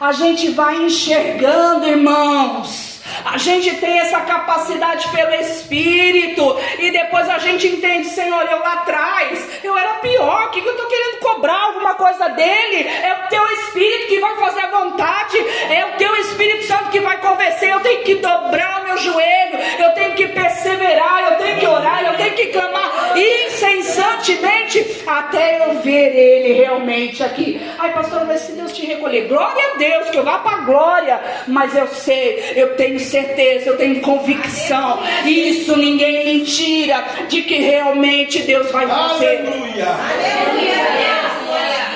A 0.00 0.12
gente 0.12 0.50
vai 0.52 0.76
enxergando, 0.86 1.86
irmãos. 1.86 2.89
A 3.24 3.38
gente 3.38 3.76
tem 3.76 3.98
essa 3.98 4.20
capacidade 4.20 5.08
pelo 5.08 5.34
Espírito. 5.34 6.56
E 6.78 6.90
depois 6.90 7.28
a 7.28 7.38
gente 7.38 7.66
entende, 7.66 8.08
Senhor, 8.08 8.42
eu 8.50 8.58
lá 8.58 8.74
atrás, 8.74 9.60
eu 9.62 9.76
era 9.76 9.94
pior, 9.94 10.46
o 10.46 10.50
que, 10.50 10.60
que 10.60 10.68
eu 10.68 10.72
estou 10.72 10.88
querendo 10.88 11.18
cobrar 11.20 11.60
alguma 11.60 11.94
coisa 11.94 12.28
dele? 12.28 12.88
É 12.88 13.24
o 13.24 13.28
teu 13.28 13.46
Espírito 13.52 14.08
que 14.08 14.20
vai 14.20 14.36
fazer 14.36 14.60
a 14.60 14.70
vontade, 14.70 15.38
é 15.70 15.84
o 15.86 15.98
teu 15.98 16.14
Espírito 16.16 16.64
Santo 16.64 16.90
que 16.90 17.00
vai 17.00 17.20
convencer, 17.20 17.70
eu 17.70 17.80
tenho 17.80 18.02
que 18.02 18.16
dobrar 18.16 18.80
o 18.80 18.84
meu 18.84 18.98
joelho, 18.98 19.58
eu 19.78 19.92
tenho 19.94 20.14
que 20.14 20.28
perseverar, 20.28 21.32
eu 21.32 21.38
tenho 21.38 21.58
que 21.58 21.66
orar, 21.66 22.04
eu 22.04 22.16
tenho 22.16 22.34
que 22.34 22.46
clamar 22.46 22.90
incessantemente 23.16 25.02
até 25.06 25.66
eu 25.66 25.80
ver 25.80 26.14
ele 26.14 26.52
realmente 26.54 27.22
aqui. 27.22 27.60
Ai, 27.78 27.92
pastor, 27.92 28.24
mas 28.26 28.40
se 28.42 28.52
Deus 28.52 28.72
te 28.72 28.86
recolher, 28.86 29.26
glória 29.28 29.72
a 29.72 29.76
Deus, 29.76 30.10
que 30.10 30.18
eu 30.18 30.24
vá 30.24 30.38
para 30.38 30.58
a 30.58 30.60
glória, 30.60 31.20
mas 31.48 31.74
eu 31.76 31.88
sei, 31.88 32.52
eu 32.56 32.76
tenho 32.76 32.98
certeza, 33.10 33.70
eu 33.70 33.76
tenho 33.76 34.00
convicção. 34.00 35.00
Isso 35.26 35.76
ninguém 35.76 36.24
me 36.24 36.44
tira 36.44 37.26
de 37.28 37.42
que 37.42 37.58
realmente 37.58 38.40
Deus 38.42 38.70
vai 38.70 38.86
fazer. 38.86 39.38
Aleluia. 39.38 39.88
Aleluia. 39.88 41.20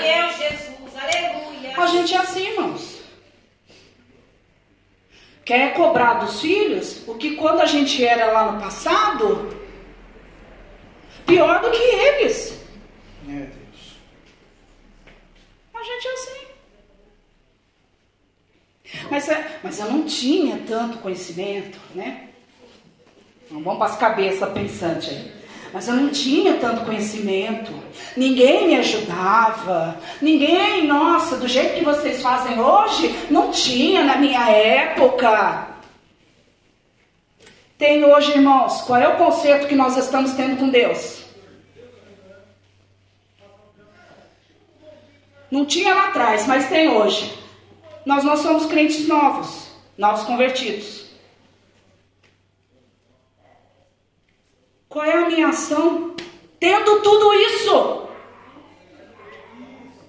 Deus, 0.03 0.37
Jesus. 0.37 0.93
Aleluia. 1.01 1.73
A 1.77 1.87
gente 1.87 2.15
é 2.15 2.19
assim, 2.19 2.47
irmãos. 2.49 2.95
Quer 5.45 5.75
cobrar 5.75 6.15
dos 6.15 6.41
filhos 6.41 7.07
o 7.07 7.15
que 7.15 7.37
quando 7.37 7.61
a 7.61 7.67
gente 7.67 8.05
era 8.05 8.33
lá 8.33 8.53
no 8.53 8.61
passado, 8.61 9.55
pior 11.27 11.61
do 11.61 11.71
que 11.71 11.83
eles. 11.83 12.59
Meu 13.23 13.41
Deus. 13.41 13.55
A 15.75 15.83
gente 15.83 16.09
é 16.09 16.13
assim. 16.13 16.44
Mas, 19.11 19.29
é, 19.29 19.59
mas 19.63 19.79
eu 19.79 19.87
não 19.87 20.05
tinha 20.05 20.61
tanto 20.67 20.99
conhecimento, 20.99 21.79
né? 21.95 22.29
Não 23.51 23.63
vamos 23.63 23.79
para 23.79 23.93
as 23.93 23.99
cabeças 23.99 24.53
pensantes 24.53 25.09
aí. 25.11 25.33
Mas 25.73 25.89
eu 25.89 25.95
não 25.95 26.09
tinha 26.09 26.55
tanto 26.55 26.85
conhecimento. 26.85 27.73
Ninguém 28.17 28.69
me 28.69 28.77
ajudava. 28.77 29.97
Ninguém, 30.23 30.87
nossa, 30.87 31.37
do 31.37 31.49
jeito 31.49 31.75
que 31.75 31.85
vocês 31.85 32.23
fazem 32.23 32.61
hoje, 32.61 33.13
não 33.29 33.51
tinha 33.51 34.05
na 34.05 34.17
minha 34.17 34.49
época. 34.49 35.67
Tem 37.77 38.05
hoje, 38.05 38.31
irmãos, 38.31 38.83
qual 38.83 39.01
é 39.01 39.09
o 39.09 39.17
conceito 39.17 39.67
que 39.67 39.75
nós 39.75 39.97
estamos 39.97 40.33
tendo 40.33 40.57
com 40.59 40.69
Deus? 40.69 41.25
Não 45.51 45.65
tinha 45.65 45.93
lá 45.95 46.09
atrás, 46.09 46.47
mas 46.47 46.69
tem 46.69 46.89
hoje. 46.89 47.44
Nós 48.05 48.23
não 48.23 48.37
somos 48.37 48.67
crentes 48.67 49.09
novos, 49.09 49.69
novos 49.97 50.25
convertidos. 50.25 51.05
Qual 54.89 55.05
é 55.05 55.25
a 55.25 55.29
minha 55.29 55.49
ação? 55.49 56.15
Tendo 56.61 57.03
tudo 57.03 57.35
isso. 57.35 58.09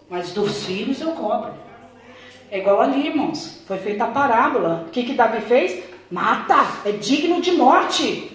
Mas 0.10 0.32
dos 0.32 0.66
filhos 0.66 1.02
eu 1.02 1.12
cobro. 1.14 1.54
É 2.52 2.60
igual 2.60 2.82
ali, 2.82 3.08
irmãos. 3.08 3.64
Foi 3.66 3.78
feita 3.78 4.04
a 4.04 4.12
parábola. 4.12 4.86
O 4.88 4.92
que, 4.92 5.04
que 5.04 5.14
Davi 5.14 5.42
fez? 5.42 5.84
Mata, 6.12 6.88
é 6.88 6.92
digno 6.92 7.42
de 7.42 7.54
morte. 7.54 8.32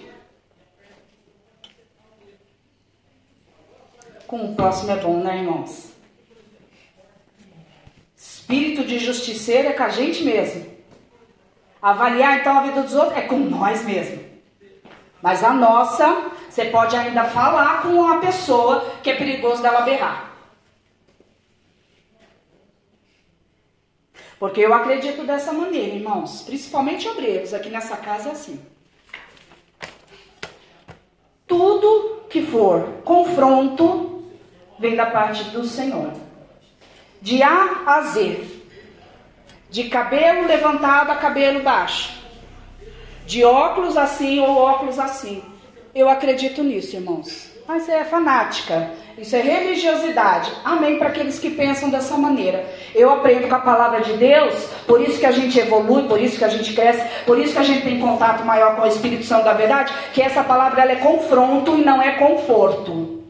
Com 4.27 4.51
o 4.51 4.55
próximo 4.55 4.91
é 4.91 4.95
bom, 4.97 5.23
né, 5.23 5.37
irmãos? 5.37 5.90
Espírito 8.51 8.83
de 8.83 8.99
justiceiro 8.99 9.69
é 9.69 9.71
com 9.71 9.83
a 9.83 9.87
gente 9.87 10.25
mesmo. 10.25 10.65
Avaliar 11.81 12.39
então 12.39 12.57
a 12.57 12.63
vida 12.63 12.83
dos 12.83 12.93
outros 12.93 13.17
é 13.17 13.21
com 13.21 13.37
nós 13.37 13.85
mesmo. 13.85 14.21
Mas 15.21 15.41
a 15.41 15.53
nossa, 15.53 16.29
você 16.49 16.65
pode 16.65 16.93
ainda 16.93 17.23
falar 17.23 17.81
com 17.81 18.05
a 18.05 18.19
pessoa 18.19 18.81
que 19.01 19.09
é 19.09 19.15
perigoso 19.15 19.61
dela 19.61 19.81
berrar. 19.81 20.33
Porque 24.37 24.59
eu 24.59 24.73
acredito 24.73 25.23
dessa 25.23 25.53
maneira, 25.53 25.95
irmãos. 25.95 26.41
Principalmente 26.41 27.07
obreiros, 27.07 27.53
aqui 27.53 27.69
nessa 27.69 27.95
casa 27.95 28.29
é 28.29 28.31
assim. 28.33 28.61
Tudo 31.47 32.25
que 32.29 32.45
for 32.45 33.01
confronto 33.05 34.25
vem 34.77 34.97
da 34.97 35.05
parte 35.05 35.45
do 35.51 35.63
Senhor 35.63 36.30
de 37.21 37.43
A 37.43 37.83
a 37.85 38.01
Z, 38.01 38.39
de 39.69 39.83
cabelo 39.85 40.47
levantado 40.47 41.11
a 41.11 41.15
cabelo 41.15 41.61
baixo, 41.61 42.19
de 43.27 43.43
óculos 43.43 43.95
assim 43.95 44.39
ou 44.39 44.57
óculos 44.57 44.97
assim. 44.97 45.43
Eu 45.93 46.09
acredito 46.09 46.63
nisso, 46.63 46.95
irmãos. 46.95 47.51
Mas 47.67 47.87
é 47.87 48.03
fanática, 48.03 48.89
isso 49.17 49.35
é 49.35 49.39
religiosidade. 49.39 50.51
Amém 50.65 50.97
para 50.97 51.09
aqueles 51.09 51.37
que 51.37 51.51
pensam 51.51 51.91
dessa 51.91 52.17
maneira. 52.17 52.65
Eu 52.93 53.11
aprendo 53.11 53.47
com 53.47 53.55
a 53.55 53.59
palavra 53.59 54.01
de 54.01 54.13
Deus, 54.13 54.55
por 54.87 54.99
isso 54.99 55.19
que 55.19 55.25
a 55.27 55.31
gente 55.31 55.59
evolui, 55.59 56.07
por 56.07 56.19
isso 56.19 56.39
que 56.39 56.43
a 56.43 56.49
gente 56.49 56.73
cresce, 56.73 57.07
por 57.23 57.39
isso 57.39 57.53
que 57.53 57.59
a 57.59 57.63
gente 57.63 57.83
tem 57.83 57.99
contato 57.99 58.43
maior 58.43 58.75
com 58.75 58.81
o 58.81 58.87
Espírito 58.87 59.23
Santo 59.23 59.45
da 59.45 59.53
verdade, 59.53 59.93
que 60.11 60.23
essa 60.23 60.43
palavra 60.43 60.81
ela 60.81 60.93
é 60.93 60.95
confronto 60.95 61.77
e 61.77 61.85
não 61.85 62.01
é 62.01 62.13
conforto. 62.13 63.20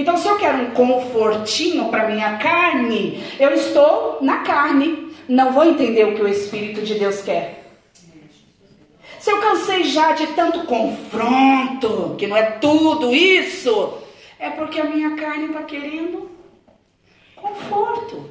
Então, 0.00 0.16
se 0.16 0.26
eu 0.26 0.38
quero 0.38 0.62
um 0.62 0.70
confortinho 0.70 1.90
para 1.90 2.08
minha 2.08 2.38
carne, 2.38 3.22
eu 3.38 3.52
estou 3.52 4.16
na 4.22 4.38
carne. 4.38 5.12
Não 5.28 5.52
vou 5.52 5.62
entender 5.62 6.04
o 6.04 6.14
que 6.14 6.22
o 6.22 6.28
Espírito 6.28 6.80
de 6.80 6.94
Deus 6.94 7.20
quer. 7.20 7.70
Se 9.18 9.30
eu 9.30 9.42
cansei 9.42 9.84
já 9.84 10.12
de 10.12 10.28
tanto 10.28 10.64
confronto, 10.64 12.16
que 12.18 12.26
não 12.26 12.34
é 12.34 12.52
tudo 12.52 13.14
isso, 13.14 13.98
é 14.38 14.48
porque 14.48 14.80
a 14.80 14.84
minha 14.84 15.16
carne 15.16 15.48
está 15.48 15.64
querendo 15.64 16.30
conforto. 17.36 18.30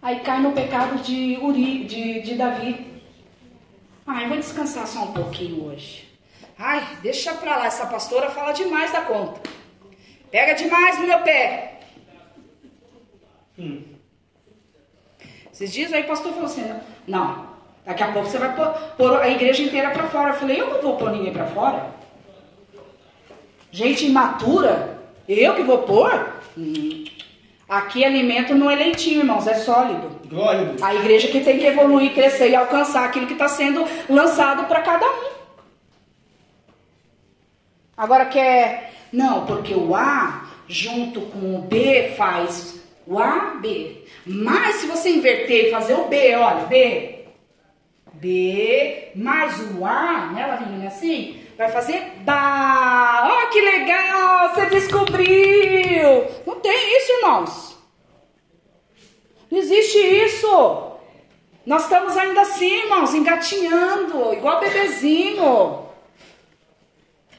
Aí 0.00 0.20
cai 0.20 0.40
no 0.40 0.52
pecado 0.52 1.02
de, 1.02 1.38
Uri, 1.42 1.84
de, 1.84 2.22
de 2.22 2.34
Davi. 2.34 2.86
Ah, 4.06 4.22
eu 4.22 4.30
vou 4.30 4.38
descansar 4.38 4.86
só 4.86 5.02
um 5.02 5.12
pouquinho 5.12 5.66
hoje. 5.66 6.11
Ai, 6.64 6.80
deixa 7.02 7.34
pra 7.34 7.56
lá, 7.56 7.66
essa 7.66 7.86
pastora 7.86 8.30
fala 8.30 8.52
demais 8.52 8.92
da 8.92 9.00
conta. 9.00 9.40
Pega 10.30 10.54
demais 10.54 10.96
no 11.00 11.08
meu 11.08 11.18
pé. 11.18 11.80
Hum. 13.58 13.82
Esses 15.52 15.72
dias 15.72 15.92
aí 15.92 16.04
o 16.04 16.06
pastor 16.06 16.32
falou 16.32 16.46
assim: 16.46 16.72
não, 17.04 17.48
daqui 17.84 18.04
a 18.04 18.12
pouco 18.12 18.28
você 18.28 18.38
vai 18.38 18.54
pôr, 18.96 19.20
a 19.20 19.28
igreja 19.28 19.60
inteira 19.60 19.90
para 19.90 20.06
fora. 20.06 20.30
Eu 20.30 20.38
falei: 20.38 20.60
eu 20.60 20.70
não 20.70 20.80
vou 20.80 20.96
pôr 20.96 21.10
ninguém 21.10 21.32
para 21.32 21.46
fora. 21.46 21.86
Gente 23.72 24.06
imatura, 24.06 25.00
eu 25.28 25.56
que 25.56 25.62
vou 25.64 25.78
pôr? 25.78 26.12
Hum. 26.56 27.04
Aqui 27.68 28.04
alimento 28.04 28.54
não 28.54 28.70
é 28.70 28.76
leitinho, 28.76 29.20
irmãos, 29.20 29.48
é 29.48 29.54
sólido. 29.54 30.20
Glória 30.28 30.76
a, 30.80 30.86
a 30.88 30.94
igreja 30.94 31.26
que 31.26 31.40
tem 31.40 31.58
que 31.58 31.66
evoluir, 31.66 32.14
crescer 32.14 32.50
e 32.50 32.54
alcançar 32.54 33.04
aquilo 33.04 33.26
que 33.26 33.32
está 33.32 33.48
sendo 33.48 33.84
lançado 34.08 34.68
para 34.68 34.80
cada 34.82 35.04
um. 35.04 35.31
Agora 37.96 38.26
quer. 38.26 38.92
Não, 39.12 39.46
porque 39.46 39.74
o 39.74 39.94
A 39.94 40.48
junto 40.68 41.20
com 41.22 41.56
o 41.56 41.62
B 41.62 42.14
faz 42.16 42.80
o 43.06 43.18
A, 43.18 43.56
B. 43.60 44.04
Mas 44.24 44.76
se 44.76 44.86
você 44.86 45.10
inverter 45.10 45.66
e 45.66 45.70
fazer 45.70 45.94
o 45.94 46.08
B, 46.08 46.34
olha, 46.36 46.66
B. 46.66 47.24
B 48.14 49.10
mais 49.14 49.58
o 49.76 49.84
A, 49.84 50.30
né, 50.32 50.46
Lavínia, 50.46 50.88
assim? 50.88 51.40
Vai 51.58 51.68
fazer 51.70 52.00
Ba. 52.24 53.28
Ó, 53.28 53.44
oh, 53.44 53.50
que 53.50 53.60
legal! 53.60 54.54
Você 54.54 54.66
descobriu! 54.66 56.24
Não 56.46 56.60
tem 56.60 56.98
isso, 56.98 57.12
irmãos. 57.12 57.78
Não 59.50 59.58
existe 59.58 59.98
isso. 59.98 60.92
Nós 61.66 61.82
estamos 61.82 62.16
ainda 62.16 62.40
assim, 62.40 62.84
irmãos, 62.84 63.14
engatinhando, 63.14 64.32
igual 64.32 64.60
bebezinho. 64.60 65.81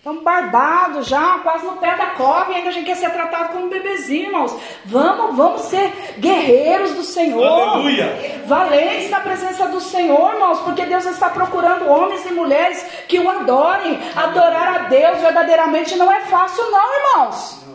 Estamos 0.03 0.21
barbados 0.21 1.07
já, 1.07 1.39
quase 1.39 1.65
no 1.65 1.77
pé 1.77 1.95
da 1.95 2.07
cova, 2.07 2.51
e 2.51 2.55
ainda 2.55 2.67
a 2.67 2.73
gente 2.73 2.87
quer 2.87 2.97
ser 2.97 3.09
tratado 3.09 3.53
como 3.53 3.69
bebezinho, 3.69 4.25
irmãos. 4.25 4.53
Vamos, 4.83 5.33
vamos 5.33 5.61
ser 5.61 5.93
guerreiros 6.17 6.91
do 6.91 7.05
Senhor. 7.05 7.41
Aleluia. 7.41 8.41
Valentes 8.45 9.09
na 9.09 9.21
presença 9.21 9.65
do 9.69 9.79
Senhor, 9.79 10.33
irmãos, 10.33 10.59
porque 10.59 10.85
Deus 10.85 11.05
está 11.05 11.29
procurando 11.29 11.87
homens 11.87 12.25
e 12.25 12.33
mulheres 12.33 12.85
que 13.07 13.17
o 13.17 13.29
adorem. 13.29 13.97
Adorar 14.13 14.75
a 14.75 14.77
Deus 14.89 15.19
verdadeiramente 15.19 15.95
não 15.95 16.11
é 16.11 16.19
fácil, 16.25 16.69
não, 16.69 16.95
irmãos. 16.97 17.65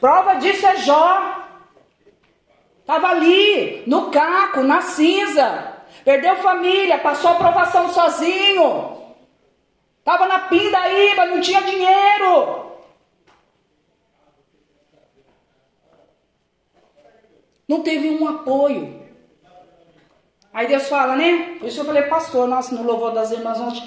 Prova 0.00 0.34
disso 0.34 0.66
é 0.66 0.78
Jó. 0.78 1.44
Estava 2.80 3.06
ali, 3.10 3.84
no 3.86 4.10
caco, 4.10 4.64
na 4.64 4.80
cinza. 4.80 5.74
Perdeu 6.04 6.34
família, 6.38 6.98
passou 6.98 7.30
a 7.30 7.34
provação 7.36 7.88
sozinho. 7.90 8.95
Estava 10.06 10.28
na 10.28 10.38
pindaíba, 10.38 11.26
não 11.26 11.40
tinha 11.40 11.60
dinheiro. 11.62 12.70
Não 17.66 17.82
teve 17.82 18.10
um 18.10 18.28
apoio. 18.28 19.02
Aí 20.54 20.68
Deus 20.68 20.88
fala, 20.88 21.16
né? 21.16 21.56
Por 21.58 21.66
isso 21.66 21.80
eu 21.80 21.84
falei, 21.84 22.04
pastor, 22.04 22.46
nossa, 22.46 22.72
no 22.72 22.84
louvor 22.84 23.14
das 23.14 23.32
irmãs 23.32 23.58
ontem, 23.58 23.82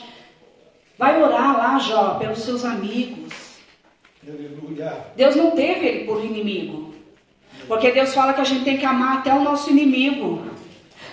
vai 0.98 1.24
orar 1.24 1.58
lá, 1.58 1.80
Jó, 1.80 2.16
pelos 2.16 2.40
seus 2.40 2.66
amigos. 2.66 3.34
Aleluia. 4.28 5.06
Deus 5.16 5.38
não 5.38 5.52
teve 5.52 5.88
ele 5.88 6.06
por 6.06 6.22
inimigo. 6.22 6.94
Porque 7.66 7.94
Deus 7.94 8.14
fala 8.14 8.34
que 8.34 8.42
a 8.42 8.44
gente 8.44 8.66
tem 8.66 8.78
que 8.78 8.86
amar 8.86 9.20
até 9.20 9.34
o 9.34 9.42
nosso 9.42 9.70
inimigo. 9.70 10.44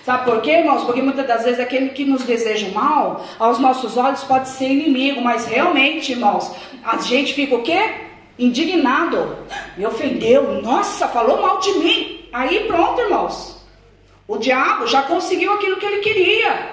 Sabe 0.07 0.23
por 0.23 0.41
quê, 0.41 0.59
irmãos? 0.59 0.85
Porque 0.85 1.01
muitas 1.01 1.27
das 1.27 1.43
vezes 1.43 1.59
aquele 1.59 1.89
que 1.89 2.05
nos 2.05 2.23
deseja 2.23 2.65
o 2.69 2.73
mal, 2.73 3.25
aos 3.37 3.59
nossos 3.59 3.97
olhos 3.97 4.23
pode 4.23 4.47
ser 4.47 4.69
inimigo, 4.69 5.19
mas 5.19 5.45
realmente, 5.45 6.13
irmãos, 6.13 6.49
a 6.81 6.95
gente 6.95 7.33
fica 7.33 7.55
o 7.55 7.61
quê? 7.61 7.93
Indignado. 8.39 9.37
Me 9.75 9.85
ofendeu. 9.85 10.61
Nossa, 10.61 11.09
falou 11.09 11.41
mal 11.41 11.59
de 11.59 11.73
mim. 11.79 12.25
Aí 12.31 12.63
pronto, 12.67 13.01
irmãos. 13.01 13.61
O 14.25 14.37
diabo 14.37 14.87
já 14.87 15.01
conseguiu 15.01 15.51
aquilo 15.51 15.75
que 15.75 15.85
ele 15.85 15.99
queria. 15.99 16.69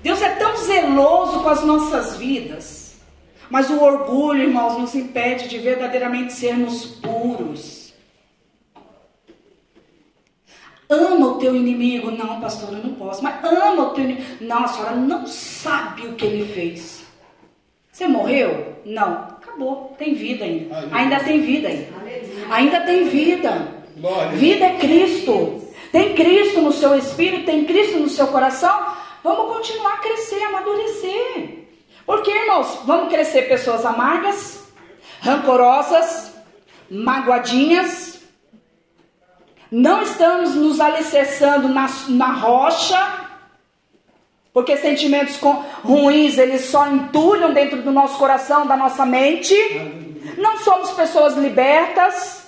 Deus 0.00 0.22
é 0.22 0.28
tão 0.28 0.56
zeloso 0.58 1.40
com 1.40 1.48
as 1.48 1.64
nossas 1.64 2.16
vidas. 2.18 3.00
Mas 3.50 3.68
o 3.68 3.82
orgulho, 3.82 4.44
irmãos, 4.44 4.78
nos 4.78 4.94
impede 4.94 5.48
de 5.48 5.58
verdadeiramente 5.58 6.34
sermos 6.34 6.84
puros. 6.84 7.81
Ama 10.92 11.26
o 11.26 11.38
teu 11.38 11.56
inimigo. 11.56 12.10
Não, 12.10 12.40
pastora, 12.40 12.76
eu 12.76 12.84
não 12.84 12.94
posso. 12.94 13.22
Mas 13.22 13.34
ama 13.44 13.84
o 13.84 13.90
teu 13.90 14.04
inimigo. 14.04 14.26
Não, 14.40 14.64
a 14.64 14.68
senhora 14.68 14.96
não 14.96 15.26
sabe 15.26 16.06
o 16.06 16.14
que 16.14 16.26
ele 16.26 16.52
fez. 16.52 17.02
Você 17.90 18.06
morreu? 18.06 18.76
Não. 18.84 19.12
Acabou. 19.12 19.94
Tem 19.98 20.14
vida 20.14 20.44
ainda. 20.44 20.76
Aleluia. 20.76 20.96
Ainda 20.96 21.20
tem 21.20 21.40
vida 21.40 21.68
ainda. 21.68 21.88
Ainda 22.50 22.80
tem 22.80 23.04
vida. 23.04 23.68
Glória. 23.96 24.32
Vida 24.32 24.64
é 24.64 24.78
Cristo. 24.78 25.62
Tem 25.92 26.14
Cristo 26.14 26.62
no 26.62 26.72
seu 26.72 26.96
espírito, 26.96 27.44
tem 27.44 27.66
Cristo 27.66 27.98
no 27.98 28.08
seu 28.08 28.26
coração. 28.28 28.74
Vamos 29.22 29.54
continuar 29.54 29.94
a 29.94 29.98
crescer, 29.98 30.42
amadurecer. 30.44 31.66
Porque, 32.06 32.30
irmãos, 32.30 32.80
vamos 32.86 33.12
crescer 33.12 33.42
pessoas 33.42 33.84
amargas, 33.84 34.66
rancorosas, 35.20 36.34
magoadinhas, 36.90 38.11
não 39.72 40.02
estamos 40.02 40.54
nos 40.54 40.78
alicerçando 40.80 41.66
na, 41.68 41.86
na 42.10 42.32
rocha, 42.34 43.20
porque 44.52 44.76
sentimentos 44.76 45.38
com- 45.38 45.64
ruins 45.82 46.36
eles 46.36 46.66
só 46.66 46.86
entulham 46.88 47.52
dentro 47.54 47.80
do 47.82 47.90
nosso 47.90 48.18
coração, 48.18 48.66
da 48.66 48.76
nossa 48.76 49.04
mente. 49.06 49.54
Não 50.36 50.58
somos 50.58 50.90
pessoas 50.90 51.34
libertas. 51.36 52.46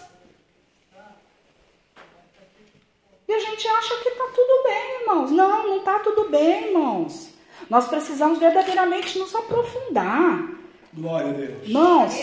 E 3.26 3.32
a 3.32 3.40
gente 3.40 3.66
acha 3.66 3.94
que 4.02 4.08
está 4.10 4.24
tudo 4.24 4.62
bem, 4.64 5.00
irmãos. 5.00 5.30
Não, 5.30 5.66
não 5.66 5.76
está 5.78 5.98
tudo 6.00 6.28
bem, 6.28 6.66
irmãos. 6.68 7.30
Nós 7.70 7.88
precisamos 7.88 8.38
verdadeiramente 8.38 9.18
nos 9.18 9.34
aprofundar. 9.34 10.46
Glória 10.92 11.30
a 11.30 11.32
Deus. 11.32 11.62
Irmãos, 11.66 12.14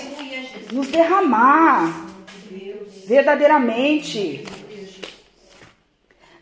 nos 0.71 0.87
derramar 0.89 2.05
verdadeiramente. 3.07 4.45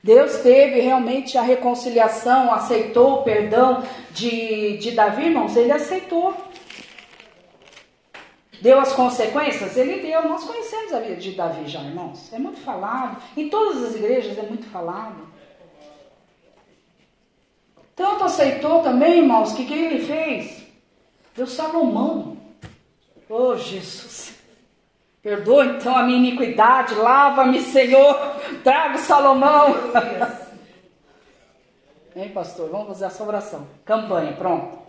Deus 0.02 0.38
teve 0.38 0.80
realmente 0.80 1.38
a 1.38 1.41
reconciliação, 1.41 2.54
aceitou 2.54 3.16
o 3.16 3.24
perdão 3.24 3.84
de, 4.12 4.78
de 4.78 4.91
Davi, 4.91 5.26
irmãos, 5.26 5.56
ele 5.56 5.72
aceitou. 5.72 6.34
Deu 8.62 8.80
as 8.80 8.93
consequências? 8.93 9.78
Ele 9.78 10.02
deu. 10.02 10.28
Nós 10.28 10.43
conhecemos 10.43 10.93
a 10.93 11.00
vida 11.00 11.16
de 11.16 11.32
Davi 11.32 11.68
já, 11.68 11.82
irmãos. 11.82 12.32
É 12.34 12.39
muito 12.39 12.60
falado. 12.60 13.22
Em 13.38 13.50
todas 13.50 13.84
as 13.84 13.95
igrejas 13.95 14.38
é 14.38 14.41
muito 14.41 14.66
falado. 14.68 15.28
Tanto 17.95 18.24
aceitou 18.24 18.82
também, 18.82 19.20
irmãos, 19.20 19.54
que 19.54 19.64
o 19.64 19.66
que 19.66 19.74
ele 19.74 20.06
fez? 20.06 20.64
Deu 21.36 21.47
Salomão. 21.47 22.38
Oh, 23.30 23.56
Jesus. 23.56 24.39
Perdoa 25.30 25.64
então 25.64 25.96
a 25.96 26.02
minha 26.02 26.18
iniquidade, 26.18 26.96
lava-me, 26.96 27.62
Senhor, 27.62 28.16
traga 28.64 28.98
Salomão. 28.98 29.76
Hein, 32.16 32.30
pastor? 32.30 32.68
Vamos 32.72 32.88
fazer 32.88 33.06
essa 33.06 33.24
oração. 33.24 33.68
Campanha, 33.86 34.34
pronto. 34.34 34.80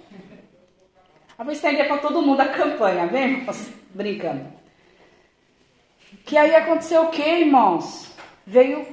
Eu 1.39 1.45
vou 1.45 1.53
estender 1.53 1.87
para 1.87 1.99
todo 1.99 2.23
mundo 2.23 2.41
a 2.41 2.49
campanha, 2.49 3.07
vem, 3.07 3.33
irmãos? 3.35 3.71
Brincando. 3.91 4.47
Que 6.25 6.39
aí 6.39 6.55
aconteceu 6.55 7.03
o 7.03 7.11
que, 7.11 7.21
irmãos? 7.21 8.11
Veio. 8.47 8.87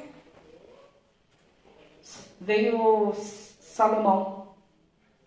Veio 2.41 3.13
Salomão, 3.61 4.49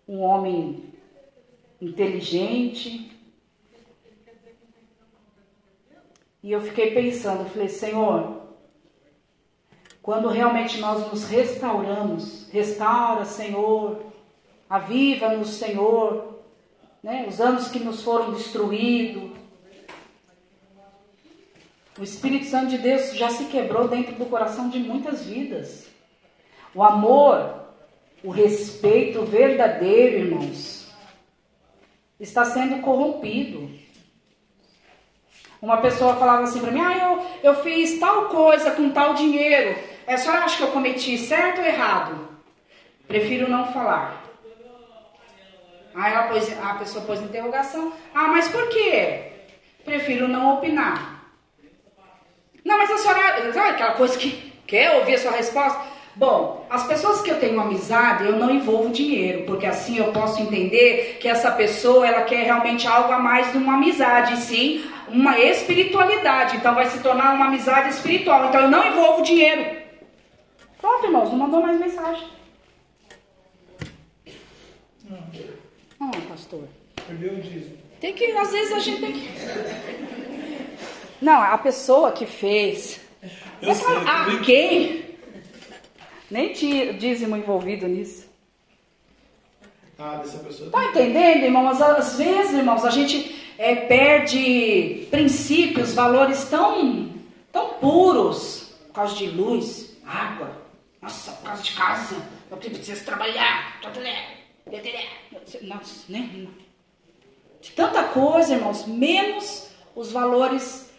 um 0.07 0.21
homem 0.21 0.85
inteligente, 1.81 3.11
E 6.43 6.53
eu 6.53 6.61
fiquei 6.61 6.93
pensando, 6.93 7.41
eu 7.43 7.51
falei, 7.51 7.69
Senhor, 7.69 8.41
quando 10.03 10.29
realmente 10.29 10.81
nós 10.81 11.11
nos 11.11 11.25
restauramos, 11.25 12.49
restaura, 12.51 13.25
Senhor, 13.25 14.01
aviva-nos, 14.69 15.51
Senhor, 15.51 16.41
né, 17.03 17.27
os 17.29 17.41
anos 17.41 17.69
que 17.69 17.79
nos 17.79 18.03
foram 18.03 18.33
destruídos. 18.33 19.31
O 21.99 22.03
Espírito 22.03 22.47
Santo 22.47 22.69
de 22.69 22.79
Deus 22.79 23.15
já 23.15 23.29
se 23.29 23.45
quebrou 23.47 23.87
dentro 23.89 24.15
do 24.15 24.27
coração 24.27 24.71
de 24.71 24.79
muitas 24.79 25.27
vidas. 25.27 25.87
O 26.75 26.83
amor, 26.83 27.67
o 28.25 28.31
respeito 28.31 29.23
verdadeiro, 29.23 30.25
irmãos, 30.25 30.91
está 32.19 32.45
sendo 32.45 32.81
corrompido. 32.81 33.71
Uma 35.61 35.77
pessoa 35.79 36.17
falava 36.17 36.45
assim 36.45 36.61
para 36.61 36.71
mim: 36.71 36.81
Ah, 36.81 36.97
eu, 36.97 37.51
eu 37.51 37.63
fiz 37.63 37.99
tal 37.99 38.27
coisa 38.27 38.71
com 38.71 38.91
tal 38.91 39.15
dinheiro. 39.15 39.77
É 40.07 40.17
só 40.17 40.31
acha 40.31 40.57
que 40.57 40.63
eu 40.63 40.73
cometi 40.73 41.19
certo 41.19 41.61
ou 41.61 41.67
errado? 41.67 42.29
Prefiro 43.07 43.49
não 43.49 43.73
falar. 43.73 44.25
Aí 45.95 46.13
ela 46.13 46.29
pôs, 46.29 46.59
a 46.63 46.75
pessoa 46.75 47.05
pôs 47.05 47.21
interrogação: 47.21 47.93
Ah, 48.15 48.29
mas 48.29 48.49
por 48.49 48.69
quê? 48.69 49.33
Prefiro 49.85 50.29
não 50.29 50.55
opinar. 50.55 51.25
Não, 52.65 52.79
mas 52.79 52.91
a 52.91 52.99
senhora. 52.99 53.53
Sabe 53.53 53.71
aquela 53.71 53.93
coisa 53.93 54.19
que 54.19 54.53
quer 54.67 54.97
ouvir 54.97 55.15
a 55.15 55.19
sua 55.19 55.33
resposta? 55.33 55.81
Bom, 56.21 56.67
as 56.69 56.87
pessoas 56.87 57.23
que 57.23 57.31
eu 57.31 57.41
tenho 57.41 57.59
amizade, 57.59 58.27
eu 58.27 58.37
não 58.37 58.51
envolvo 58.51 58.91
dinheiro, 58.91 59.45
porque 59.47 59.65
assim 59.65 59.97
eu 59.97 60.13
posso 60.13 60.39
entender 60.43 61.17
que 61.19 61.27
essa 61.27 61.51
pessoa 61.51 62.07
ela 62.07 62.25
quer 62.25 62.45
realmente 62.45 62.87
algo 62.87 63.11
a 63.11 63.19
mais 63.19 63.51
de 63.51 63.57
uma 63.57 63.77
amizade, 63.77 64.37
sim, 64.37 64.85
uma 65.09 65.39
espiritualidade. 65.39 66.59
Então 66.59 66.75
vai 66.75 66.85
se 66.91 66.99
tornar 67.03 67.33
uma 67.33 67.47
amizade 67.47 67.89
espiritual. 67.89 68.49
Então 68.51 68.61
eu 68.61 68.71
não 68.71 68.87
envolvo 68.87 69.23
dinheiro. 69.23 69.65
Pronto, 70.79 71.07
irmãos, 71.07 71.31
não 71.31 71.39
mandou 71.39 71.63
mais 71.63 71.81
mensagem. 71.81 72.29
Não, 75.99 76.11
pastor. 76.29 76.65
Perdeu 77.07 77.33
o 77.33 77.41
dízimo. 77.41 77.79
Tem 77.99 78.13
que, 78.13 78.31
às 78.33 78.53
vezes 78.53 78.75
a 78.75 78.79
gente 78.79 79.01
tem 79.01 79.13
que. 79.13 79.27
Não, 81.23 81.41
a 81.43 81.57
pessoa 81.57 82.13
que 82.13 82.27
fez. 82.27 83.01
Eu 83.63 83.69
Mas 83.69 83.79
sei, 83.79 83.97
a 83.97 84.25
tudo 84.25 84.37
bem. 84.37 84.43
quem? 84.43 85.10
Nem 86.31 86.53
tinha 86.53 86.93
dízimo 86.93 87.37
envolvido 87.37 87.89
nisso. 87.89 88.29
Ah, 89.99 90.17
dessa 90.17 90.39
pessoa. 90.39 90.71
Tá 90.71 90.87
entendendo, 90.87 91.45
irmãos? 91.45 91.81
Às 91.81 92.17
vezes, 92.17 92.55
irmãos, 92.55 92.85
a 92.85 92.91
gente 92.91 93.35
é, 93.59 93.75
perde 93.75 95.07
princípios, 95.11 95.93
valores 95.93 96.45
tão, 96.45 97.11
tão 97.53 97.75
puros 97.75 98.73
por 98.87 98.95
causa 98.95 99.15
de 99.15 99.27
luz, 99.27 99.97
água, 100.07 100.51
nossa, 101.03 101.33
por 101.33 101.45
causa 101.45 101.63
de 101.63 101.73
casa, 101.73 102.17
eu 102.51 102.57
preciso 102.57 103.05
trabalhar. 103.05 103.79
Nossa, 105.63 106.05
né? 106.09 106.47
Tanta 107.77 108.05
coisa, 108.05 108.55
irmãos, 108.55 108.87
menos 108.87 109.69
os 109.95 110.11
valores 110.11 110.91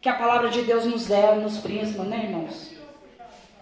que 0.00 0.08
a 0.08 0.14
palavra 0.14 0.48
de 0.50 0.62
Deus 0.62 0.84
nos 0.84 1.06
der, 1.06 1.36
nos 1.36 1.58
prisma, 1.58 2.04
né, 2.04 2.24
irmãos? 2.24 2.67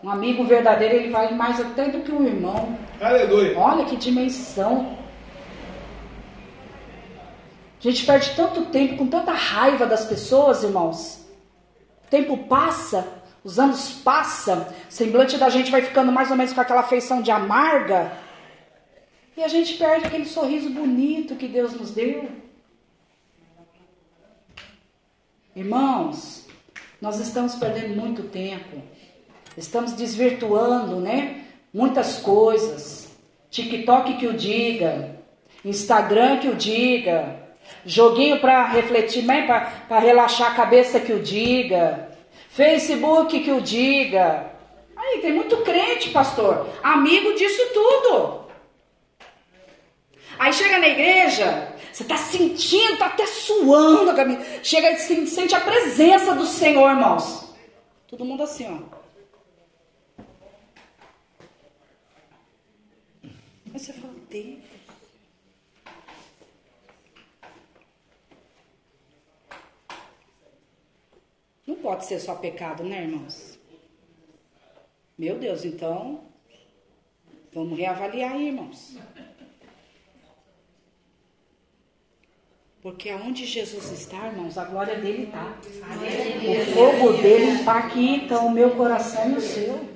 Um 0.02 0.10
amigo 0.10 0.44
verdadeiro, 0.44 0.94
ele 0.94 1.10
vale 1.10 1.34
mais 1.34 1.60
até 1.60 1.88
do 1.88 2.00
que 2.00 2.12
um 2.12 2.26
irmão. 2.26 2.78
Aleluia. 3.00 3.58
Olha 3.58 3.84
que 3.84 3.96
dimensão. 3.96 4.96
A 7.78 7.82
gente 7.82 8.04
perde 8.04 8.34
tanto 8.34 8.66
tempo 8.66 8.96
com 8.96 9.06
tanta 9.06 9.32
raiva 9.32 9.86
das 9.86 10.04
pessoas, 10.04 10.62
irmãos. 10.62 11.26
O 12.04 12.08
tempo 12.08 12.36
passa, 12.44 13.06
os 13.42 13.58
anos 13.58 13.92
passam, 13.92 14.62
o 14.62 14.92
semblante 14.92 15.38
da 15.38 15.48
gente 15.48 15.70
vai 15.70 15.82
ficando 15.82 16.10
mais 16.10 16.30
ou 16.30 16.36
menos 16.36 16.52
com 16.52 16.60
aquela 16.60 16.82
feição 16.82 17.22
de 17.22 17.30
amarga. 17.30 18.12
E 19.36 19.42
a 19.42 19.48
gente 19.48 19.74
perde 19.74 20.06
aquele 20.06 20.24
sorriso 20.24 20.70
bonito 20.70 21.36
que 21.36 21.46
Deus 21.46 21.74
nos 21.74 21.90
deu. 21.90 22.28
Irmãos, 25.54 26.46
nós 27.00 27.20
estamos 27.20 27.54
perdendo 27.54 27.94
muito 27.94 28.24
tempo. 28.24 28.82
Estamos 29.56 29.92
desvirtuando, 29.92 30.96
né? 30.96 31.44
Muitas 31.72 32.18
coisas. 32.18 33.08
TikTok 33.50 34.18
que 34.18 34.26
o 34.26 34.34
diga, 34.34 35.16
Instagram 35.64 36.38
que 36.38 36.48
o 36.48 36.54
diga, 36.54 37.40
joguinho 37.84 38.38
para 38.40 38.66
refletir, 38.66 39.24
né? 39.24 39.46
para 39.88 39.98
relaxar 39.98 40.52
a 40.52 40.54
cabeça 40.54 41.00
que 41.00 41.12
o 41.12 41.22
diga, 41.22 42.10
Facebook 42.50 43.40
que 43.40 43.50
o 43.52 43.60
diga. 43.60 44.50
Aí 44.94 45.20
tem 45.20 45.32
muito 45.32 45.56
crente, 45.58 46.10
pastor, 46.10 46.68
amigo 46.82 47.34
disso 47.34 47.62
tudo. 47.72 48.46
Aí 50.38 50.52
chega 50.52 50.78
na 50.78 50.88
igreja, 50.88 51.72
você 51.90 52.02
está 52.02 52.16
sentindo, 52.18 52.94
está 52.94 53.06
até 53.06 53.24
suando, 53.24 54.12
chega 54.62 54.90
e 54.92 55.26
sente 55.26 55.54
a 55.54 55.60
presença 55.60 56.34
do 56.34 56.44
Senhor, 56.44 56.90
irmãos. 56.90 57.54
Todo 58.06 58.24
mundo 58.24 58.42
assim, 58.42 58.66
ó. 58.68 58.95
Aí 63.76 63.80
você 63.80 63.92
fala, 63.92 64.14
Deus. 64.30 64.58
Não 71.66 71.74
pode 71.74 72.06
ser 72.06 72.18
só 72.18 72.36
pecado, 72.36 72.82
né, 72.82 73.02
irmãos? 73.02 73.58
Meu 75.18 75.38
Deus, 75.38 75.66
então, 75.66 76.24
vamos 77.52 77.76
reavaliar 77.76 78.32
aí, 78.32 78.46
irmãos. 78.46 78.96
Porque 82.80 83.10
aonde 83.10 83.44
Jesus 83.44 83.90
está, 83.90 84.28
irmãos, 84.28 84.56
a 84.56 84.64
glória 84.64 84.98
dele 84.98 85.24
está. 85.24 85.54
O 86.48 86.74
fogo 86.74 87.20
dele 87.20 87.58
está 87.58 87.80
aqui, 87.80 88.24
então 88.24 88.46
o 88.46 88.50
meu 88.50 88.74
coração 88.74 89.32
e 89.32 89.34
o 89.34 89.40
seu. 89.42 89.95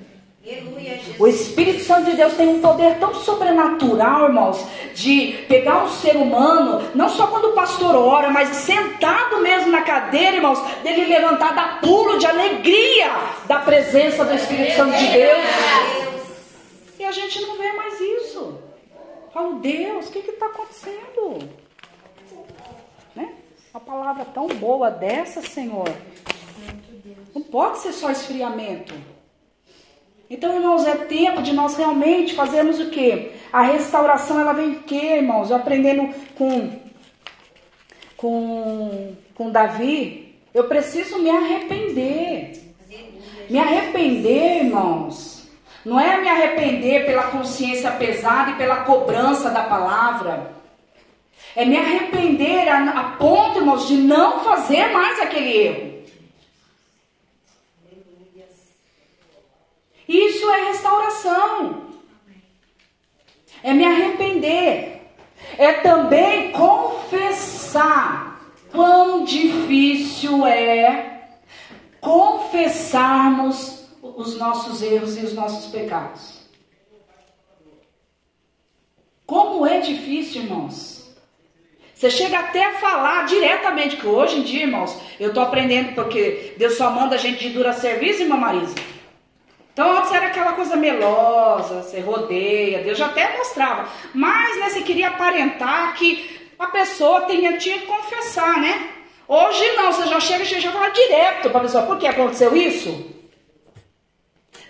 O 1.19 1.27
Espírito 1.27 1.83
Santo 1.83 2.09
de 2.09 2.17
Deus 2.17 2.33
tem 2.33 2.47
um 2.47 2.61
poder 2.61 2.97
tão 2.97 3.13
sobrenatural, 3.13 4.25
irmãos, 4.25 4.65
de 4.95 5.45
pegar 5.47 5.83
um 5.83 5.89
ser 5.89 6.15
humano, 6.15 6.89
não 6.95 7.09
só 7.09 7.27
quando 7.27 7.49
o 7.49 7.53
pastor 7.53 7.95
ora, 7.95 8.29
mas 8.29 8.49
sentado 8.49 9.39
mesmo 9.39 9.71
na 9.71 9.83
cadeira, 9.83 10.37
irmãos, 10.37 10.59
dele 10.81 11.05
levantar 11.05 11.53
da 11.53 11.79
pulo 11.79 12.17
de 12.17 12.25
alegria 12.25 13.11
da 13.45 13.59
presença 13.59 14.25
do 14.25 14.33
Espírito 14.33 14.75
Santo 14.75 14.97
de 14.97 15.07
Deus. 15.09 15.45
E 16.97 17.05
a 17.05 17.11
gente 17.11 17.41
não 17.41 17.57
vê 17.57 17.71
mais 17.73 17.99
isso. 17.99 18.59
Falo, 19.31 19.59
Deus, 19.59 20.07
o 20.07 20.11
que 20.11 20.19
está 20.19 20.47
acontecendo? 20.47 21.49
Uma 23.73 23.79
palavra 23.79 24.25
tão 24.25 24.47
boa 24.47 24.91
dessa, 24.91 25.41
Senhor. 25.41 25.87
Não 27.33 27.41
pode 27.41 27.77
ser 27.77 27.93
só 27.93 28.11
esfriamento. 28.11 28.93
Então, 30.31 30.55
irmãos, 30.55 30.87
é 30.87 30.95
tempo 30.95 31.41
de 31.41 31.51
nós 31.51 31.75
realmente 31.75 32.33
fazermos 32.33 32.79
o 32.79 32.89
quê? 32.89 33.33
A 33.51 33.63
restauração, 33.63 34.39
ela 34.39 34.53
vem 34.53 34.69
o 34.69 34.79
quê, 34.83 35.17
irmãos? 35.17 35.51
Aprendendo 35.51 36.09
com, 36.37 36.69
com, 38.15 39.13
com 39.35 39.51
Davi, 39.51 40.33
eu 40.53 40.63
preciso 40.69 41.19
me 41.19 41.29
arrepender. 41.29 42.53
Me 43.49 43.59
arrepender, 43.59 44.63
irmãos. 44.63 45.49
Não 45.83 45.99
é 45.99 46.21
me 46.21 46.29
arrepender 46.29 47.05
pela 47.05 47.23
consciência 47.23 47.91
pesada 47.91 48.51
e 48.51 48.55
pela 48.55 48.85
cobrança 48.85 49.49
da 49.49 49.63
palavra. 49.63 50.53
É 51.57 51.65
me 51.65 51.75
arrepender 51.75 52.69
a, 52.69 52.89
a 52.89 53.03
ponto, 53.17 53.59
irmãos, 53.59 53.85
de 53.85 53.97
não 53.97 54.39
fazer 54.45 54.93
mais 54.93 55.19
aquele 55.19 55.57
erro. 55.57 55.90
Isso 60.11 60.49
é 60.49 60.67
restauração. 60.67 61.87
É 63.63 63.73
me 63.73 63.85
arrepender. 63.85 65.01
É 65.57 65.73
também 65.73 66.51
confessar. 66.51 68.29
Quão 68.71 69.23
difícil 69.23 70.45
é 70.45 71.29
confessarmos 71.99 73.85
os 74.01 74.37
nossos 74.37 74.81
erros 74.81 75.17
e 75.17 75.21
os 75.21 75.33
nossos 75.33 75.71
pecados. 75.71 76.41
Como 79.25 79.65
é 79.65 79.79
difícil, 79.79 80.41
irmãos. 80.41 81.09
Você 81.93 82.09
chega 82.09 82.39
até 82.39 82.65
a 82.65 82.79
falar 82.79 83.27
diretamente, 83.27 83.95
que 83.97 84.07
hoje 84.07 84.39
em 84.39 84.41
dia, 84.41 84.63
irmãos, 84.63 84.97
eu 85.19 85.29
estou 85.29 85.43
aprendendo 85.43 85.93
porque 85.93 86.55
Deus 86.57 86.75
só 86.75 86.89
manda 86.89 87.15
a 87.15 87.19
gente 87.19 87.47
de 87.47 87.53
dura 87.53 87.73
serviço, 87.73 88.23
irmã 88.23 88.37
Marisa. 88.37 88.73
Então 89.73 89.97
antes 89.97 90.11
era 90.11 90.27
aquela 90.27 90.53
coisa 90.53 90.75
melosa, 90.75 91.81
você 91.81 91.99
rodeia, 91.99 92.83
Deus 92.83 92.97
já 92.97 93.05
até 93.05 93.37
mostrava. 93.37 93.87
Mas 94.13 94.59
né, 94.59 94.69
você 94.69 94.81
queria 94.81 95.07
aparentar 95.07 95.93
que 95.95 96.51
a 96.59 96.67
pessoa 96.67 97.25
tinha, 97.25 97.57
tinha 97.57 97.79
que 97.79 97.85
confessar, 97.85 98.59
né? 98.59 98.89
Hoje 99.27 99.65
não, 99.77 99.91
você 99.93 100.07
já 100.07 100.19
chega 100.19 100.43
e 100.43 100.59
já 100.59 100.71
fala 100.71 100.89
direto 100.89 101.49
para 101.49 101.59
a 101.59 101.63
pessoa, 101.63 101.85
por 101.85 101.97
que 101.97 102.05
aconteceu 102.05 102.55
isso? 102.55 103.09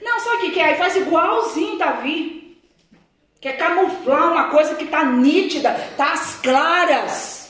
Não, 0.01 0.19
sabe 0.19 0.47
o 0.47 0.51
que, 0.51 0.59
é? 0.59 0.65
Aí 0.65 0.75
faz 0.75 0.95
igualzinho 0.95 1.77
Davi. 1.77 2.59
Quer 3.39 3.57
camuflar 3.57 4.31
uma 4.31 4.49
coisa 4.49 4.75
que 4.75 4.83
está 4.83 5.03
nítida, 5.03 5.71
está 5.91 6.13
às 6.13 6.35
claras. 6.41 7.40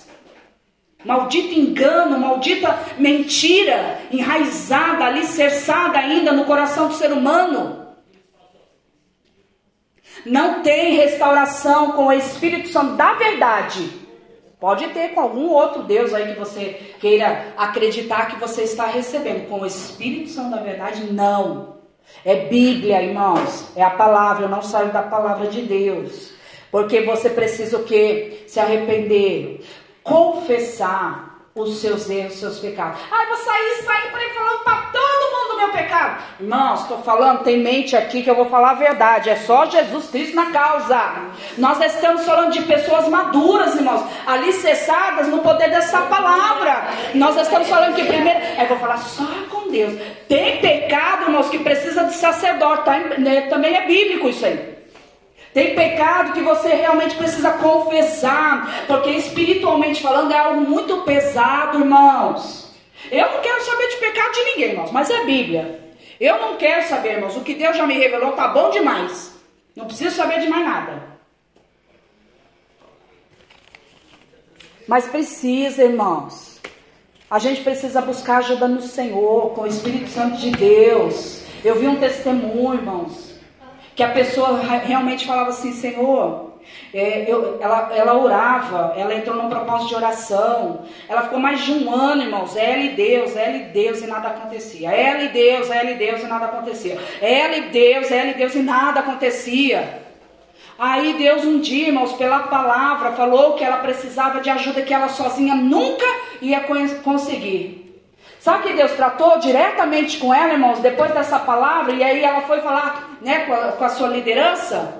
Maldito 1.04 1.54
engano, 1.54 2.20
maldita 2.20 2.78
mentira, 2.98 4.00
enraizada, 4.12 5.06
alicerçada 5.06 5.98
ainda 5.98 6.32
no 6.32 6.46
coração 6.46 6.88
do 6.88 6.94
ser 6.94 7.12
humano. 7.12 7.88
Não 10.26 10.62
tem 10.62 10.96
restauração 10.96 11.94
com 11.94 12.08
o 12.08 12.14
Espírito 12.14 12.70
Santo 12.70 12.96
da 12.96 13.14
verdade. 13.14 14.02
Pode 14.60 14.90
ter 14.90 15.10
com 15.16 15.22
algum 15.22 15.50
outro 15.50 15.82
Deus 15.82 16.14
aí 16.14 16.34
que 16.34 16.40
você 16.40 16.94
queira 17.00 17.48
acreditar 17.58 18.28
que 18.28 18.40
você 18.40 18.62
está 18.62 18.86
recebendo. 18.86 19.50
Com 19.50 19.62
o 19.62 19.66
Espírito 19.66 20.30
Santo 20.30 20.52
da 20.52 20.62
verdade, 20.62 21.12
não. 21.12 21.78
É 22.24 22.46
Bíblia, 22.46 23.02
irmãos. 23.02 23.72
É 23.76 23.82
a 23.82 23.90
palavra, 23.90 24.46
eu 24.46 24.50
não 24.50 24.62
saio 24.62 24.92
da 24.92 25.02
palavra 25.02 25.48
de 25.48 25.64
Deus. 25.64 26.32
Porque 26.70 27.02
você 27.02 27.30
precisa 27.30 27.78
o 27.78 27.84
quê? 27.84 28.44
Se 28.48 28.60
arrepender, 28.60 29.62
confessar 30.04 31.32
os 31.54 31.82
seus 31.82 32.10
erros, 32.10 32.34
os 32.34 32.40
seus 32.40 32.60
pecados. 32.60 33.00
Ah, 33.12 33.24
eu 33.24 33.30
vou 33.30 33.38
sair, 33.38 33.84
sair 33.84 34.10
por 34.10 34.20
aí 34.20 34.30
falando 34.30 34.64
para 34.64 34.78
todo 34.84 35.32
mundo 35.32 35.52
do 35.52 35.58
meu 35.58 35.70
pecado. 35.70 36.24
Irmãos, 36.40 36.82
estou 36.82 37.00
falando, 37.00 37.44
tem 37.44 37.60
mente 37.60 37.96
aqui 37.96 38.24
que 38.24 38.30
eu 38.30 38.36
vou 38.36 38.46
falar 38.46 38.72
a 38.72 38.76
verdade. 38.76 39.30
É 39.30 39.36
só 39.36 39.66
Jesus 39.66 40.10
Cristo 40.10 40.36
na 40.36 40.52
causa. 40.52 41.00
Nós 41.58 41.82
estamos 41.82 42.26
falando 42.26 42.54
de 42.54 42.62
pessoas 42.62 43.08
maduras, 43.10 43.76
irmãos, 43.76 44.02
alicerçadas 44.26 45.28
no 45.28 45.40
poder 45.40 45.70
dessa 45.70 46.02
palavra. 46.04 46.88
Nós 47.16 47.36
estamos 47.36 47.68
falando 47.68 47.96
que 47.96 48.06
primeiro, 48.06 48.40
é, 48.40 48.66
vou 48.66 48.80
falar 48.80 48.98
só 48.98 49.26
com 49.50 49.70
Deus. 49.70 50.00
Tem 50.30 50.62
pecado, 50.62 51.24
irmãos, 51.24 51.50
que 51.50 51.60
precisa 51.60 52.06
de 52.06 52.14
sacerdote. 52.14 52.86
Tá? 52.86 52.98
Né, 53.18 53.42
também 53.50 53.76
é 53.76 53.86
bíblico 53.86 54.30
isso 54.30 54.46
aí. 54.46 54.71
Tem 55.54 55.76
pecado 55.76 56.32
que 56.32 56.42
você 56.42 56.70
realmente 56.70 57.16
precisa 57.16 57.52
confessar, 57.52 58.86
porque 58.88 59.10
espiritualmente 59.10 60.02
falando 60.02 60.32
é 60.32 60.38
algo 60.38 60.62
muito 60.62 61.02
pesado, 61.02 61.80
irmãos. 61.80 62.72
Eu 63.12 63.30
não 63.32 63.42
quero 63.42 63.62
saber 63.64 63.90
de 63.90 63.98
pecado 63.98 64.32
de 64.32 64.44
ninguém, 64.46 64.70
irmãos, 64.72 64.92
mas 64.92 65.10
é 65.10 65.26
Bíblia. 65.26 65.80
Eu 66.20 66.40
não 66.40 66.56
quero 66.56 66.88
saber, 66.88 67.16
irmãos, 67.16 67.36
o 67.36 67.42
que 67.42 67.54
Deus 67.54 67.76
já 67.76 67.86
me 67.86 67.96
revelou 67.96 68.32
tá 68.32 68.48
bom 68.48 68.70
demais. 68.70 69.36
Não 69.76 69.86
preciso 69.86 70.16
saber 70.16 70.40
de 70.40 70.48
mais 70.48 70.66
nada. 70.66 71.04
Mas 74.88 75.08
precisa, 75.08 75.84
irmãos. 75.84 76.62
A 77.30 77.40
gente 77.40 77.62
precisa 77.62 78.02
buscar 78.02 78.38
ajuda 78.38 78.68
no 78.68 78.82
Senhor, 78.82 79.54
com 79.54 79.62
o 79.62 79.68
Espírito 79.68 80.10
Santo 80.10 80.38
de 80.38 80.52
Deus. 80.52 81.42
Eu 81.64 81.76
vi 81.76 81.88
um 81.88 82.00
testemunho, 82.00 82.76
irmãos 82.76 83.31
que 83.96 84.04
a 84.04 84.10
pessoa 84.10 84.60
realmente 84.62 85.26
falava 85.26 85.50
assim: 85.50 85.72
Senhor, 85.72 86.52
É, 86.94 87.26
eu, 87.28 87.58
ela, 87.60 87.90
ela 87.94 88.14
orava, 88.18 88.94
ela 88.96 89.16
entrou 89.16 89.36
num 89.36 89.50
propósito 89.50 89.90
de 89.90 89.96
oração. 89.96 90.82
Ela 91.10 91.24
ficou 91.24 91.40
mais 91.40 91.62
de 91.62 91.72
um 91.72 91.94
ano, 91.94 92.22
irmãos. 92.22 92.56
Ela 92.56 92.80
e 92.80 92.90
Deus, 92.90 93.36
ela 93.36 93.58
e 93.58 93.64
Deus 93.66 94.02
e 94.02 94.08
nada 94.08 94.28
acontecia. 94.30 94.92
Ela 94.92 95.24
e 95.24 95.30
Deus, 95.30 95.70
ela 95.70 95.92
e 95.92 95.96
Deus 95.96 96.22
e 96.22 96.28
nada 96.28 96.46
acontecia. 96.46 96.98
Ela 97.22 97.58
e 97.58 97.62
Deus, 97.70 98.12
ela 98.12 98.30
e 98.30 98.34
Deus 98.36 98.56
e 98.56 98.60
nada 98.60 99.00
acontecia. 99.00 100.02
Aí 100.78 101.14
Deus 101.14 101.44
um 101.46 101.60
dia, 101.60 101.88
irmãos, 101.88 102.14
pela 102.14 102.40
palavra, 102.40 103.12
falou 103.12 103.54
que 103.54 103.64
ela 103.64 103.78
precisava 103.78 104.40
de 104.40 104.50
ajuda 104.50 104.82
que 104.82 104.94
ela 104.94 105.10
sozinha 105.10 105.56
nunca 105.56 106.06
ia 106.42 106.62
conseguir. 107.04 107.91
Sabe 108.42 108.70
que 108.70 108.74
Deus 108.74 108.94
tratou 108.94 109.38
diretamente 109.38 110.18
com 110.18 110.34
ela, 110.34 110.54
irmãos, 110.54 110.80
depois 110.80 111.14
dessa 111.14 111.38
palavra, 111.38 111.94
e 111.94 112.04
aí 112.04 112.24
ela 112.24 112.42
foi 112.42 112.60
falar 112.62 113.18
né, 113.22 113.46
com, 113.46 113.54
a, 113.54 113.72
com 113.74 113.86
a 113.86 113.90
sua 113.90 114.08
liderança? 114.08 114.96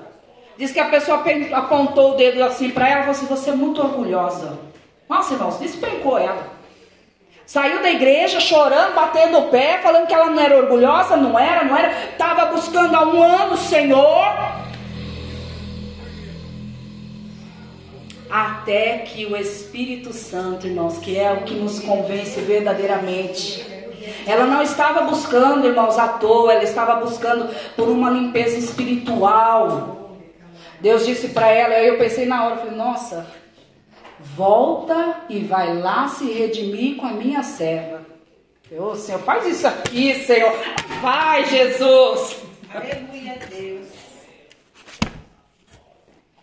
Diz 0.56 0.70
que 0.70 0.78
a 0.78 0.84
pessoa 0.84 1.24
apontou 1.52 2.12
o 2.12 2.14
dedo 2.14 2.40
assim 2.44 2.70
para 2.70 2.88
ela 2.88 3.00
e 3.00 3.02
falou 3.02 3.16
assim: 3.16 3.26
Você 3.26 3.50
é 3.50 3.54
muito 3.54 3.82
orgulhosa. 3.82 4.60
Nossa, 5.08 5.34
irmãos, 5.34 5.58
despencou 5.58 6.16
ela. 6.16 6.52
Saiu 7.44 7.82
da 7.82 7.90
igreja 7.90 8.38
chorando, 8.38 8.94
batendo 8.94 9.38
o 9.38 9.48
pé, 9.48 9.78
falando 9.82 10.06
que 10.06 10.14
ela 10.14 10.26
não 10.26 10.40
era 10.40 10.56
orgulhosa, 10.56 11.16
não 11.16 11.36
era, 11.36 11.64
não 11.64 11.76
era. 11.76 11.92
Estava 12.12 12.46
buscando 12.46 12.94
há 12.94 13.04
um 13.04 13.20
ano 13.20 13.54
o 13.54 13.58
Senhor. 13.58 14.61
Até 18.32 19.00
que 19.00 19.26
o 19.26 19.36
Espírito 19.36 20.10
Santo, 20.14 20.66
irmãos, 20.66 20.96
que 20.96 21.18
é 21.18 21.30
o 21.30 21.42
que 21.42 21.52
nos 21.52 21.80
convence 21.80 22.40
verdadeiramente. 22.40 23.62
Ela 24.26 24.46
não 24.46 24.62
estava 24.62 25.02
buscando, 25.02 25.66
irmãos, 25.66 25.98
à 25.98 26.08
toa, 26.08 26.54
ela 26.54 26.64
estava 26.64 26.94
buscando 26.94 27.54
por 27.76 27.90
uma 27.90 28.08
limpeza 28.08 28.56
espiritual. 28.56 30.16
Deus 30.80 31.04
disse 31.04 31.28
para 31.28 31.48
ela, 31.48 31.74
aí 31.74 31.86
eu 31.86 31.98
pensei 31.98 32.24
na 32.24 32.46
hora, 32.46 32.56
falei, 32.56 32.74
nossa, 32.74 33.26
volta 34.34 35.24
e 35.28 35.40
vai 35.40 35.76
lá 35.76 36.08
se 36.08 36.24
redimir 36.32 36.96
com 36.96 37.04
a 37.04 37.12
minha 37.12 37.42
serva. 37.42 38.00
Ô 38.70 38.84
oh, 38.84 38.96
Senhor, 38.96 39.20
faz 39.20 39.46
isso 39.46 39.68
aqui, 39.68 40.14
Senhor. 40.24 40.54
Vai, 41.02 41.44
Jesus. 41.44 42.38
Aleluia, 42.74 43.38
Deus. 43.50 43.88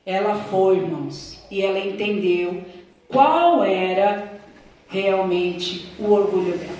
Ela 0.05 0.35
foi, 0.35 0.77
irmãos, 0.77 1.38
e 1.49 1.61
ela 1.61 1.79
entendeu 1.79 2.63
qual 3.07 3.63
era 3.63 4.39
realmente 4.87 5.87
o 5.99 6.11
orgulho 6.11 6.57
dela. 6.57 6.79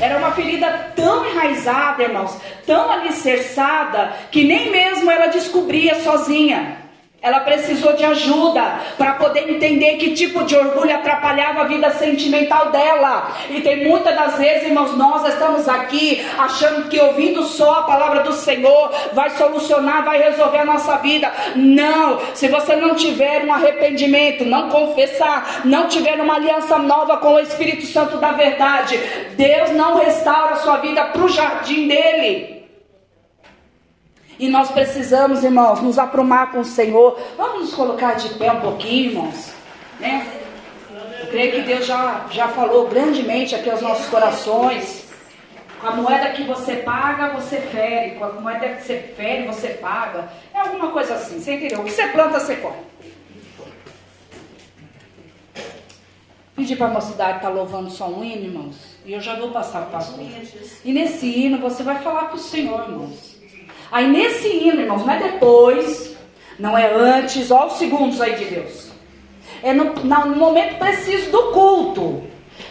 Era 0.00 0.18
uma 0.18 0.32
ferida 0.32 0.92
tão 0.96 1.26
enraizada, 1.26 2.02
irmãos, 2.02 2.34
tão 2.66 2.90
alicerçada, 2.90 4.12
que 4.30 4.44
nem 4.44 4.70
mesmo 4.70 5.10
ela 5.10 5.26
descobria 5.26 5.94
sozinha. 6.02 6.78
Ela 7.22 7.40
precisou 7.40 7.92
de 7.92 8.02
ajuda 8.02 8.80
para 8.96 9.12
poder 9.14 9.50
entender 9.50 9.96
que 9.96 10.14
tipo 10.14 10.42
de 10.44 10.56
orgulho 10.56 10.94
atrapalhava 10.94 11.60
a 11.60 11.64
vida 11.64 11.90
sentimental 11.90 12.70
dela. 12.70 13.36
E 13.50 13.60
tem 13.60 13.86
muitas 13.86 14.14
das 14.14 14.38
vezes, 14.38 14.68
irmãos, 14.68 14.96
nós 14.96 15.28
estamos 15.28 15.68
aqui 15.68 16.26
achando 16.38 16.88
que 16.88 16.98
ouvindo 16.98 17.42
só 17.42 17.80
a 17.80 17.82
palavra 17.82 18.22
do 18.22 18.32
Senhor 18.32 18.90
vai 19.12 19.28
solucionar, 19.30 20.02
vai 20.02 20.18
resolver 20.18 20.58
a 20.58 20.64
nossa 20.64 20.96
vida. 20.96 21.30
Não, 21.56 22.20
se 22.34 22.48
você 22.48 22.74
não 22.76 22.94
tiver 22.94 23.44
um 23.44 23.52
arrependimento, 23.52 24.46
não 24.46 24.70
confessar, 24.70 25.60
não 25.66 25.88
tiver 25.88 26.18
uma 26.18 26.36
aliança 26.36 26.78
nova 26.78 27.18
com 27.18 27.34
o 27.34 27.40
Espírito 27.40 27.84
Santo 27.84 28.16
da 28.16 28.32
verdade, 28.32 28.98
Deus 29.36 29.72
não 29.72 29.98
restaura 29.98 30.54
a 30.54 30.56
sua 30.56 30.78
vida 30.78 31.04
para 31.04 31.22
o 31.22 31.28
jardim 31.28 31.86
dele. 31.86 32.59
E 34.40 34.48
nós 34.48 34.70
precisamos, 34.70 35.44
irmãos, 35.44 35.82
nos 35.82 35.98
aprumar 35.98 36.50
com 36.50 36.60
o 36.60 36.64
Senhor. 36.64 37.20
Vamos 37.36 37.60
nos 37.60 37.74
colocar 37.74 38.14
de 38.14 38.30
pé 38.30 38.50
um 38.50 38.62
pouquinho, 38.62 39.10
irmãos. 39.10 39.52
Né? 39.98 40.26
Eu 41.20 41.26
creio 41.26 41.52
que 41.52 41.60
Deus 41.60 41.84
já, 41.84 42.24
já 42.30 42.48
falou 42.48 42.88
grandemente 42.88 43.54
aqui 43.54 43.68
aos 43.68 43.82
nossos 43.82 44.06
corações. 44.06 45.04
Com 45.78 45.88
a 45.88 45.90
moeda 45.90 46.30
que 46.30 46.44
você 46.44 46.76
paga, 46.76 47.34
você 47.38 47.58
fere. 47.58 48.12
Com 48.12 48.24
a 48.24 48.32
moeda 48.32 48.66
que 48.70 48.82
você 48.82 49.12
fere, 49.14 49.46
você 49.46 49.68
paga. 49.74 50.30
É 50.54 50.60
alguma 50.60 50.90
coisa 50.90 51.16
assim, 51.16 51.38
você 51.38 51.56
entendeu? 51.56 51.80
O 51.80 51.84
que 51.84 51.90
você 51.90 52.06
planta, 52.06 52.40
você 52.40 52.56
colhe. 52.56 52.76
Pedir 56.56 56.76
para 56.76 56.86
a 56.86 56.94
mocidade 56.94 57.36
estar 57.36 57.48
tá 57.50 57.54
louvando 57.54 57.90
só 57.90 58.08
um 58.08 58.24
hino, 58.24 58.46
irmãos. 58.46 58.96
E 59.04 59.12
eu 59.12 59.20
já 59.20 59.34
vou 59.34 59.50
passar 59.50 59.80
para 59.80 59.88
o 59.88 59.92
pastor. 59.92 60.24
E 60.82 60.92
nesse 60.94 61.26
hino 61.26 61.58
você 61.58 61.82
vai 61.82 61.98
falar 62.02 62.30
com 62.30 62.36
o 62.36 62.40
Senhor, 62.40 62.88
irmãos. 62.88 63.29
Aí 63.90 64.06
nesse 64.08 64.46
hino, 64.48 64.80
irmãos, 64.80 65.04
não 65.04 65.12
é 65.12 65.18
depois, 65.18 66.16
não 66.58 66.78
é 66.78 66.94
antes, 66.94 67.50
olha 67.50 67.66
os 67.66 67.72
segundos 67.74 68.18
aí 68.20 68.36
de 68.36 68.44
Deus. 68.44 68.90
É 69.62 69.72
no, 69.72 69.94
no 69.94 70.36
momento 70.36 70.78
preciso 70.78 71.30
do 71.30 71.52
culto. 71.52 72.22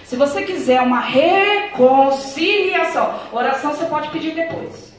Se 0.06 0.16
você 0.16 0.44
quiser 0.44 0.82
uma 0.82 1.02
reconciliação, 1.02 3.20
oração 3.32 3.74
você 3.74 3.86
pode 3.86 4.10
pedir 4.10 4.34
depois. 4.34 4.94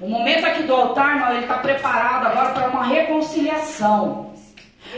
O 0.00 0.08
momento 0.08 0.46
aqui 0.46 0.62
do 0.62 0.72
altar, 0.74 1.16
irmão, 1.16 1.32
ele 1.32 1.42
está 1.42 1.58
preparado 1.58 2.26
agora 2.26 2.50
para 2.50 2.68
uma 2.68 2.84
reconciliação. 2.84 4.27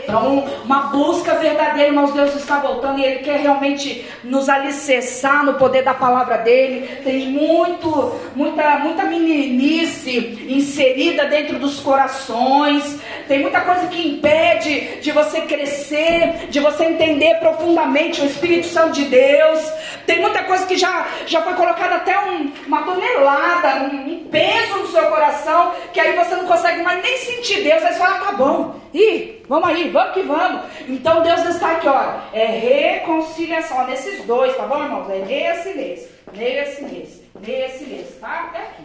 Um, 0.09 0.63
uma 0.65 0.83
busca 0.83 1.35
verdadeira, 1.35 1.89
irmãos, 1.89 2.11
Deus 2.11 2.35
está 2.35 2.59
voltando 2.59 2.99
e 2.99 3.03
Ele 3.05 3.19
quer 3.19 3.39
realmente 3.39 4.05
nos 4.23 4.49
alicerçar 4.49 5.45
no 5.45 5.53
poder 5.53 5.83
da 5.83 5.93
palavra 5.93 6.37
dEle. 6.37 6.87
Tem 7.03 7.27
muito, 7.27 8.15
muita, 8.35 8.77
muita 8.79 9.03
meninice 9.03 10.45
inserida 10.49 11.25
dentro 11.25 11.59
dos 11.59 11.79
corações. 11.79 12.99
Tem 13.27 13.39
muita 13.39 13.61
coisa 13.61 13.87
que 13.87 14.07
impede 14.07 14.99
de 15.01 15.11
você 15.11 15.41
crescer, 15.41 16.47
de 16.49 16.59
você 16.59 16.85
entender 16.85 17.35
profundamente 17.35 18.21
o 18.21 18.25
Espírito 18.25 18.67
Santo 18.67 18.93
de 18.93 19.05
Deus. 19.05 19.71
Tem 20.05 20.19
muita 20.19 20.43
coisa 20.43 20.65
que 20.65 20.77
já, 20.77 21.07
já 21.25 21.41
foi 21.41 21.53
colocada 21.53 21.95
até 21.95 22.17
um, 22.19 22.51
uma 22.67 22.83
tonelada, 22.83 23.83
um, 23.83 24.13
um 24.13 24.27
peso 24.29 24.79
no 24.79 24.87
seu 24.87 25.03
coração, 25.03 25.73
que 25.93 25.99
aí 25.99 26.15
você 26.15 26.35
não 26.35 26.45
consegue 26.45 26.81
mais 26.81 27.01
nem 27.01 27.17
sentir 27.17 27.61
Deus. 27.61 27.83
Aí 27.83 27.93
você 27.93 27.99
fala, 27.99 28.25
tá 28.25 28.31
bom. 28.33 28.81
Ih, 28.93 29.41
vamos 29.47 29.69
aí, 29.69 29.89
vamos 29.89 30.13
que 30.13 30.21
vamos. 30.21 30.65
Então 30.87 31.23
Deus 31.23 31.43
está 31.45 31.77
aqui, 31.77 31.87
ó. 31.87 32.19
É 32.33 32.45
reconciliação 32.45 33.87
nesses 33.87 34.25
dois, 34.25 34.55
tá 34.57 34.67
bom, 34.67 34.83
irmãos? 34.83 35.09
É 35.09 35.19
nesse 35.19 35.73
nesse, 35.73 36.09
nesse 36.33 36.83
nesse, 36.83 37.29
nesse 37.39 37.85
nesse, 37.85 38.19
tá? 38.19 38.49
Até 38.49 38.63
aqui. 38.63 38.83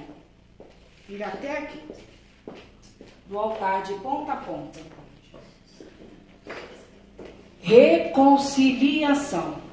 Vira 1.08 1.26
até 1.26 1.58
aqui. 1.58 1.82
Do 3.26 3.36
altar 3.38 3.82
de 3.82 3.94
ponta 3.94 4.32
a 4.32 4.36
ponta. 4.36 4.78
Reconciliação. 7.60 9.65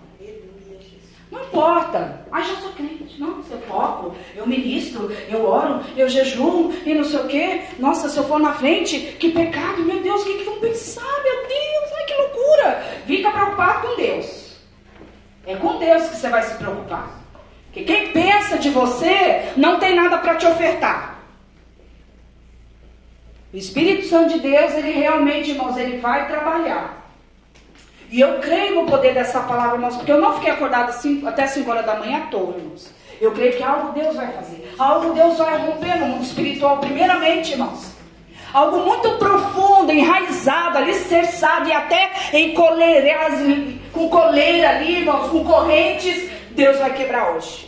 Não 1.34 1.42
importa. 1.42 2.22
Ah, 2.32 2.42
já 2.42 2.56
sou 2.58 2.72
crente. 2.74 3.20
Não, 3.20 3.44
eu 3.50 3.62
toco, 3.68 4.16
eu 4.36 4.46
ministro, 4.46 5.12
eu 5.28 5.44
oro, 5.44 5.84
eu 5.98 6.08
jejuo 6.08 6.72
e 6.86 6.94
não 6.94 7.04
sei 7.04 7.20
o 7.20 7.28
quê. 7.28 7.62
Nossa, 7.80 8.08
se 8.08 8.18
eu 8.18 8.24
for 8.26 8.40
na 8.40 8.54
frente, 8.54 9.00
que 9.20 9.32
pecado, 9.32 9.82
meu 9.82 10.00
Deus, 10.00 10.22
o 10.22 10.26
que, 10.26 10.38
que 10.38 10.44
vão 10.44 10.60
pensar? 10.60 11.02
Meu 11.02 11.48
Deus, 11.48 11.92
ai 11.98 12.06
que 12.06 12.14
loucura. 12.14 12.84
Fica 13.08 13.32
preocupado 13.32 13.88
com 13.88 13.96
Deus. 13.96 14.58
É 15.48 15.56
com 15.56 15.80
Deus 15.80 16.04
que 16.04 16.18
você 16.18 16.30
vai 16.30 16.44
se 16.44 16.56
preocupar. 16.56 17.20
Porque 17.66 17.84
quem 17.84 18.12
pensa 18.12 18.60
de 18.60 18.70
você 18.70 19.52
não 19.58 19.80
tem 19.80 19.96
nada 19.96 20.20
para 20.20 20.36
te 20.36 20.46
ofertar. 20.46 21.18
O 23.52 23.58
Espírito 23.58 24.06
Santo 24.06 24.34
de 24.34 24.40
Deus, 24.40 24.74
ele 24.74 24.92
realmente, 24.92 25.50
irmãos, 25.50 25.78
ele 25.78 25.98
vai 25.98 26.28
trabalhar. 26.28 27.03
E 28.14 28.22
eu 28.22 28.38
creio 28.38 28.76
no 28.76 28.86
poder 28.86 29.16
dessa 29.16 29.40
palavra, 29.40 29.74
irmãos, 29.74 29.96
porque 29.96 30.12
eu 30.12 30.22
não 30.22 30.36
fiquei 30.36 30.52
acordada 30.52 30.92
cinco, 30.92 31.28
até 31.28 31.48
5 31.48 31.68
horas 31.68 31.84
da 31.84 31.96
manhã 31.96 32.20
à 32.20 32.22
toa, 32.28 32.56
irmãos. 32.56 32.92
Eu 33.20 33.32
creio 33.32 33.58
que 33.58 33.64
algo 33.64 33.92
Deus 33.92 34.16
vai 34.16 34.32
fazer. 34.34 34.72
Algo 34.78 35.16
Deus 35.16 35.36
vai 35.40 35.58
romper 35.58 35.98
no 35.98 36.06
mundo 36.06 36.24
espiritual, 36.24 36.78
primeiramente, 36.78 37.54
irmãos. 37.54 37.92
Algo 38.54 38.86
muito 38.86 39.18
profundo, 39.18 39.92
enraizado, 39.92 40.78
alicerçado 40.78 41.68
e 41.68 41.72
até 41.72 42.12
em 42.34 42.54
coleiras, 42.54 43.34
com 43.92 44.08
coleira 44.10 44.70
ali, 44.70 45.00
irmãos, 45.00 45.32
com 45.32 45.44
correntes, 45.44 46.30
Deus 46.52 46.78
vai 46.78 46.94
quebrar 46.94 47.32
hoje. 47.32 47.68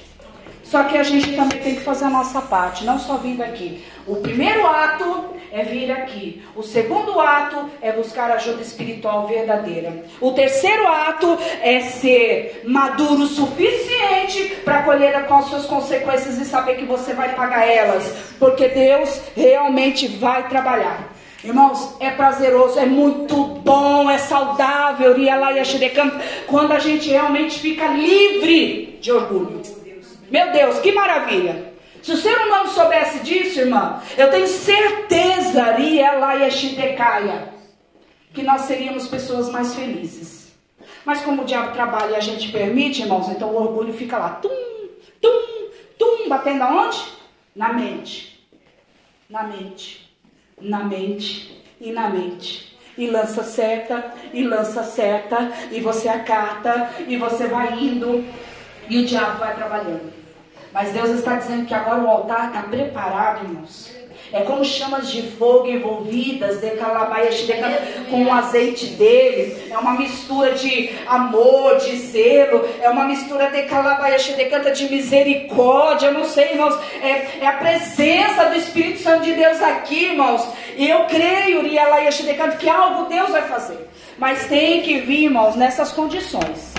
Só 0.63 0.83
que 0.83 0.95
a 0.95 1.01
gente 1.01 1.35
também 1.35 1.59
tem 1.59 1.73
que 1.73 1.81
fazer 1.81 2.05
a 2.05 2.09
nossa 2.11 2.39
parte, 2.39 2.85
não 2.85 2.99
só 2.99 3.15
vindo 3.17 3.41
aqui. 3.41 3.83
O 4.05 4.17
primeiro 4.17 4.67
ato 4.67 5.25
é 5.55 5.63
vir 5.63 5.89
aqui. 5.89 6.43
O 6.53 6.61
segundo 6.61 7.17
ato 7.21 7.69
é 7.81 7.89
buscar 7.93 8.29
ajuda 8.31 8.61
espiritual 8.61 9.25
verdadeira. 9.25 10.03
O 10.19 10.33
terceiro 10.33 10.85
ato 10.85 11.37
é 11.61 11.79
ser 11.79 12.63
maduro 12.65 13.23
o 13.23 13.27
suficiente 13.27 14.57
para 14.65 14.83
colher 14.83 15.25
com 15.27 15.35
as 15.35 15.45
suas 15.45 15.65
consequências 15.65 16.37
e 16.39 16.43
saber 16.43 16.75
que 16.75 16.83
você 16.83 17.13
vai 17.13 17.33
pagar 17.35 17.65
elas, 17.65 18.03
porque 18.37 18.67
Deus 18.67 19.21
realmente 19.33 20.09
vai 20.09 20.49
trabalhar. 20.49 21.15
Irmãos, 21.41 21.95
é 22.01 22.11
prazeroso, 22.11 22.77
é 22.77 22.85
muito 22.85 23.45
bom, 23.45 24.09
é 24.09 24.17
saudável, 24.17 25.15
quando 26.47 26.73
a 26.73 26.79
gente 26.79 27.09
realmente 27.09 27.59
fica 27.59 27.87
livre 27.87 28.97
de 28.99 29.09
orgulho. 29.09 29.61
Meu 30.29 30.51
Deus, 30.51 30.79
que 30.79 30.91
maravilha! 30.91 31.74
Se 32.05 32.11
o 32.11 32.17
ser 32.17 32.37
humano 32.37 32.69
soubesse 32.69 33.21
disso, 33.21 33.61
irmã, 33.61 33.99
eu 34.15 34.29
tenho 34.29 34.45
certeza, 34.45 35.73
que 38.31 38.43
nós 38.43 38.61
seríamos 38.61 39.07
pessoas 39.07 39.49
mais 39.49 39.73
felizes. 39.73 40.55
Mas 41.03 41.21
como 41.21 41.41
o 41.41 41.45
diabo 41.45 41.73
trabalha 41.73 42.11
e 42.11 42.15
a 42.15 42.19
gente 42.19 42.51
permite, 42.51 43.01
irmãos, 43.01 43.27
então 43.29 43.49
o 43.49 43.59
orgulho 43.59 43.91
fica 43.91 44.19
lá, 44.19 44.35
tum, 44.35 44.51
tum, 45.19 45.69
tum, 45.97 46.29
batendo 46.29 46.61
aonde? 46.61 47.03
Na 47.55 47.73
mente. 47.73 48.39
Na 49.27 49.41
mente. 49.41 50.07
Na 50.61 50.83
mente 50.83 51.59
e 51.81 51.91
na 51.91 52.07
mente. 52.07 52.77
E 52.95 53.07
lança 53.07 53.43
certa, 53.43 54.13
e 54.31 54.43
lança 54.43 54.83
certa, 54.83 55.51
e 55.71 55.79
você 55.79 56.07
acata, 56.07 56.87
e 57.07 57.17
você 57.17 57.47
vai 57.47 57.73
indo, 57.79 58.23
e 58.87 58.99
o 58.99 59.05
diabo 59.05 59.39
vai 59.39 59.55
trabalhando. 59.55 60.24
Mas 60.75 60.91
Deus 60.91 61.09
está 61.11 61.35
dizendo 61.35 61.65
que 61.65 61.73
agora 61.73 62.01
o 62.01 62.09
altar 62.09 62.47
está 62.47 62.63
preparado, 62.63 63.45
irmãos. 63.45 63.95
É 64.33 64.41
como 64.41 64.65
chamas 64.65 65.09
de 65.09 65.21
fogo 65.21 65.69
envolvidas 65.69 66.59
de 66.59 66.71
calabaias 66.71 67.39
com 68.11 68.25
o 68.25 68.33
azeite 68.33 68.87
dele. 68.87 69.71
É 69.71 69.77
uma 69.77 69.93
mistura 69.93 70.51
de 70.51 70.89
amor, 71.07 71.77
de 71.77 71.95
zelo. 71.95 72.67
É 72.81 72.89
uma 72.89 73.05
mistura 73.05 73.49
de 73.49 73.61
calabaias 73.63 74.25
de 74.25 74.33
de 74.71 74.89
misericórdia. 74.89 76.07
Eu 76.07 76.13
não 76.13 76.25
sei, 76.25 76.51
irmãos. 76.51 76.77
É, 77.01 77.39
é, 77.39 77.47
a 77.47 77.53
presença 77.53 78.47
do 78.47 78.57
Espírito 78.57 78.99
Santo 78.99 79.23
de 79.23 79.31
Deus 79.31 79.61
aqui, 79.61 80.07
irmãos. 80.07 80.45
E 80.75 80.89
eu 80.89 81.05
creio, 81.05 81.65
que 82.57 82.67
algo 82.67 83.07
Deus 83.07 83.29
vai 83.29 83.43
fazer. 83.43 83.89
Mas 84.17 84.45
tem 84.47 84.81
que 84.81 84.99
vir, 84.99 85.23
irmãos, 85.23 85.55
nessas 85.55 85.93
condições. 85.93 86.73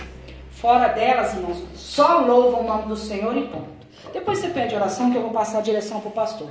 Fora 0.50 0.88
delas, 0.88 1.32
irmãos, 1.32 1.64
só 1.74 2.18
louva 2.18 2.58
o 2.58 2.64
nome 2.64 2.88
do 2.88 2.96
Senhor 2.96 3.34
e 3.34 3.46
ponto. 3.46 3.75
Depois 4.12 4.38
você 4.38 4.48
pede 4.48 4.74
oração 4.74 5.10
que 5.10 5.16
eu 5.16 5.22
vou 5.22 5.30
passar 5.30 5.58
a 5.58 5.62
direção 5.62 6.00
para 6.00 6.08
o 6.08 6.12
pastor. 6.12 6.50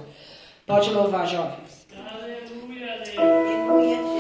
Pode 0.66 0.90
louvar, 0.92 1.28
jovens. 1.28 1.86
Aleluia, 1.96 3.02
Deus. 3.04 3.18
Aleluia, 3.18 4.15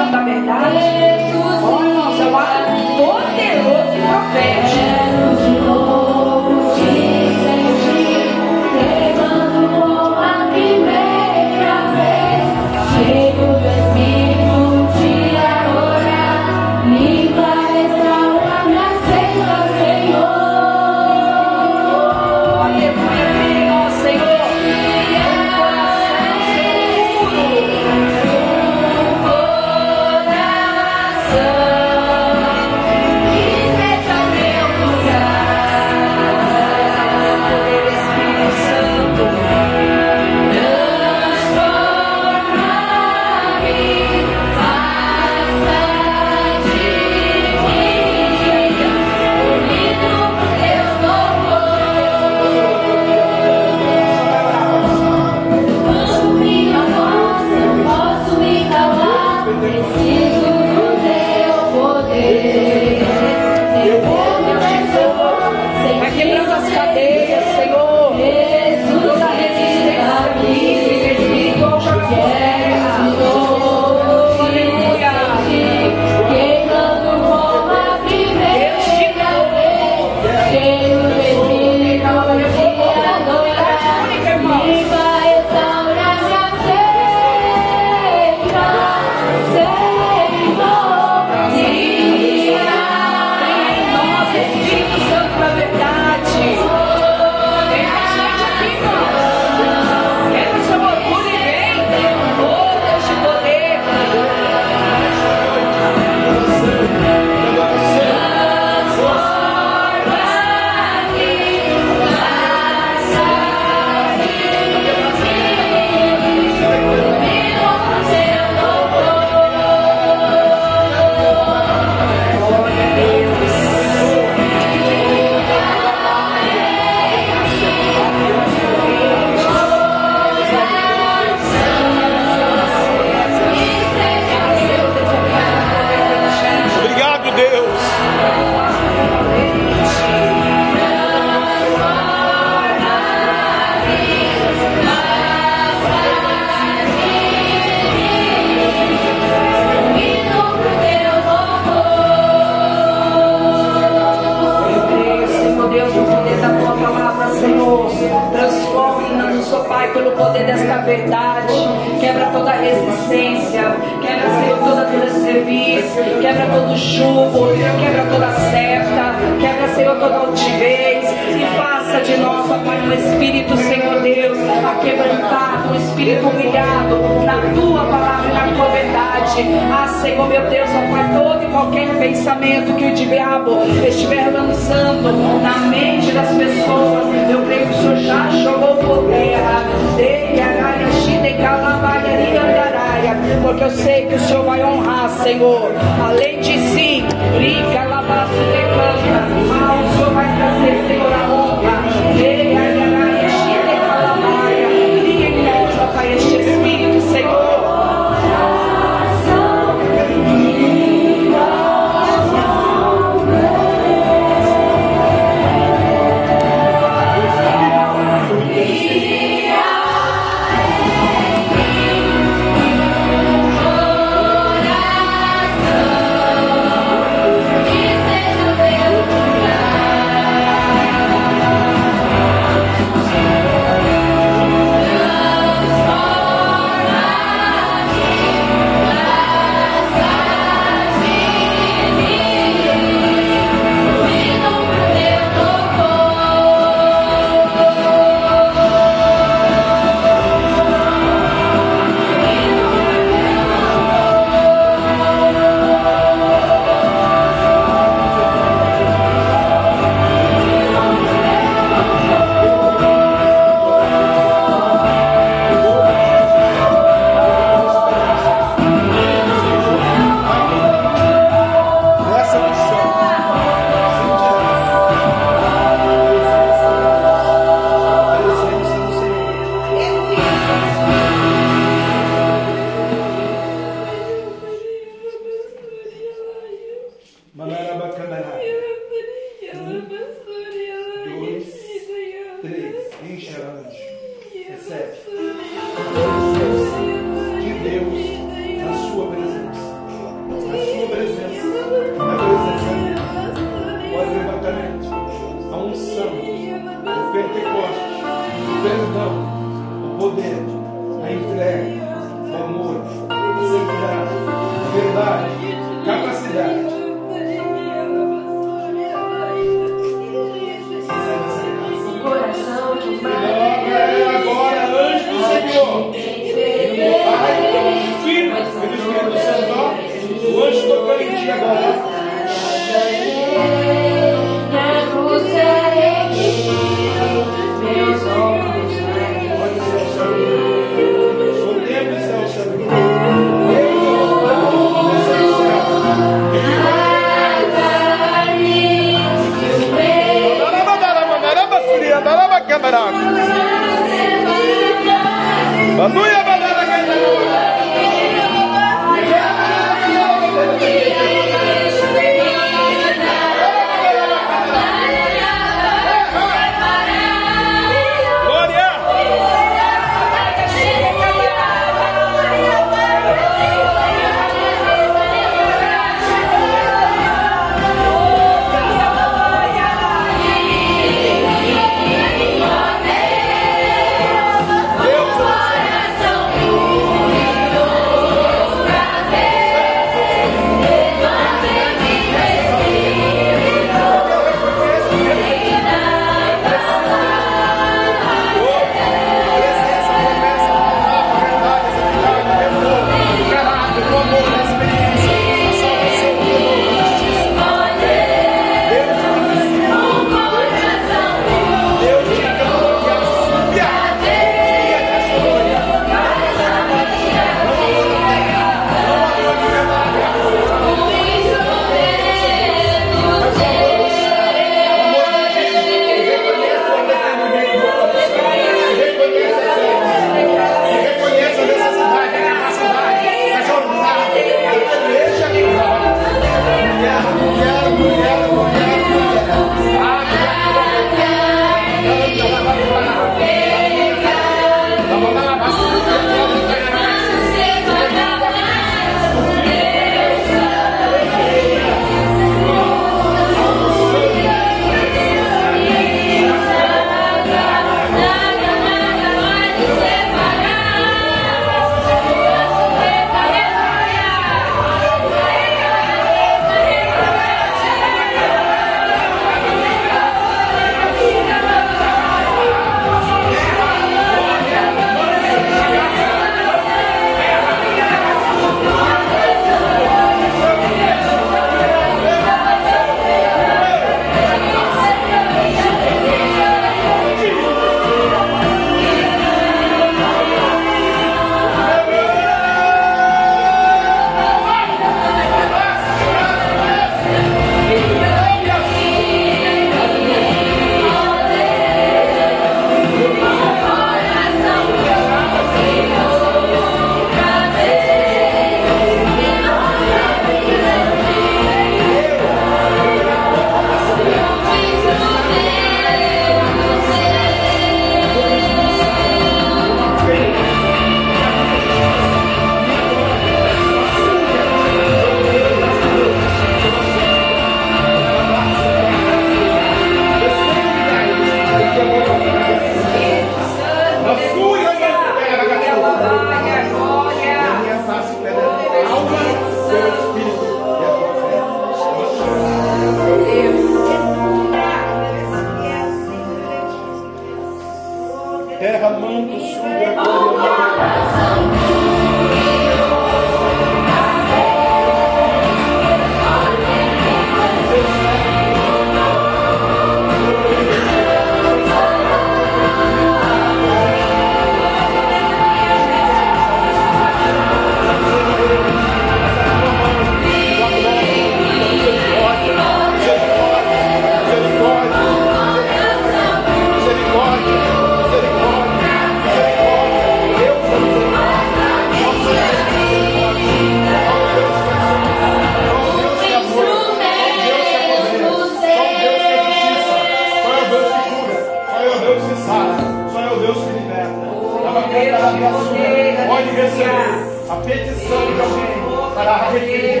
a 597.48 597.56
petição 597.64 598.26
de 598.34 598.40
alguém 598.40 598.86
para 599.14 599.54
Ele 599.54 600.00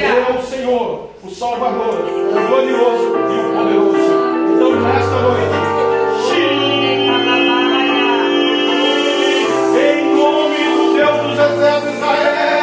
é 0.00 0.38
o 0.38 0.42
Senhor, 0.42 1.10
o 1.24 1.30
Salvador, 1.30 2.04
o 2.04 2.48
glorioso 2.48 3.16
e 3.16 3.38
o 3.38 3.52
poderoso. 3.52 3.98
Então, 4.54 4.80
nesta 4.80 5.20
noite, 5.22 5.58
em 9.76 10.14
nome 10.14 10.58
do 10.76 10.94
Deus 10.94 11.16
dos 11.22 11.38
exércitos, 11.38 11.94
Israel. 11.94 12.57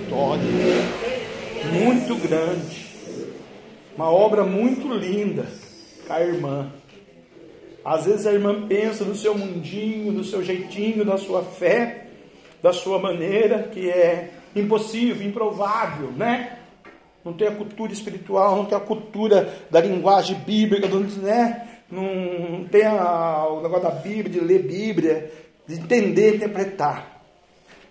vitória 0.00 0.42
muito 1.72 2.16
grande, 2.16 2.86
uma 3.94 4.10
obra 4.10 4.44
muito 4.44 4.88
linda 4.92 5.46
com 6.06 6.12
a 6.12 6.20
irmã. 6.20 6.72
Às 7.84 8.06
vezes 8.06 8.26
a 8.26 8.32
irmã 8.32 8.66
pensa 8.66 9.04
no 9.04 9.14
seu 9.14 9.36
mundinho, 9.36 10.12
no 10.12 10.24
seu 10.24 10.42
jeitinho, 10.42 11.04
na 11.04 11.18
sua 11.18 11.42
fé, 11.42 12.06
da 12.62 12.72
sua 12.72 12.98
maneira, 12.98 13.64
que 13.64 13.88
é 13.88 14.30
impossível, 14.54 15.26
improvável, 15.26 16.10
né? 16.12 16.58
Não 17.24 17.32
tem 17.32 17.48
a 17.48 17.54
cultura 17.54 17.92
espiritual, 17.92 18.56
não 18.56 18.64
tem 18.64 18.76
a 18.76 18.80
cultura 18.80 19.52
da 19.70 19.80
linguagem 19.80 20.36
bíblica, 20.38 20.88
né? 21.22 21.68
Não 21.90 22.64
tem 22.70 22.84
a, 22.84 23.46
o 23.48 23.62
negócio 23.62 23.82
da 23.82 23.90
Bíblia, 23.90 24.30
de 24.30 24.40
ler 24.40 24.62
Bíblia, 24.62 25.30
de 25.66 25.74
entender, 25.74 26.36
interpretar. 26.36 27.09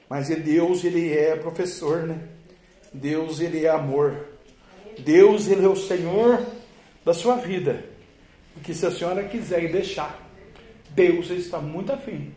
Mas 0.10 0.32
é 0.32 0.36
Deus, 0.36 0.84
ele 0.84 1.14
é 1.16 1.36
professor, 1.36 2.04
né? 2.04 2.28
Deus, 2.92 3.40
ele 3.40 3.66
é 3.66 3.70
amor. 3.70 4.28
Deus, 4.98 5.48
ele 5.48 5.64
é 5.64 5.70
o 5.70 5.76
Senhor 5.76 6.44
da 7.06 7.14
sua 7.14 7.36
vida. 7.36 7.86
E 8.58 8.60
que 8.60 8.74
se 8.74 8.86
a 8.86 8.92
senhora 8.92 9.24
quiser 9.28 9.72
deixar, 9.72 10.28
Deus 10.90 11.30
está 11.30 11.60
muito 11.60 11.94
afim 11.94 12.34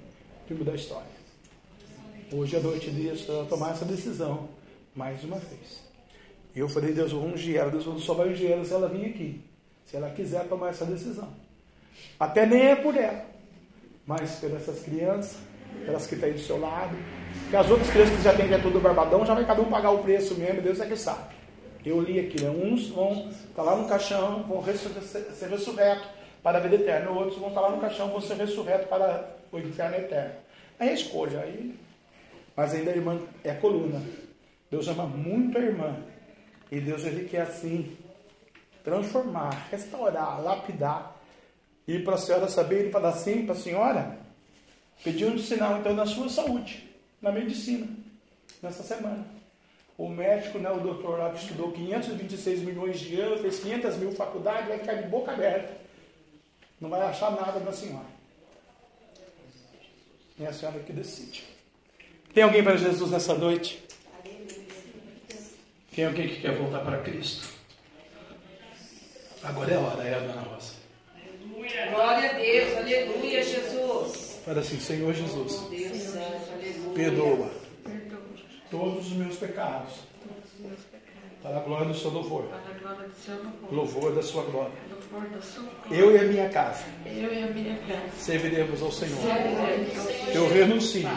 de 0.47 0.55
mudar 0.55 0.73
a 0.73 0.77
história. 0.77 1.13
Hoje 2.31 2.57
à 2.57 2.61
noite, 2.61 2.91
Deus 2.91 3.25
vai 3.25 3.47
tomar 3.47 3.71
essa 3.71 3.85
decisão 3.85 4.49
mais 4.95 5.25
uma 5.25 5.39
vez. 5.39 5.83
E 6.55 6.59
eu 6.59 6.69
falei, 6.69 6.93
Deus, 6.93 7.11
eu 7.11 7.21
vou 7.21 7.31
ungir 7.31 7.57
ela. 7.57 7.71
Deus 7.71 8.05
só 8.05 8.13
vai 8.13 8.29
ungir 8.29 8.51
ela 8.51 8.65
se 8.65 8.73
ela 8.73 8.89
vir 8.89 9.07
aqui. 9.07 9.41
Se 9.87 9.97
ela 9.97 10.11
quiser 10.11 10.47
tomar 10.47 10.69
essa 10.69 10.85
decisão. 10.85 11.29
Até 12.19 12.47
nem 12.47 12.69
é 12.69 12.77
por 12.77 12.97
ela, 12.97 13.25
mas 14.07 14.37
pelas 14.37 14.81
crianças, 14.81 15.37
pelas 15.85 16.07
que 16.07 16.15
estão 16.15 16.29
aí 16.29 16.35
do 16.35 16.41
seu 16.41 16.59
lado, 16.59 16.97
porque 17.43 17.57
as 17.57 17.71
outras 17.71 17.91
crianças 17.91 18.17
que 18.17 18.23
já 18.23 18.35
têm 18.35 18.53
é 18.53 18.59
tudo 18.59 18.81
barbadão, 18.81 19.25
já 19.27 19.35
vai 19.35 19.45
cada 19.45 19.61
um 19.63 19.71
pagar 19.71 19.91
o 19.91 19.99
preço 19.99 20.35
mesmo, 20.35 20.63
Deus 20.63 20.81
é 20.81 20.87
que 20.87 20.97
sabe. 20.97 21.35
Eu 21.85 22.01
li 22.01 22.21
aqui, 22.21 22.43
né? 22.43 22.51
Uns 22.51 22.89
vão 22.89 23.29
estar 23.29 23.63
lá 23.63 23.77
no 23.77 23.89
caixão, 23.89 24.45
vão 24.45 24.65
ser 24.65 25.49
ressurretos 25.49 26.09
para 26.43 26.59
a 26.59 26.61
vida 26.61 26.77
eterna. 26.77 27.11
Outros 27.11 27.39
vão 27.39 27.49
estar 27.49 27.61
lá 27.61 27.71
no 27.71 27.81
caixão, 27.81 28.09
vão 28.09 28.21
ser 28.21 28.35
ressurretos 28.35 28.89
para 28.89 29.37
o 29.51 29.59
inferno 29.59 29.97
eterno. 29.97 30.35
Aí 30.79 30.91
é 30.91 30.95
escolha. 30.95 31.41
Aí... 31.41 31.75
Mas 32.57 32.75
ainda 32.75 32.91
a 32.91 32.97
irmã 32.97 33.19
é 33.43 33.53
coluna. 33.55 34.01
Deus 34.71 34.87
ama 34.89 35.07
muito 35.07 35.59
a 35.59 35.61
irmã. 35.61 35.97
E 36.71 36.81
Deus 36.81 37.05
ele 37.05 37.29
quer 37.29 37.43
assim 37.43 37.97
transformar, 38.85 39.69
restaurar, 39.71 40.43
lapidar. 40.43 41.17
E 41.87 41.99
para 41.99 42.15
a 42.15 42.19
senhora 42.19 42.49
saber, 42.49 42.81
ele 42.81 42.91
fala 42.91 43.09
assim 43.09 43.45
para 43.45 43.55
a 43.55 43.59
senhora, 43.59 44.19
pediu 45.03 45.29
um 45.29 45.39
sinal 45.39 45.79
então 45.79 45.95
na 45.95 46.07
sua 46.07 46.29
saúde, 46.29 46.89
na 47.23 47.31
medicina, 47.31 47.87
nessa 48.61 48.83
semana. 48.83 49.25
O 49.97 50.09
médico, 50.09 50.59
né, 50.59 50.71
o 50.71 50.81
doutor 50.81 51.19
lá 51.19 51.31
que 51.31 51.43
estudou 51.43 51.71
526 51.71 52.61
milhões 52.61 52.99
de 52.99 53.21
anos, 53.21 53.41
fez 53.41 53.61
500 53.61 53.97
mil 53.99 54.13
faculdades, 54.13 54.69
vai 54.69 54.79
ficar 54.79 54.95
de 54.95 55.09
boca 55.09 55.33
aberta. 55.33 55.81
Não 56.81 56.91
vai 56.91 57.01
achar 57.03 57.31
nada 57.31 57.61
da 57.61 57.73
senhora. 57.73 58.11
É 60.41 60.47
a 60.47 60.53
senhora 60.53 60.81
que 60.81 60.93
decide. 60.93 61.45
Tem 62.35 62.43
alguém 62.43 62.65
para 62.65 62.77
Jesus 62.77 63.11
nessa 63.13 63.35
noite? 63.35 63.81
Tem 65.95 66.07
alguém 66.07 66.29
que 66.29 66.41
quer 66.41 66.57
voltar 66.57 66.81
para 66.81 67.03
Cristo? 67.03 67.49
Agora 69.43 69.73
é 69.73 69.77
a 69.77 69.81
hora, 69.81 70.03
é 70.03 70.15
a 70.15 70.19
dona 70.21 70.41
Rosa. 70.41 70.73
Glória 71.91 72.31
a 72.31 72.33
Deus, 72.33 72.77
aleluia, 72.77 73.43
Jesus. 73.43 74.41
Fala 74.45 74.61
assim, 74.61 74.81
Senhor 74.81 75.13
Jesus, 75.13 75.61
Deus. 75.69 76.15
Perdoa. 76.95 77.51
Todos 78.71 79.07
os 79.07 79.13
meus 79.13 79.37
pecados. 79.37 79.95
Para 81.43 81.57
a 81.57 81.61
glória 81.61 81.87
do 81.87 81.95
seu 81.95 82.11
louvor. 82.11 82.49
Louvor, 83.71 84.15
da 84.15 84.23
sua 84.23 84.45
glória. 84.45 84.73
Eu 85.91 86.15
e 86.15 86.19
a 86.19 86.23
minha 86.25 86.49
casa. 86.49 86.85
Eu 87.05 87.33
e 87.33 87.43
a 87.43 87.47
minha 87.49 87.77
casa. 87.79 88.13
Serviremos 88.17 88.81
ao 88.81 88.93
Senhor. 88.93 89.19
Eu 90.33 90.49
renuncio 90.49 91.09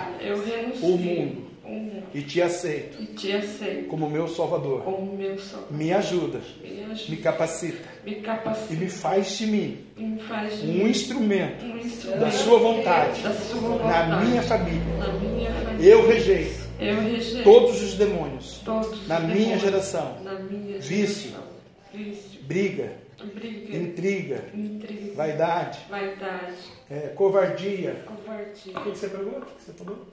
o 0.81 0.97
mundo 0.97 1.44
mundo 1.65 2.03
e 2.13 2.21
te 2.21 2.41
aceito 2.41 3.01
e 3.01 3.05
te 3.07 3.31
aceito 3.31 3.87
como 3.87 4.09
meu 4.09 4.27
Salvador. 4.27 4.81
como 4.83 5.15
meu 5.17 5.37
Salvador. 5.39 5.77
Me 5.77 5.93
ajuda, 5.93 6.39
Me 6.61 6.69
me 6.69 6.83
ajuda, 6.91 7.21
capacita 7.21 7.83
me 8.05 8.11
e 8.11 8.15
capacita 8.21 8.73
me 8.73 8.89
faz 8.89 9.37
de 9.37 9.47
mim 9.47 9.85
e 9.97 10.03
me 10.03 10.19
faz 10.21 10.59
de 10.61 10.67
um 10.67 10.73
mim 10.73 10.89
instrumento 10.89 11.65
um 11.65 11.77
instrumento 11.77 12.19
da 12.19 12.31
sua 12.31 12.59
vontade 12.59 13.21
da 13.21 13.33
sua 13.33 13.59
vontade 13.61 14.09
na 14.09 14.21
minha 14.21 14.41
família. 14.41 14.81
na 14.97 15.13
minha 15.13 15.51
família. 15.51 15.89
Eu 15.91 16.07
rejeito 16.07 16.65
Eu 16.79 17.01
rejeito 17.01 17.43
todos 17.43 17.81
os 17.81 17.93
demônios 17.95 18.61
todos 18.63 19.07
na 19.07 19.17
os 19.19 19.23
minha 19.25 19.35
demônios 19.35 19.61
geração. 19.61 20.17
na 20.23 20.33
minha 20.39 20.79
Vício. 20.79 21.29
geração. 21.31 21.55
vício, 21.93 22.41
Briga, 22.43 22.91
briga, 23.33 23.77
intriga, 23.77 24.43
intriga, 24.53 25.13
vaidade, 25.15 25.79
vaidade, 25.89 26.53
é, 26.91 27.07
covardia. 27.15 28.03
covardia, 28.05 28.77
O 28.77 28.83
que 28.83 28.89
você 28.89 29.07
pegou? 29.07 29.39
O 29.39 29.45
que 29.45 29.63
você 29.63 29.71
falou? 29.73 30.05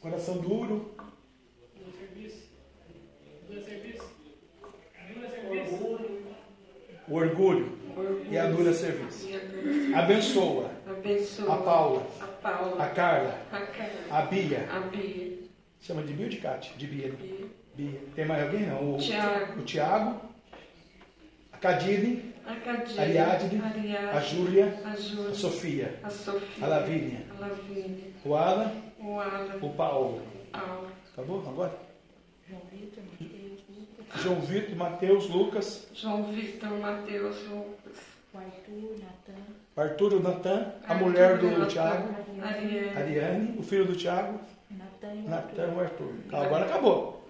Coração 0.00 0.38
duro. 0.38 0.94
O 7.08 7.14
orgulho 7.14 7.78
orgulho 7.96 8.26
e 8.30 8.36
a 8.36 8.46
dura 8.50 8.72
serviço. 8.72 9.28
Abençoa 9.94 10.70
Abençoa 10.86 11.54
a 11.54 11.56
Paula, 11.58 12.06
a 12.20 12.26
Paula, 12.26 12.84
a 12.84 12.88
Carla, 12.88 13.38
a 13.52 13.60
Carla, 13.60 13.92
a 14.10 14.22
Bia. 14.22 14.68
a 14.70 14.80
Bia, 14.80 15.38
Chama 15.80 16.02
de 16.02 16.12
Bia 16.12 16.24
ou 16.26 16.30
de 16.30 16.36
Cátia? 16.38 16.72
De 16.76 16.86
Bia. 16.86 17.08
né? 17.08 17.16
Bia, 17.20 17.46
Bia. 17.90 18.00
Tem 18.14 18.24
mais 18.26 18.42
alguém? 18.42 18.66
Não. 18.66 18.96
O 18.96 18.98
Tiago. 18.98 19.60
O 19.60 19.64
Tiago. 19.64 20.20
A 21.52 21.58
Cadine. 21.58 22.34
a 22.46 22.54
Cadine, 22.56 22.98
A 22.98 23.02
Ariadne. 23.02 23.60
a 23.62 23.66
Ariadne, 23.66 24.08
A 24.10 24.20
Júlia. 24.20 24.80
a 24.84 24.96
Júlia, 24.96 25.30
A 25.30 25.34
Sofia. 25.34 26.00
a 26.02 26.10
Sofia, 26.10 26.64
A 26.64 26.68
Lavínia. 26.68 27.20
a 27.36 27.40
Lavínia, 27.40 28.04
O 28.24 28.34
Alan. 28.34 28.72
O 28.98 29.20
Alan, 29.20 29.56
O 29.62 29.70
Paulo. 29.70 30.22
o 30.22 30.50
Paulo, 30.52 30.88
Acabou? 31.12 31.40
Agora? 31.48 31.72
João 34.22 34.40
Vitor, 34.40 34.76
Mateus, 34.76 35.28
Lucas, 35.28 35.86
João 35.94 36.22
Vitor, 36.32 36.70
Mateus, 36.78 37.36
Lucas, 37.48 38.00
O 38.32 38.38
Arthur, 38.38 38.96
Natan, 39.00 39.42
Arthur, 39.76 40.12
o 40.14 40.20
Natan, 40.20 40.72
a 40.86 40.92
Arthur, 40.92 41.06
mulher 41.06 41.38
do 41.38 41.50
Natan, 41.50 41.66
Tiago, 41.68 42.14
Ariane, 42.42 42.96
Ariane, 42.96 43.58
o 43.58 43.62
filho 43.62 43.84
do 43.86 43.96
Tiago, 43.96 44.40
Natan 44.70 45.14
e 45.14 45.26
o 45.26 45.28
Natan, 45.28 45.74
o 45.74 45.80
Arthur. 45.80 46.14
Agora 46.32 46.64
acabou. 46.66 47.28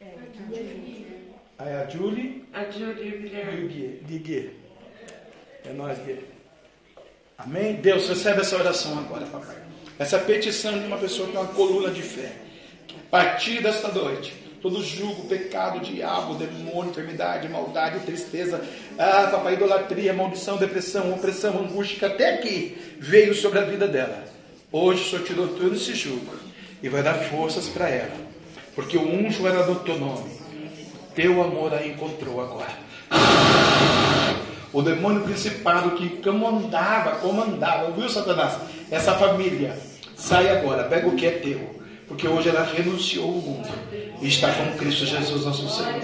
É. 0.00 0.14
Aí 1.58 1.72
a 1.74 1.88
Julie 1.88 2.48
a 2.52 2.64
Júlia 2.70 3.52
e 3.54 3.64
o 3.64 3.68
Gui. 4.18 4.56
É 5.64 5.72
nós, 5.72 5.98
Gui. 6.04 6.24
Amém? 7.36 7.76
Deus, 7.76 8.08
recebe 8.08 8.40
essa 8.40 8.56
oração 8.56 8.98
agora, 8.98 9.26
papai. 9.26 9.67
Essa 9.98 10.18
petição 10.18 10.78
de 10.78 10.86
uma 10.86 10.96
pessoa 10.96 11.26
que 11.26 11.32
tem 11.32 11.40
uma 11.40 11.52
coluna 11.52 11.90
de 11.90 12.02
fé. 12.02 12.32
A 13.08 13.10
partir 13.10 13.62
desta 13.62 13.88
noite, 13.88 14.32
todo 14.62 14.82
julgo, 14.82 15.26
pecado, 15.26 15.80
diabo, 15.80 16.34
demônio, 16.34 16.90
enfermidade, 16.90 17.48
maldade, 17.48 18.00
tristeza, 18.00 18.62
ah, 18.98 19.28
papai, 19.30 19.54
idolatria, 19.54 20.12
maldição, 20.12 20.56
depressão, 20.56 21.12
opressão, 21.12 21.58
angústia, 21.58 22.06
até 22.06 22.34
aqui 22.34 22.76
veio 22.98 23.34
sobre 23.34 23.58
a 23.58 23.62
vida 23.62 23.88
dela. 23.88 24.24
Hoje 24.70 25.02
o 25.02 25.10
Senhor 25.10 25.24
tirou 25.24 25.48
todo 25.48 25.74
esse 25.74 25.94
jugo 25.94 26.34
e 26.82 26.88
vai 26.88 27.02
dar 27.02 27.14
forças 27.14 27.68
para 27.68 27.88
ela, 27.88 28.14
porque 28.74 28.96
o 28.96 29.02
unjo 29.02 29.46
era 29.46 29.62
do 29.64 29.76
teu 29.76 29.98
nome. 29.98 30.30
Teu 31.14 31.42
amor 31.42 31.74
a 31.74 31.84
encontrou 31.84 32.40
agora. 32.40 32.78
O 34.72 34.82
demônio 34.82 35.22
principado 35.22 35.92
que 35.92 36.20
comandava, 36.22 37.16
comandava, 37.16 37.90
viu, 37.92 38.08
Satanás? 38.08 38.58
Essa 38.90 39.14
família, 39.14 39.76
sai 40.14 40.48
agora, 40.48 40.84
pega 40.84 41.08
o 41.08 41.16
que 41.16 41.26
é 41.26 41.30
teu. 41.30 41.78
Porque 42.06 42.26
hoje 42.26 42.48
ela 42.48 42.64
renunciou 42.64 43.26
ao 43.26 43.32
mundo 43.32 43.68
e 44.20 44.28
está 44.28 44.52
com 44.52 44.78
Cristo 44.78 45.04
Jesus, 45.04 45.44
nosso 45.44 45.68
Senhor. 45.68 46.02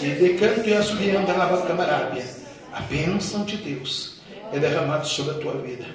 E 0.00 0.06
decanto 0.06 0.68
e 0.68 0.74
assobiando 0.74 1.26
na 1.26 1.46
camarábia, 1.62 2.24
a 2.72 2.80
bênção 2.80 3.44
de 3.44 3.56
Deus 3.56 4.20
é 4.52 4.58
derramada 4.58 5.04
sobre 5.04 5.32
a 5.32 5.38
tua 5.38 5.54
vida. 5.54 5.86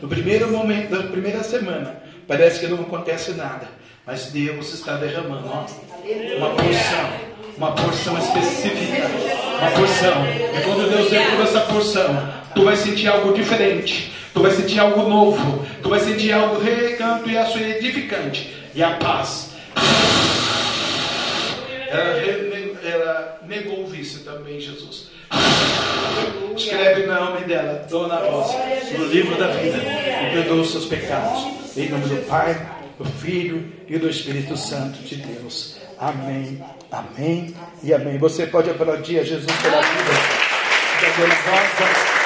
No 0.00 0.08
primeiro 0.08 0.50
momento, 0.50 0.90
da 0.90 1.08
primeira 1.08 1.42
semana, 1.42 2.02
parece 2.26 2.60
que 2.60 2.66
não 2.66 2.80
acontece 2.80 3.32
nada, 3.32 3.68
mas 4.06 4.26
Deus 4.26 4.72
está 4.72 4.96
derramando 4.96 5.46
ó, 5.48 5.66
uma 6.38 6.50
porção, 6.50 7.25
uma 7.56 7.72
porção 7.72 8.18
específica, 8.18 9.08
uma 9.58 9.70
porção. 9.70 10.26
E 10.26 10.62
quando 10.62 10.90
Deus 10.90 11.10
derrama 11.10 11.44
essa 11.44 11.60
porção, 11.60 12.32
tu 12.54 12.64
vai 12.64 12.76
sentir 12.76 13.08
algo 13.08 13.32
diferente, 13.32 14.12
tu 14.34 14.42
vai 14.42 14.50
sentir 14.50 14.78
algo 14.78 15.08
novo, 15.08 15.64
tu 15.82 15.88
vai 15.88 16.00
sentir 16.00 16.32
algo 16.32 16.60
recanto 16.60 17.28
e 17.28 17.36
aço 17.36 17.58
edificante. 17.58 18.54
E 18.74 18.82
a 18.82 18.90
paz. 18.96 19.52
Ela, 21.88 22.02
ela 22.84 23.40
negou 23.46 23.84
o 23.84 23.86
vício 23.86 24.20
também, 24.20 24.60
Jesus. 24.60 25.08
Escreve 26.54 27.02
o 27.02 27.14
nome 27.14 27.44
dela, 27.46 27.86
Dona 27.88 28.16
Rosa, 28.16 28.54
no 28.98 29.06
livro 29.06 29.36
da 29.38 29.48
vida 29.48 29.78
e 29.78 30.34
perdoa 30.34 30.60
os 30.60 30.70
seus 30.70 30.84
pecados. 30.84 31.76
Em 31.76 31.88
nome 31.88 32.06
do 32.06 32.26
Pai, 32.26 32.54
do 32.98 33.04
Filho 33.04 33.72
e 33.88 33.98
do 33.98 34.08
Espírito 34.08 34.56
Santo 34.56 34.98
de 35.02 35.16
Deus. 35.16 35.76
Amém, 35.98 36.62
amém 36.90 37.54
e 37.82 37.92
amém. 37.92 38.18
Você 38.18 38.46
pode 38.46 38.70
aplaudir 38.70 39.18
a 39.18 39.22
Jesus 39.22 39.50
pela 39.62 39.80
vida 39.80 40.12
da 41.02 41.08
Dona 41.16 41.34
Rosa. 41.34 42.16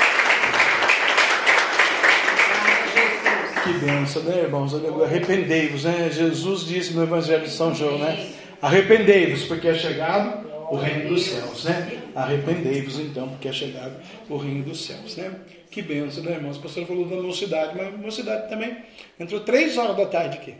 Que 3.62 3.72
bênção, 3.74 4.22
né, 4.22 4.42
irmãos? 4.42 4.72
Arrependei-vos, 5.04 5.84
né? 5.84 6.10
Jesus 6.12 6.64
disse 6.64 6.92
no 6.92 7.02
Evangelho 7.02 7.44
de 7.44 7.50
São 7.50 7.74
João, 7.74 7.98
né? 7.98 8.32
Arrependei-vos, 8.60 9.44
porque 9.44 9.68
é 9.68 9.74
chegado 9.74 10.48
o 10.70 10.76
reino 10.76 11.08
dos 11.10 11.26
céus, 11.26 11.64
né? 11.64 12.00
Arrependei-vos, 12.14 12.98
então, 12.98 13.28
porque 13.28 13.48
é 13.48 13.52
chegado 13.52 13.94
o 14.28 14.36
reino 14.36 14.64
dos 14.64 14.84
céus, 14.84 15.16
né? 15.16 15.32
Que 15.70 15.82
bênção, 15.82 16.22
né, 16.24 16.32
irmãos? 16.32 16.56
O 16.56 16.60
pastor 16.60 16.86
falou 16.86 17.06
da 17.06 17.16
mocidade, 17.16 17.74
mas 17.76 17.86
a 17.88 17.90
mocidade 17.96 18.48
também 18.48 18.76
entrou 19.18 19.40
três 19.40 19.78
horas 19.78 19.96
da 19.96 20.06
tarde 20.06 20.38
aqui. 20.38 20.54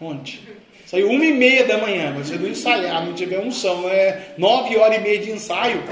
Ontem. 0.00 0.40
Saiu 0.86 1.08
uma 1.08 1.24
e 1.24 1.32
meia 1.32 1.64
da 1.64 1.78
manhã, 1.78 2.12
mas 2.16 2.28
se 2.28 2.36
não 2.36 2.48
ensaiar, 2.48 3.04
não 3.04 3.14
tiver 3.14 3.40
unção, 3.40 3.82
não 3.82 3.88
é 3.88 4.34
nove 4.36 4.76
horas 4.76 4.98
e 4.98 5.00
meia 5.00 5.18
de 5.18 5.30
ensaio, 5.30 5.82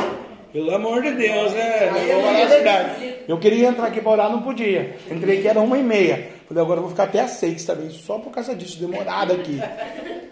pelo 0.52 0.74
amor 0.74 1.02
de 1.02 1.12
Deus, 1.12 1.52
né? 1.52 1.88
Eu 1.88 2.20
vou 2.20 2.22
falar 2.24 2.42
a 2.42 2.46
verdade. 2.46 3.14
Eu 3.26 3.38
queria 3.38 3.68
entrar 3.68 3.86
aqui 3.86 4.00
para 4.00 4.10
orar, 4.10 4.30
não 4.30 4.42
podia. 4.42 4.96
Entrei 5.10 5.40
que 5.40 5.48
era 5.48 5.60
uma 5.60 5.78
e 5.78 5.82
meia. 5.82 6.28
Falei, 6.46 6.62
agora 6.62 6.78
eu 6.78 6.82
vou 6.82 6.90
ficar 6.90 7.04
até 7.04 7.20
às 7.20 7.32
seis 7.32 7.64
também, 7.64 7.88
só 7.90 8.18
por 8.18 8.30
causa 8.30 8.54
disso, 8.54 8.78
demorado 8.78 9.32
aqui. 9.32 9.58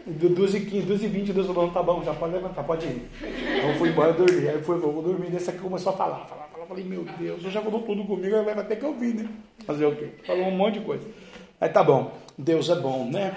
Do 0.05 0.29
12 0.29 0.59
e 0.59 0.61
15, 0.67 0.87
12 0.87 1.05
e 1.05 1.09
20, 1.09 1.33
Deus 1.33 1.47
falou, 1.47 1.71
tá 1.71 1.83
bom, 1.83 2.03
já 2.05 2.13
pode 2.13 2.35
levantar, 2.35 2.63
pode 2.65 2.85
ir. 2.87 3.09
Então 3.57 3.71
eu 3.71 3.77
fui 3.77 3.89
embora 3.89 4.13
dormir. 4.13 4.49
Aí 4.49 4.63
foi, 4.63 4.79
vou 4.79 5.03
dormir, 5.03 5.31
desse 5.31 5.49
aqui 5.49 5.61
começou 5.61 5.95
a 5.95 5.97
falar, 5.97 6.27
falar, 6.27 6.49
falar. 6.53 6.67
Falei, 6.67 6.85
meu 6.85 7.05
Deus, 7.19 7.43
eu 7.43 7.51
já 7.51 7.63
falou 7.63 7.81
tudo 7.81 8.05
comigo, 8.05 8.43
vai 8.45 8.55
até 8.55 8.77
que 8.77 8.85
eu 8.85 8.93
vi, 8.93 9.15
né? 9.15 9.27
Fazer 9.67 9.87
o 9.87 9.97
quê? 9.97 10.09
Falou 10.27 10.45
um 10.45 10.57
monte 10.57 10.79
de 10.79 10.85
coisa. 10.85 11.05
Aí 11.61 11.69
tá 11.69 11.83
bom, 11.83 12.13
Deus 12.37 12.69
é 12.69 12.75
bom, 12.75 13.07
né? 13.11 13.33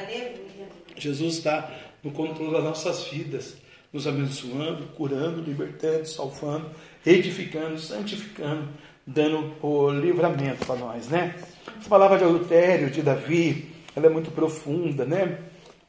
Jesus 0.98 1.36
está 1.36 1.72
no 2.04 2.12
controle 2.12 2.52
das 2.52 2.64
nossas 2.64 3.06
vidas, 3.06 3.56
nos 3.92 4.08
abençoando, 4.08 4.88
curando, 4.96 5.42
libertando, 5.42 6.06
salvando, 6.06 6.70
edificando, 7.06 7.78
santificando, 7.80 8.70
dando 9.06 9.54
o 9.62 9.90
livramento 9.92 10.66
para 10.66 10.76
nós, 10.76 11.08
né? 11.08 11.36
Essa 11.80 11.90
palavra 11.90 12.18
de 12.18 12.24
adultério 12.24 12.90
de 12.90 13.02
Davi, 13.02 13.72
ela 13.96 14.08
é 14.08 14.10
muito 14.10 14.32
profunda, 14.32 15.06
né? 15.06 15.38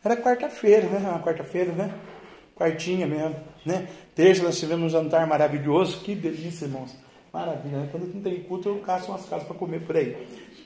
Era 0.04 0.16
quarta-feira, 0.16 0.86
né? 0.88 0.98
Uma 0.98 1.22
quarta-feira, 1.22 1.72
né? 1.72 1.94
Quartinha 2.54 3.06
mesmo, 3.06 3.36
né? 3.64 3.88
Terça 4.14 4.42
nós 4.42 4.58
tivemos 4.58 4.84
um 4.84 4.88
jantar 4.88 5.26
maravilhoso, 5.26 6.00
que 6.00 6.14
delícia, 6.14 6.66
irmãos. 6.66 6.94
Maravilha, 7.32 7.78
né? 7.78 7.88
Quando 7.90 8.14
não 8.14 8.20
tem 8.20 8.40
culto, 8.42 8.68
eu 8.68 8.78
caço 8.78 9.10
umas 9.10 9.26
casas 9.26 9.46
para 9.46 9.56
comer 9.56 9.80
por 9.80 9.96
aí. 9.96 10.16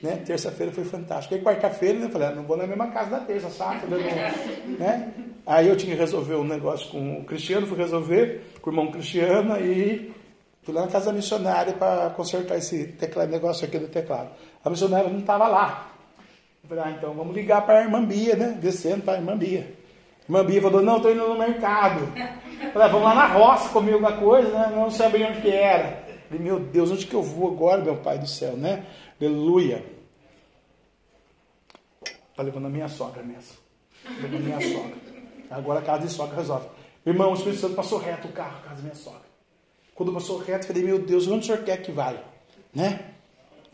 Né? 0.01 0.21
Terça-feira 0.25 0.71
foi 0.71 0.85
fantástico. 0.85 1.35
Aí 1.35 1.41
quarta-feira, 1.41 1.99
né? 1.99 2.09
Falei, 2.09 2.29
ah, 2.29 2.31
não 2.31 2.43
vou 2.43 2.55
na 2.55 2.65
mesma 2.65 2.87
casa 2.87 3.11
da 3.11 3.19
terça, 3.19 3.49
sabe? 3.49 3.81
Né? 4.79 5.13
Aí 5.45 5.67
eu 5.67 5.75
tinha 5.75 5.93
que 5.93 5.99
resolver 5.99 6.35
um 6.35 6.43
negócio 6.43 6.89
com 6.89 7.19
o 7.19 7.25
Cristiano, 7.25 7.65
fui 7.65 7.77
resolver 7.77 8.43
com 8.61 8.69
o 8.69 8.73
irmão 8.73 8.91
Cristiano 8.91 9.57
e 9.59 10.13
fui 10.61 10.73
lá 10.73 10.81
na 10.81 10.87
casa 10.87 11.07
da 11.07 11.13
missionária 11.13 11.73
para 11.73 12.11
consertar 12.11 12.57
esse 12.57 12.85
teclado, 12.93 13.31
negócio 13.31 13.65
aqui 13.65 13.77
do 13.79 13.87
teclado. 13.87 14.29
A 14.63 14.69
missionária 14.69 15.09
não 15.09 15.19
estava 15.19 15.47
lá. 15.47 15.89
Eu 16.63 16.69
falei, 16.69 16.83
ah, 16.85 16.95
então 16.95 17.13
vamos 17.13 17.35
ligar 17.35 17.65
para 17.65 17.79
a 17.79 17.81
irmã 17.81 18.05
Bia, 18.05 18.35
né? 18.35 18.57
Descendo 18.61 19.01
para 19.01 19.15
a 19.15 19.17
irmã 19.17 19.35
Bia. 19.35 19.73
A 20.21 20.31
irmã 20.31 20.45
Bia 20.45 20.61
falou, 20.61 20.81
não, 20.81 20.97
estou 20.97 21.11
indo 21.11 21.27
no 21.27 21.37
mercado. 21.37 22.01
Eu 22.15 22.71
falei, 22.71 22.87
ah, 22.87 22.91
vamos 22.91 23.03
lá 23.03 23.15
na 23.15 23.25
roça 23.25 23.69
comer 23.69 23.93
alguma 23.93 24.13
coisa, 24.13 24.49
né? 24.49 24.71
Não 24.75 24.91
sabia 24.91 25.29
onde 25.29 25.41
que 25.41 25.49
era. 25.49 26.03
Eu 26.07 26.37
falei, 26.37 26.43
meu 26.43 26.59
Deus, 26.59 26.91
onde 26.91 27.07
que 27.07 27.15
eu 27.15 27.23
vou 27.23 27.51
agora, 27.51 27.81
meu 27.81 27.97
pai 27.97 28.19
do 28.19 28.27
céu, 28.27 28.55
né? 28.55 28.85
Aleluia. 29.19 29.83
Está 32.31 32.41
levando 32.41 32.67
a 32.67 32.69
minha 32.69 32.87
sogra 32.87 33.21
mesmo. 33.21 33.57
Levando 34.21 34.35
a 34.35 34.39
minha 34.39 34.61
sogra. 34.61 34.97
Agora 35.51 35.79
a 35.79 35.83
casa 35.83 36.07
de 36.07 36.13
sogra 36.13 36.37
resolve. 36.37 36.69
Irmão, 37.05 37.31
o 37.31 37.33
Espírito 37.33 37.59
Santo 37.59 37.75
passou 37.75 37.97
reto 37.97 38.27
o 38.27 38.31
carro, 38.31 38.61
casa 38.63 38.75
da 38.75 38.81
minha 38.81 38.95
sogra. 38.95 39.27
Quando 39.93 40.13
passou 40.13 40.37
reto, 40.37 40.67
falei, 40.67 40.83
meu 40.83 40.99
Deus, 40.99 41.27
onde 41.27 41.39
o 41.39 41.43
senhor 41.43 41.65
quer 41.65 41.81
que 41.81 41.91
vai? 41.91 42.23
Né? 42.73 43.15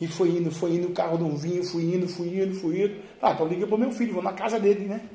E 0.01 0.07
foi 0.07 0.29
indo, 0.29 0.49
foi 0.49 0.71
indo, 0.71 0.87
o 0.87 0.93
carro 0.93 1.17
não 1.17 1.37
vinha, 1.37 1.63
fui 1.63 1.83
indo, 1.83 2.07
fui 2.07 2.41
indo, 2.41 2.55
fui 2.55 2.83
indo. 2.83 3.01
Ah, 3.21 3.31
então 3.33 3.47
para 3.47 3.75
o 3.75 3.77
meu 3.77 3.91
filho, 3.91 4.13
vou 4.13 4.23
na 4.23 4.33
casa 4.33 4.59
dele, 4.59 4.85
né? 4.85 5.07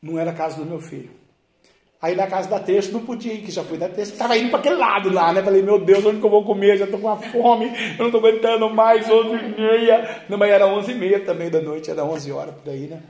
Não 0.00 0.18
era 0.18 0.30
a 0.30 0.34
casa 0.34 0.56
do 0.56 0.64
meu 0.64 0.80
filho. 0.80 1.10
Aí 2.04 2.14
na 2.14 2.26
casa 2.26 2.50
da 2.50 2.60
terça 2.60 2.92
não 2.92 3.00
podia 3.00 3.32
ir, 3.32 3.40
que 3.40 3.50
já 3.50 3.64
fui 3.64 3.78
da 3.78 3.88
terça, 3.88 4.12
estava 4.12 4.36
indo 4.36 4.50
para 4.50 4.58
aquele 4.58 4.74
lado 4.74 5.10
lá, 5.10 5.32
né? 5.32 5.42
Falei, 5.42 5.62
meu 5.62 5.78
Deus, 5.78 6.04
onde 6.04 6.20
que 6.20 6.26
eu 6.26 6.28
vou 6.28 6.44
comer? 6.44 6.76
Já 6.76 6.84
estou 6.84 7.00
com 7.00 7.06
uma 7.06 7.16
fome, 7.16 7.64
eu 7.64 7.96
não 7.96 8.06
estou 8.08 8.20
aguentando 8.20 8.68
mais, 8.68 9.08
11 9.08 9.34
e 9.34 9.58
meia. 9.58 10.22
Não, 10.28 10.36
mas 10.36 10.50
era 10.50 10.66
11 10.66 10.92
e 10.92 10.94
meia 10.94 11.24
também 11.24 11.48
da 11.48 11.62
noite, 11.62 11.90
era 11.90 12.04
11 12.04 12.30
horas 12.30 12.54
por 12.56 12.70
aí, 12.70 12.88
né? 12.88 13.02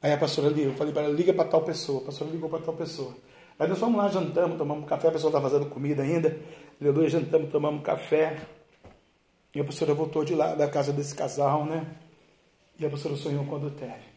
Aí 0.00 0.12
a 0.12 0.16
pastora 0.16 0.50
liga, 0.50 0.68
eu 0.68 0.74
falei 0.74 0.92
para 0.92 1.02
ela, 1.02 1.12
liga 1.12 1.34
para 1.34 1.48
tal 1.48 1.62
pessoa. 1.62 2.02
A 2.02 2.04
pastora 2.04 2.30
ligou 2.30 2.48
para 2.48 2.60
tal 2.60 2.74
pessoa. 2.74 3.12
Aí 3.58 3.66
nós 3.66 3.76
fomos 3.76 3.96
lá, 3.96 4.06
jantamos, 4.06 4.56
tomamos 4.56 4.88
café, 4.88 5.08
a 5.08 5.10
pessoa 5.10 5.30
estava 5.30 5.50
fazendo 5.50 5.68
comida 5.68 6.04
ainda. 6.04 6.38
Aleluia, 6.80 7.08
jantamos, 7.08 7.50
tomamos 7.50 7.82
café. 7.82 8.36
E 9.52 9.60
a 9.60 9.64
pastora 9.64 9.94
voltou 9.94 10.24
de 10.24 10.36
lá, 10.36 10.54
da 10.54 10.68
casa 10.68 10.92
desse 10.92 11.12
casal, 11.12 11.64
né? 11.64 11.88
E 12.78 12.86
a 12.86 12.88
pastora 12.88 13.16
sonhou 13.16 13.44
com 13.46 13.56
adultério. 13.56 14.11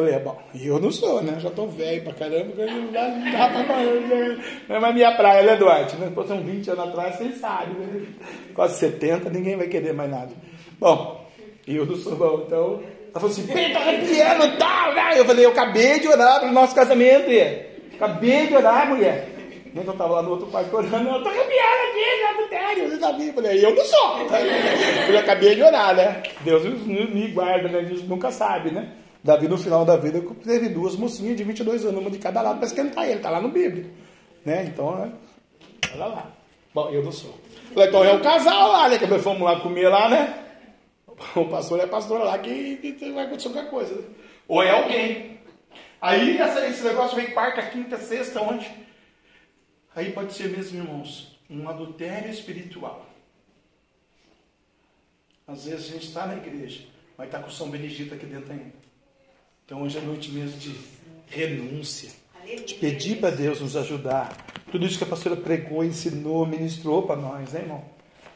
Falei, 0.00 0.14
é 0.14 0.18
bom, 0.18 0.38
eu 0.58 0.80
não 0.80 0.90
sou, 0.90 1.22
né? 1.22 1.38
Já 1.38 1.50
estou 1.50 1.68
velho 1.68 2.02
pra 2.02 2.14
caramba, 2.14 2.54
não 2.56 2.90
dá, 2.90 3.08
não 3.08 3.32
dá 3.32 3.48
pra 3.48 4.80
Não 4.80 4.86
é 4.86 4.92
minha 4.94 5.14
praia, 5.14 5.42
né, 5.42 5.56
Duarte? 5.56 5.94
Se 5.94 6.10
fosse 6.12 6.32
uns 6.32 6.42
20 6.42 6.70
anos 6.70 6.88
atrás, 6.88 7.16
vocês 7.16 7.36
sabem, 7.36 7.74
né? 7.74 8.06
Quase 8.54 8.78
70, 8.78 9.28
ninguém 9.28 9.58
vai 9.58 9.66
querer 9.66 9.92
mais 9.92 10.10
nada. 10.10 10.30
Bom, 10.78 11.28
eu 11.68 11.84
não 11.84 11.96
sou 11.96 12.16
bom, 12.16 12.44
então. 12.46 12.80
Ela 13.10 13.20
falou 13.20 13.28
assim, 13.28 13.46
Pedro, 13.46 13.76
arrepiando 13.76 14.44
e 14.46 14.56
tal, 14.56 14.94
né? 14.94 15.18
Eu 15.18 15.24
falei, 15.26 15.44
eu 15.44 15.50
acabei 15.50 16.00
de 16.00 16.08
orar 16.08 16.40
pro 16.40 16.50
nosso 16.50 16.74
casamento, 16.74 17.30
e 17.30 17.66
acabei 17.94 18.46
de 18.46 18.56
orar, 18.56 18.88
mulher. 18.88 19.28
Nem 19.74 19.84
que 19.84 19.90
eu 19.90 19.92
estava 19.92 20.14
lá 20.14 20.22
no 20.22 20.30
outro 20.30 20.46
quarto 20.46 20.74
orando, 20.74 20.96
eu 20.96 21.22
tô 21.22 21.28
arrepiando 21.28 21.82
aqui, 21.90 22.20
já 22.22 22.30
adultério, 22.30 22.88
você 22.88 22.96
sabia? 22.96 23.26
Eu 23.26 23.34
falei, 23.34 23.66
eu 23.66 23.74
não 23.74 23.84
sou. 23.84 24.16
Eu 25.10 25.18
acabei 25.18 25.54
de 25.54 25.62
orar, 25.62 25.94
né? 25.94 26.22
Deus 26.40 26.64
me 26.86 27.28
guarda, 27.28 27.68
né? 27.68 27.80
A 27.80 27.84
gente 27.84 28.04
nunca 28.04 28.30
sabe, 28.30 28.70
né? 28.70 28.92
Davi, 29.22 29.48
no 29.48 29.58
final 29.58 29.84
da 29.84 29.96
vida, 29.96 30.22
teve 30.42 30.68
duas 30.70 30.96
mocinhas 30.96 31.36
de 31.36 31.44
22 31.44 31.84
anos, 31.84 32.00
uma 32.00 32.10
de 32.10 32.18
cada 32.18 32.40
lado, 32.40 32.58
para 32.58 32.66
esquentar 32.66 33.04
ele, 33.04 33.16
está 33.16 33.30
lá 33.30 33.40
no 33.40 33.50
Bíblia. 33.50 33.90
Né? 34.44 34.64
Então, 34.64 34.96
né? 34.96 35.12
olha 35.92 36.06
lá. 36.06 36.30
Bom, 36.72 36.88
eu 36.90 37.02
não 37.02 37.12
sou. 37.12 37.34
Então 37.72 38.04
é 38.04 38.14
o 38.14 38.22
casal 38.22 38.72
lá, 38.72 38.88
né? 38.88 38.98
Que 38.98 39.06
nós 39.06 39.22
fomos 39.22 39.42
lá 39.42 39.60
comer 39.60 39.88
lá, 39.88 40.08
né? 40.08 40.46
O 41.36 41.44
pastor 41.46 41.80
é 41.80 41.84
a 41.84 41.88
pastora 41.88 42.24
lá 42.24 42.38
que, 42.38 42.76
que 42.76 43.12
vai 43.12 43.26
acontecer 43.26 43.50
qualquer 43.50 43.70
coisa. 43.70 43.94
Né? 43.94 44.04
Ou 44.48 44.62
é 44.62 44.70
alguém. 44.70 45.38
Aí 46.00 46.38
essa, 46.38 46.66
esse 46.66 46.82
negócio 46.82 47.14
vem 47.14 47.32
quarta, 47.32 47.60
quinta, 47.62 47.98
sexta, 47.98 48.40
onde? 48.40 48.70
Aí 49.94 50.12
pode 50.12 50.32
ser 50.32 50.48
mesmo, 50.48 50.78
irmãos, 50.78 51.38
um 51.50 51.68
adultério 51.68 52.30
espiritual. 52.30 53.04
Às 55.46 55.66
vezes 55.66 55.90
a 55.90 55.92
gente 55.92 56.06
está 56.06 56.26
na 56.26 56.36
igreja, 56.36 56.84
mas 57.18 57.26
está 57.26 57.40
com 57.40 57.50
São 57.50 57.68
Benedito 57.68 58.14
aqui 58.14 58.24
dentro 58.24 58.52
ainda. 58.52 58.72
Então 59.70 59.84
hoje 59.84 59.98
é 59.98 60.00
noite 60.00 60.32
mesmo 60.32 60.58
de 60.58 60.74
renúncia, 61.28 62.10
de 62.66 62.74
pedir 62.74 63.20
para 63.20 63.30
Deus 63.30 63.60
nos 63.60 63.76
ajudar. 63.76 64.36
Tudo 64.68 64.84
isso 64.84 64.98
que 64.98 65.04
a 65.04 65.06
pastora 65.06 65.36
pregou, 65.36 65.84
ensinou, 65.84 66.44
ministrou 66.44 67.04
para 67.04 67.14
nós, 67.14 67.52
né, 67.52 67.60
irmão? 67.60 67.84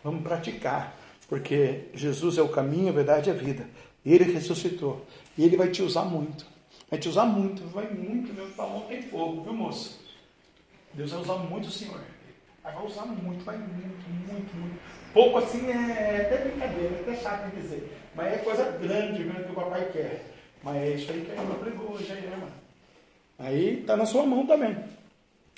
Vamos 0.05 0.23
praticar, 0.23 0.97
porque 1.28 1.86
Jesus 1.93 2.39
é 2.39 2.43
o 2.43 2.48
caminho, 2.51 2.90
a 2.90 2.93
verdade 2.93 3.31
e 3.31 3.32
a 3.32 3.35
vida. 3.35 3.69
Ele 4.06 4.32
ressuscitou 4.32 5.05
e 5.36 5.44
ele 5.44 5.56
vai 5.56 5.70
te 5.70 5.82
usar 5.82 6.05
muito. 6.05 6.47
Vai 6.89 7.01
te 7.01 7.09
usar 7.09 7.24
muito, 7.24 7.65
vai 7.70 7.90
muito, 7.90 8.32
meu 8.32 8.47
pavão 8.51 8.82
tem 8.82 9.02
fogo, 9.02 9.43
viu, 9.43 9.55
moço? 9.55 10.01
Deus 10.93 11.11
vai 11.11 11.20
usar 11.20 11.39
muito 11.39 11.66
o 11.66 11.73
Senhor. 11.73 12.01
Vai 12.62 12.86
usar 12.86 13.06
muito, 13.06 13.44
vai 13.44 13.59
muito, 13.59 14.09
muito, 14.09 14.56
muito. 14.56 14.81
Pouco 15.12 15.39
assim 15.39 15.69
é 15.69 16.27
até 16.27 16.44
brincadeira, 16.44 16.94
é 16.94 17.01
até 17.01 17.16
chato 17.16 17.51
de 17.51 17.61
dizer. 17.61 17.93
Mas 18.15 18.35
é 18.35 18.39
coisa 18.39 18.70
grande 18.81 19.24
mesmo 19.24 19.43
que 19.43 19.51
o 19.51 19.55
papai 19.56 19.90
quer. 19.93 20.34
Mas 20.64 20.76
é 20.76 20.90
isso 20.94 21.12
aí 21.12 21.20
que 21.20 21.30
a 21.30 21.34
irmã 21.34 21.54
pregou 21.56 21.92
hoje 21.92 22.10
aí, 22.10 22.22
né, 22.22 22.36
mano? 22.36 22.52
Aí 23.38 23.80
está 23.80 23.96
na 23.96 24.06
sua 24.06 24.24
mão 24.24 24.46
também. 24.46 24.74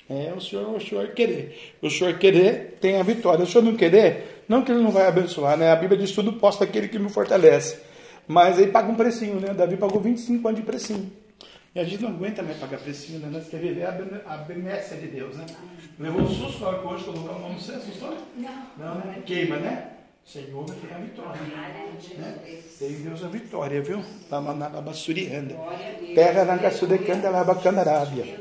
É 0.09 0.33
o 0.35 0.39
senhor, 0.39 0.75
o 0.75 0.79
senhor 0.79 1.09
querer. 1.09 1.75
O 1.81 1.89
senhor 1.89 2.17
querer 2.17 2.77
tem 2.81 2.99
a 2.99 3.03
vitória. 3.03 3.43
O 3.43 3.47
senhor 3.47 3.63
não 3.63 3.75
querer, 3.75 4.43
não 4.47 4.63
que 4.63 4.71
ele 4.71 4.81
não 4.81 4.91
vai 4.91 5.05
abençoar, 5.05 5.57
né? 5.57 5.71
A 5.71 5.75
Bíblia 5.75 5.99
diz 5.99 6.11
tudo 6.11 6.33
posta 6.33 6.63
aquele 6.63 6.87
que 6.87 6.99
me 6.99 7.09
fortalece. 7.09 7.79
Mas 8.27 8.57
aí 8.57 8.67
paga 8.67 8.91
um 8.91 8.95
precinho, 8.95 9.39
né? 9.39 9.53
Davi 9.53 9.77
pagou 9.77 10.01
25 10.01 10.47
anos 10.47 10.59
de 10.59 10.65
precinho. 10.65 11.11
E 11.75 11.79
a 11.79 11.83
gente 11.83 12.01
não 12.01 12.09
aguenta 12.09 12.41
mais 12.41 12.57
pagar 12.57 12.79
precinho, 12.79 13.19
né? 13.19 13.29
Nós 13.31 13.47
queremos 13.47 13.75
viver 13.75 13.85
a 14.25 14.37
benécia 14.37 14.97
de 14.97 15.07
Deus, 15.07 15.35
né? 15.37 15.45
Levou 15.99 16.21
um 16.21 16.27
susto 16.27 16.61
na 16.61 16.69
hora 16.69 16.79
que 16.79 16.87
hoje 16.87 17.03
colocou 17.03 17.29
a 17.29 17.39
mão 17.39 17.53
no 17.53 17.59
senso, 17.59 17.77
assustou? 17.77 18.17
Não. 18.35 18.67
Não, 18.77 18.95
né? 18.95 19.21
Queima, 19.25 19.57
né? 19.57 19.96
Senhor 20.27 20.65
tem 20.65 20.93
a 20.93 20.97
vitória. 20.97 21.41
Né? 22.17 22.59
Tem 22.77 22.91
Deus 22.95 23.23
a 23.23 23.29
vitória, 23.29 23.81
viu? 23.81 24.03
Lamanabasurianda. 24.29 25.55
Terra 26.13 26.43
na 26.43 26.57
gasudecanda 26.57 27.29
labacandarábia. 27.29 28.37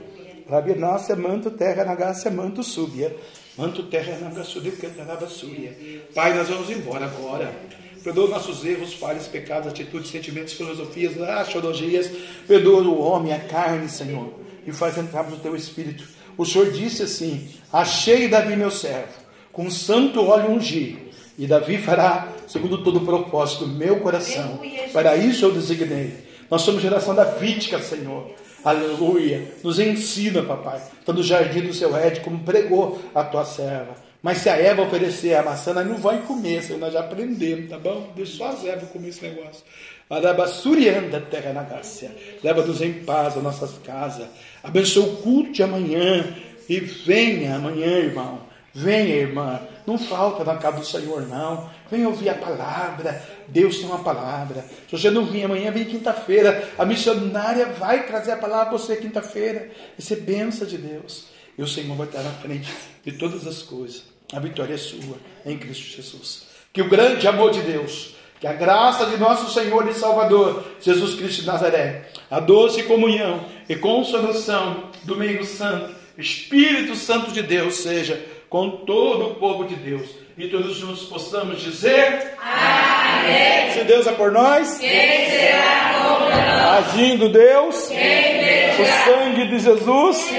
Rabia 0.51 0.75
nossa 0.75 1.15
manto 1.15 1.49
terra 1.53 1.85
na 1.85 1.95
gaça 1.95 2.29
manto 2.29 2.65
súbia. 2.65 3.17
Manto 3.57 3.85
terra 3.85 4.19
na 4.19 4.31
gasudecanda 4.31 5.05
labassúria. 5.05 5.77
Pai, 6.13 6.35
nós 6.35 6.49
vamos 6.49 6.69
embora 6.71 7.05
agora. 7.05 7.55
Perdoa 8.03 8.31
nossos 8.31 8.65
erros, 8.65 8.95
falhas, 8.95 9.29
pecados, 9.29 9.69
atitudes, 9.69 10.11
sentimentos, 10.11 10.55
filosofias, 10.55 11.17
astrologias. 11.23 12.11
Perdoa 12.49 12.83
o 12.83 13.01
homem, 13.01 13.33
a 13.33 13.39
carne, 13.39 13.89
Senhor. 13.89 14.41
E 14.67 14.73
faz 14.73 14.99
entrarmos 14.99 15.35
no 15.35 15.39
teu 15.39 15.55
espírito. 15.55 16.03
O 16.37 16.45
Senhor 16.45 16.69
disse 16.73 17.05
assim: 17.05 17.49
Achei 17.73 18.27
Davi, 18.27 18.57
meu 18.57 18.73
servo, 18.73 19.15
com 19.53 19.71
santo 19.71 20.25
óleo 20.25 20.51
ungir 20.51 21.06
e 21.39 21.47
Davi 21.47 21.79
fará 21.79 22.29
segundo 22.47 22.83
todo 22.83 22.99
o 22.99 23.05
propósito 23.05 23.67
do 23.67 23.75
meu 23.75 24.01
coração. 24.01 24.59
Para 24.93 25.17
isso 25.17 25.45
eu 25.45 25.53
designei. 25.53 26.25
Nós 26.51 26.63
somos 26.63 26.81
geração 26.81 27.15
davídica, 27.15 27.79
Senhor. 27.81 28.31
Aleluia. 28.65 29.47
Nos 29.63 29.79
ensina, 29.79 30.43
papai. 30.43 30.81
Está 30.99 31.13
no 31.13 31.23
jardim 31.23 31.61
do 31.61 31.75
seu 31.75 31.97
Ed, 31.97 32.21
como 32.21 32.39
pregou 32.41 33.01
a 33.15 33.23
tua 33.23 33.45
serva. 33.45 33.95
Mas 34.23 34.39
se 34.39 34.49
a 34.49 34.57
Eva 34.57 34.83
oferecer 34.83 35.35
a 35.35 35.43
maçã, 35.43 35.75
nós 35.75 35.87
não 35.87 35.99
vai 35.99 36.23
comer, 36.23 36.63
Senhor. 36.63 36.79
Nós 36.79 36.93
já 36.93 37.01
aprendemos, 37.01 37.69
tá 37.69 37.79
bom? 37.79 38.11
Deixa 38.17 38.39
só 38.39 38.49
as 38.49 38.65
Eva 38.65 38.87
comer 38.87 39.09
esse 39.09 39.23
negócio. 39.23 39.63
Arabassurianda 40.09 41.21
terra 41.21 41.53
na 41.53 41.63
Gácia. 41.65 42.13
Leva-nos 42.43 42.81
em 42.81 42.93
paz 42.93 43.37
às 43.37 43.43
nossas 43.43 43.73
casas. 43.85 44.27
Abençoa 44.63 45.05
o 45.05 45.17
culto 45.17 45.53
de 45.53 45.63
amanhã. 45.63 46.35
E 46.69 46.81
venha 46.81 47.57
amanhã, 47.57 47.99
irmão 47.99 48.46
Venha, 48.79 49.15
irmã. 49.15 49.59
Não 49.87 49.97
falta 49.97 50.45
na 50.45 50.57
casa 50.57 50.81
do 50.81 50.85
Senhor, 50.85 51.27
não. 51.27 51.71
Venha 51.91 52.07
ouvir 52.07 52.29
a 52.29 52.35
palavra. 52.35 53.25
Deus 53.49 53.79
tem 53.79 53.87
uma 53.87 54.05
palavra. 54.05 54.67
Se 54.87 54.99
você 54.99 55.11
não 55.11 55.25
vir 55.25 55.45
amanhã, 55.45 55.71
vem 55.71 55.87
quinta-feira. 55.87 56.69
A 56.77 56.85
missionária 56.85 57.65
vai 57.65 58.07
trazer 58.07 58.33
a 58.33 58.37
palavra 58.37 58.67
para 58.67 58.77
você 58.77 58.97
quinta-feira. 58.97 59.71
Vai 59.97 60.01
ser 60.01 60.17
benção 60.17 60.67
de 60.67 60.77
Deus. 60.77 61.29
E 61.57 61.63
o 61.63 61.67
Senhor 61.67 61.97
vai 61.97 62.07
estar 62.07 62.23
na 62.23 62.33
frente 62.33 62.71
de 63.03 63.13
todas 63.13 63.47
as 63.47 63.63
coisas. 63.63 64.03
A 64.31 64.39
vitória 64.41 64.75
é 64.75 64.77
sua 64.77 65.17
em 65.47 65.57
Cristo 65.57 65.97
Jesus. 65.97 66.49
Que 66.71 66.83
o 66.83 66.89
grande 66.91 67.27
amor 67.27 67.53
de 67.53 67.63
Deus, 67.63 68.15
que 68.39 68.47
a 68.47 68.53
graça 68.53 69.07
de 69.07 69.17
nosso 69.17 69.51
Senhor 69.55 69.89
e 69.89 69.95
Salvador, 69.95 70.63
Jesus 70.83 71.15
Cristo 71.15 71.41
de 71.41 71.47
Nazaré, 71.47 72.11
a 72.31 72.41
doce 72.41 72.83
comunhão 72.83 73.43
e 73.71 73.75
consolação 73.75 74.91
do 75.05 75.17
meio 75.17 75.47
santo, 75.47 75.95
Espírito 76.19 76.95
Santo 76.95 77.33
de 77.33 77.43
Deus, 77.43 77.77
seja 77.77 78.36
com 78.49 78.71
todo 78.71 79.29
o 79.29 79.35
povo 79.35 79.65
de 79.65 79.75
Deus. 79.77 80.09
E 80.39 80.49
todos 80.49 80.81
nos 80.83 81.05
possamos 81.05 81.61
dizer: 81.63 82.35
Amém. 82.43 83.73
Se 83.73 83.85
Deus 83.85 84.07
é 84.07 84.13
por 84.13 84.31
nós, 84.31 84.79
quem 84.79 85.31
será 85.31 85.95
contra 85.95 86.37
nós? 86.37 86.89
Agindo 86.89 87.29
Deus, 87.31 87.91
o 87.91 89.05
sangue 89.05 89.47
de 89.49 89.59
Jesus, 89.59 90.31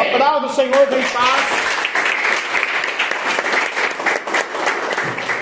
a 0.00 0.04
palavra 0.10 0.48
do 0.48 0.54
Senhor 0.54 0.86
vem 0.86 1.00
em 1.00 1.08
paz. 1.08 1.67